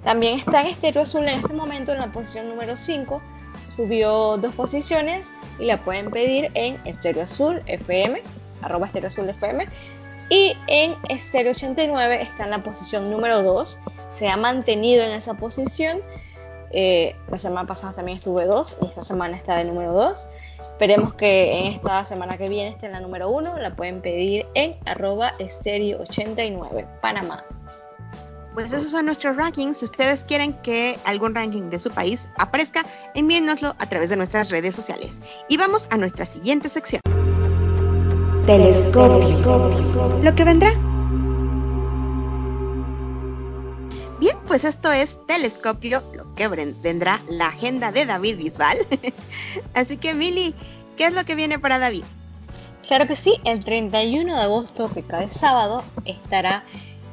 También 0.02 0.38
está 0.38 0.62
en 0.62 0.68
estéreo 0.68 1.02
azul 1.02 1.24
en 1.24 1.36
este 1.36 1.52
momento 1.52 1.92
en 1.92 1.98
la 1.98 2.10
posición 2.10 2.48
número 2.48 2.76
5. 2.76 3.20
Subió 3.68 4.38
dos 4.38 4.54
posiciones 4.54 5.36
y 5.58 5.66
la 5.66 5.84
pueden 5.84 6.10
pedir 6.10 6.50
en 6.54 6.78
estéreo 6.86 7.24
azul 7.24 7.60
FM, 7.66 8.22
arroba 8.62 8.86
estéreo 8.86 9.08
azul 9.08 9.28
FM. 9.28 9.66
Y 10.28 10.56
en 10.66 10.96
estéreo 11.08 11.52
89 11.52 12.20
está 12.20 12.44
en 12.44 12.50
la 12.50 12.62
posición 12.62 13.10
número 13.10 13.42
2. 13.42 13.80
Se 14.10 14.28
ha 14.28 14.36
mantenido 14.36 15.04
en 15.04 15.12
esa 15.12 15.34
posición. 15.34 16.02
Eh, 16.72 17.14
la 17.28 17.38
semana 17.38 17.66
pasada 17.66 17.92
también 17.94 18.18
estuve 18.18 18.44
2 18.44 18.78
y 18.82 18.86
esta 18.86 19.02
semana 19.02 19.36
está 19.36 19.56
de 19.56 19.64
número 19.64 19.92
2. 19.92 20.26
Esperemos 20.58 21.14
que 21.14 21.58
en 21.58 21.66
esta 21.66 22.04
semana 22.04 22.36
que 22.36 22.48
viene 22.48 22.70
esté 22.70 22.86
en 22.86 22.92
la 22.92 23.00
número 23.00 23.30
uno. 23.30 23.56
La 23.56 23.74
pueden 23.74 24.02
pedir 24.02 24.46
en 24.54 24.76
arroba 24.84 25.32
estéreo 25.38 26.00
89 26.00 26.86
Panamá. 27.00 27.44
Pues 28.54 28.72
esos 28.72 28.90
son 28.90 29.06
nuestros 29.06 29.36
rankings. 29.36 29.78
Si 29.78 29.84
ustedes 29.84 30.24
quieren 30.24 30.54
que 30.62 30.98
algún 31.04 31.34
ranking 31.34 31.70
de 31.70 31.78
su 31.78 31.90
país 31.90 32.28
aparezca, 32.38 32.84
envíennoslo 33.14 33.76
a 33.78 33.86
través 33.86 34.08
de 34.08 34.16
nuestras 34.16 34.50
redes 34.50 34.74
sociales. 34.74 35.22
Y 35.48 35.56
vamos 35.56 35.86
a 35.90 35.98
nuestra 35.98 36.24
siguiente 36.24 36.68
sección. 36.68 37.00
Telescopio. 38.46 40.20
Lo 40.22 40.34
que 40.36 40.44
vendrá. 40.44 40.70
Bien, 44.20 44.36
pues 44.46 44.62
esto 44.62 44.92
es 44.92 45.18
Telescopio, 45.26 46.00
lo 46.14 46.32
que 46.34 46.46
vendrá 46.46 47.20
la 47.28 47.48
agenda 47.48 47.90
de 47.90 48.06
David 48.06 48.36
Bisbal. 48.36 48.78
Así 49.74 49.96
que, 49.96 50.14
Mili, 50.14 50.54
¿qué 50.96 51.06
es 51.06 51.14
lo 51.14 51.24
que 51.24 51.34
viene 51.34 51.58
para 51.58 51.80
David? 51.80 52.04
Claro 52.86 53.08
que 53.08 53.16
sí, 53.16 53.34
el 53.44 53.64
31 53.64 54.32
de 54.32 54.40
agosto, 54.40 54.92
que 54.94 55.02
cae 55.02 55.28
sábado, 55.28 55.82
estará 56.04 56.62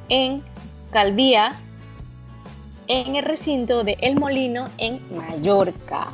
en 0.10 0.44
Calvía, 0.92 1.56
en 2.88 3.16
el 3.16 3.26
recinto 3.26 3.84
de 3.84 3.98
El 4.02 4.20
Molino, 4.20 4.70
en 4.78 5.02
Mallorca. 5.18 6.10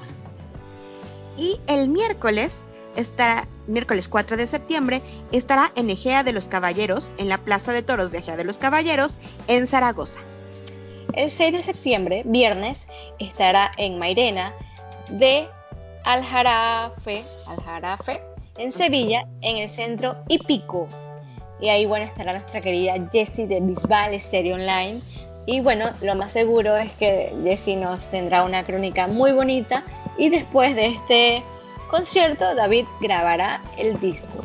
Y 1.37 1.59
el 1.67 1.89
miércoles 1.89 2.63
estará, 2.99 3.47
miércoles 3.67 4.07
4 4.07 4.37
de 4.37 4.47
septiembre, 4.47 5.01
estará 5.31 5.71
en 5.75 5.89
Egea 5.89 6.23
de 6.23 6.33
los 6.33 6.47
Caballeros, 6.47 7.11
en 7.17 7.29
la 7.29 7.37
Plaza 7.37 7.71
de 7.71 7.81
Toros 7.81 8.11
de 8.11 8.19
Egea 8.19 8.37
de 8.37 8.43
los 8.43 8.57
Caballeros, 8.57 9.17
en 9.47 9.67
Zaragoza. 9.67 10.19
El 11.13 11.31
6 11.31 11.53
de 11.53 11.63
septiembre, 11.63 12.23
viernes, 12.25 12.87
estará 13.17 13.71
en 13.77 13.97
Mairena 13.97 14.53
de 15.09 15.47
Aljarafe, 16.03 17.23
Aljarafe 17.47 18.21
en 18.59 18.71
Sevilla, 18.71 19.25
en 19.41 19.57
el 19.57 19.69
centro 19.69 20.17
hípico. 20.27 20.87
Y 21.61 21.69
ahí, 21.69 21.85
bueno, 21.85 22.05
estará 22.05 22.33
nuestra 22.33 22.61
querida 22.61 22.93
Jessie 23.11 23.47
de 23.47 23.59
Bisbal 23.61 24.19
Stereo 24.19 24.55
Online. 24.55 25.01
Y 25.45 25.61
bueno, 25.61 25.91
lo 26.01 26.15
más 26.15 26.31
seguro 26.31 26.75
es 26.75 26.93
que 26.93 27.33
Jessie 27.43 27.75
nos 27.75 28.07
tendrá 28.09 28.43
una 28.43 28.65
crónica 28.65 29.07
muy 29.07 29.31
bonita. 29.31 29.83
Y 30.17 30.29
después 30.29 30.75
de 30.75 30.87
este 30.87 31.43
concierto, 31.89 32.55
David 32.55 32.85
grabará 33.01 33.61
el 33.77 33.99
disco. 33.99 34.43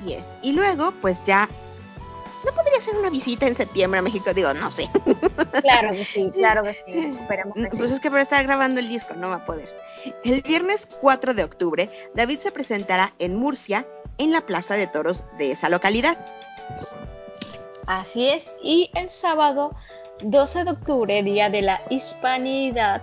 Así 0.00 0.14
es. 0.14 0.26
Y 0.42 0.52
luego, 0.52 0.92
pues 1.02 1.26
ya 1.26 1.48
¿No 2.44 2.52
podría 2.52 2.80
ser 2.80 2.96
una 2.96 3.10
visita 3.10 3.46
en 3.46 3.54
septiembre 3.54 3.98
a 3.98 4.02
México? 4.02 4.32
Digo, 4.32 4.54
no 4.54 4.70
sé. 4.70 4.88
Claro 5.62 5.90
que 5.90 6.04
sí, 6.04 6.30
claro 6.32 6.62
que 6.62 6.72
sí. 6.86 7.10
Esperemos 7.20 7.54
que 7.54 7.68
Pues 7.76 7.92
es 7.92 8.00
que 8.00 8.10
por 8.10 8.20
estar 8.20 8.42
grabando 8.44 8.80
el 8.80 8.88
disco 8.88 9.14
no 9.14 9.28
va 9.28 9.36
a 9.36 9.44
poder. 9.44 9.68
El 10.24 10.40
viernes 10.42 10.88
4 11.00 11.34
de 11.34 11.44
octubre, 11.44 11.90
David 12.14 12.38
se 12.38 12.50
presentará 12.50 13.12
en 13.18 13.36
Murcia, 13.36 13.86
en 14.18 14.32
la 14.32 14.40
Plaza 14.40 14.74
de 14.74 14.86
Toros 14.86 15.24
de 15.38 15.52
esa 15.52 15.68
localidad. 15.68 16.18
Así 17.86 18.28
es. 18.28 18.50
Y 18.62 18.90
el 18.94 19.10
sábado 19.10 19.74
12 20.22 20.64
de 20.64 20.70
octubre, 20.70 21.22
Día 21.22 21.50
de 21.50 21.62
la 21.62 21.82
Hispanidad, 21.90 23.02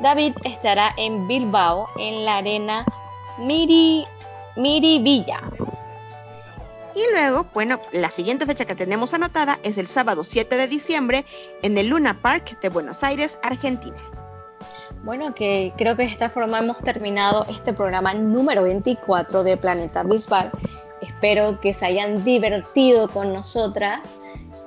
David 0.00 0.34
estará 0.44 0.94
en 0.96 1.28
Bilbao, 1.28 1.88
en 1.98 2.24
la 2.24 2.38
arena 2.38 2.84
Miri, 3.38 4.06
Miribilla. 4.56 5.40
Y 6.94 7.02
luego, 7.12 7.46
bueno, 7.54 7.78
la 7.92 8.10
siguiente 8.10 8.46
fecha 8.46 8.64
que 8.64 8.74
tenemos 8.74 9.14
anotada 9.14 9.58
es 9.62 9.78
el 9.78 9.86
sábado 9.86 10.24
7 10.24 10.56
de 10.56 10.66
diciembre 10.66 11.24
en 11.62 11.78
el 11.78 11.88
Luna 11.88 12.20
Park 12.20 12.58
de 12.60 12.68
Buenos 12.68 13.04
Aires, 13.04 13.38
Argentina. 13.42 13.98
Bueno, 15.04 15.34
que 15.34 15.72
creo 15.76 15.96
que 15.96 16.02
de 16.02 16.08
esta 16.08 16.28
forma 16.28 16.58
hemos 16.58 16.78
terminado 16.78 17.44
este 17.48 17.72
programa 17.72 18.12
número 18.14 18.64
24 18.64 19.44
de 19.44 19.56
Planeta 19.56 20.02
Bisbal. 20.02 20.50
Espero 21.00 21.60
que 21.60 21.72
se 21.72 21.86
hayan 21.86 22.24
divertido 22.24 23.08
con 23.08 23.32
nosotras 23.32 24.18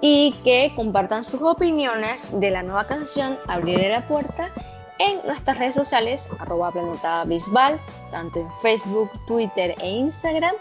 y 0.02 0.34
que 0.44 0.72
compartan 0.76 1.24
sus 1.24 1.42
opiniones 1.42 2.32
de 2.40 2.52
la 2.52 2.64
nueva 2.64 2.86
canción 2.86 3.38
Abriré 3.48 3.90
la 3.90 4.08
puerta 4.08 4.52
en 5.00 5.20
nuestras 5.26 5.58
redes 5.58 5.76
sociales, 5.76 6.30
arroba 6.39 6.72
Planeta 6.72 7.24
Bisbal, 7.26 7.80
tanto 8.12 8.39
en 8.39 8.48
Facebook, 8.62 9.10
Twitter 9.28 9.76
e 9.82 9.89
Instagram. 9.89 10.56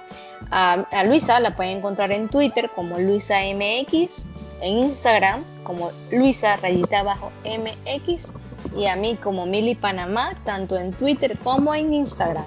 A, 0.50 1.04
Luisa 1.04 1.40
la 1.40 1.54
pueden 1.54 1.78
encontrar 1.78 2.12
en 2.12 2.28
Twitter 2.28 2.70
como 2.74 2.98
Luisa 2.98 3.36
MX, 3.54 4.26
en 4.60 4.78
Instagram 4.78 5.44
como 5.64 5.90
Luisa 6.10 6.56
rayita 6.56 7.00
abajo 7.00 7.30
MX 7.44 8.32
y 8.76 8.86
a 8.86 8.96
mí 8.96 9.16
como 9.16 9.46
Mili 9.46 9.74
Panamá, 9.74 10.36
tanto 10.44 10.76
en 10.78 10.92
Twitter 10.92 11.38
como 11.38 11.74
en 11.74 11.92
Instagram. 11.92 12.46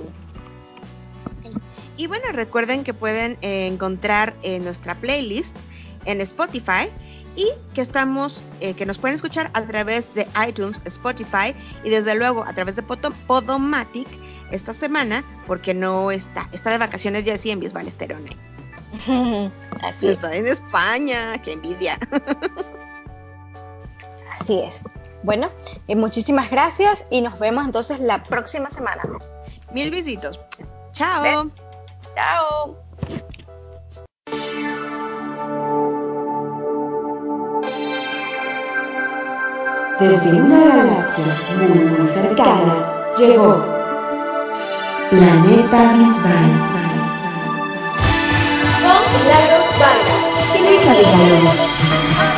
Y 1.97 2.07
bueno, 2.07 2.25
recuerden 2.33 2.83
que 2.83 2.93
pueden 2.93 3.38
eh, 3.41 3.67
encontrar 3.67 4.36
eh, 4.43 4.59
nuestra 4.59 4.95
playlist 4.95 5.55
en 6.05 6.19
Spotify 6.21 6.89
y 7.36 7.49
que 7.73 7.81
estamos, 7.81 8.41
eh, 8.61 8.73
que 8.73 8.86
nos 8.86 8.97
pueden 8.97 9.15
escuchar 9.15 9.51
a 9.53 9.61
través 9.63 10.13
de 10.13 10.27
iTunes, 10.47 10.81
Spotify 10.86 11.55
y 11.83 11.89
desde 11.89 12.15
luego 12.15 12.43
a 12.43 12.53
través 12.53 12.75
de 12.75 12.83
Podomatic 12.83 14.07
esta 14.51 14.73
semana, 14.73 15.23
porque 15.45 15.73
no 15.73 16.11
está, 16.11 16.49
está 16.51 16.71
de 16.71 16.77
vacaciones 16.77 17.25
ya 17.25 17.33
así 17.33 17.51
en 17.51 17.59
Bisbal 17.59 17.88
Esterone. 17.88 18.29
Así 19.83 20.07
está 20.07 20.33
en 20.33 20.47
España, 20.47 21.41
qué 21.41 21.53
envidia. 21.53 21.99
Así 24.33 24.59
es. 24.59 24.81
Bueno, 25.23 25.49
eh, 25.88 25.95
muchísimas 25.95 26.49
gracias 26.49 27.05
y 27.09 27.21
nos 27.21 27.38
vemos 27.39 27.65
entonces 27.65 27.99
la 27.99 28.21
próxima 28.23 28.69
semana. 28.69 29.03
Mil 29.73 29.91
besitos. 29.91 30.39
Chao. 30.91 31.51
Chao. 32.15 32.84
Desde 39.99 40.41
una 40.41 40.59
galaxia 40.75 41.37
muy 41.57 41.85
muy 41.85 42.05
cercana 42.05 43.13
llegó 43.17 43.65
Planeta 45.09 45.93
Bisbal. 45.93 46.51
Con 48.81 49.01
Milagros 49.13 49.67
Vargas. 49.79 50.25
Silvia 50.51 50.93
Villalobos. 50.95 52.34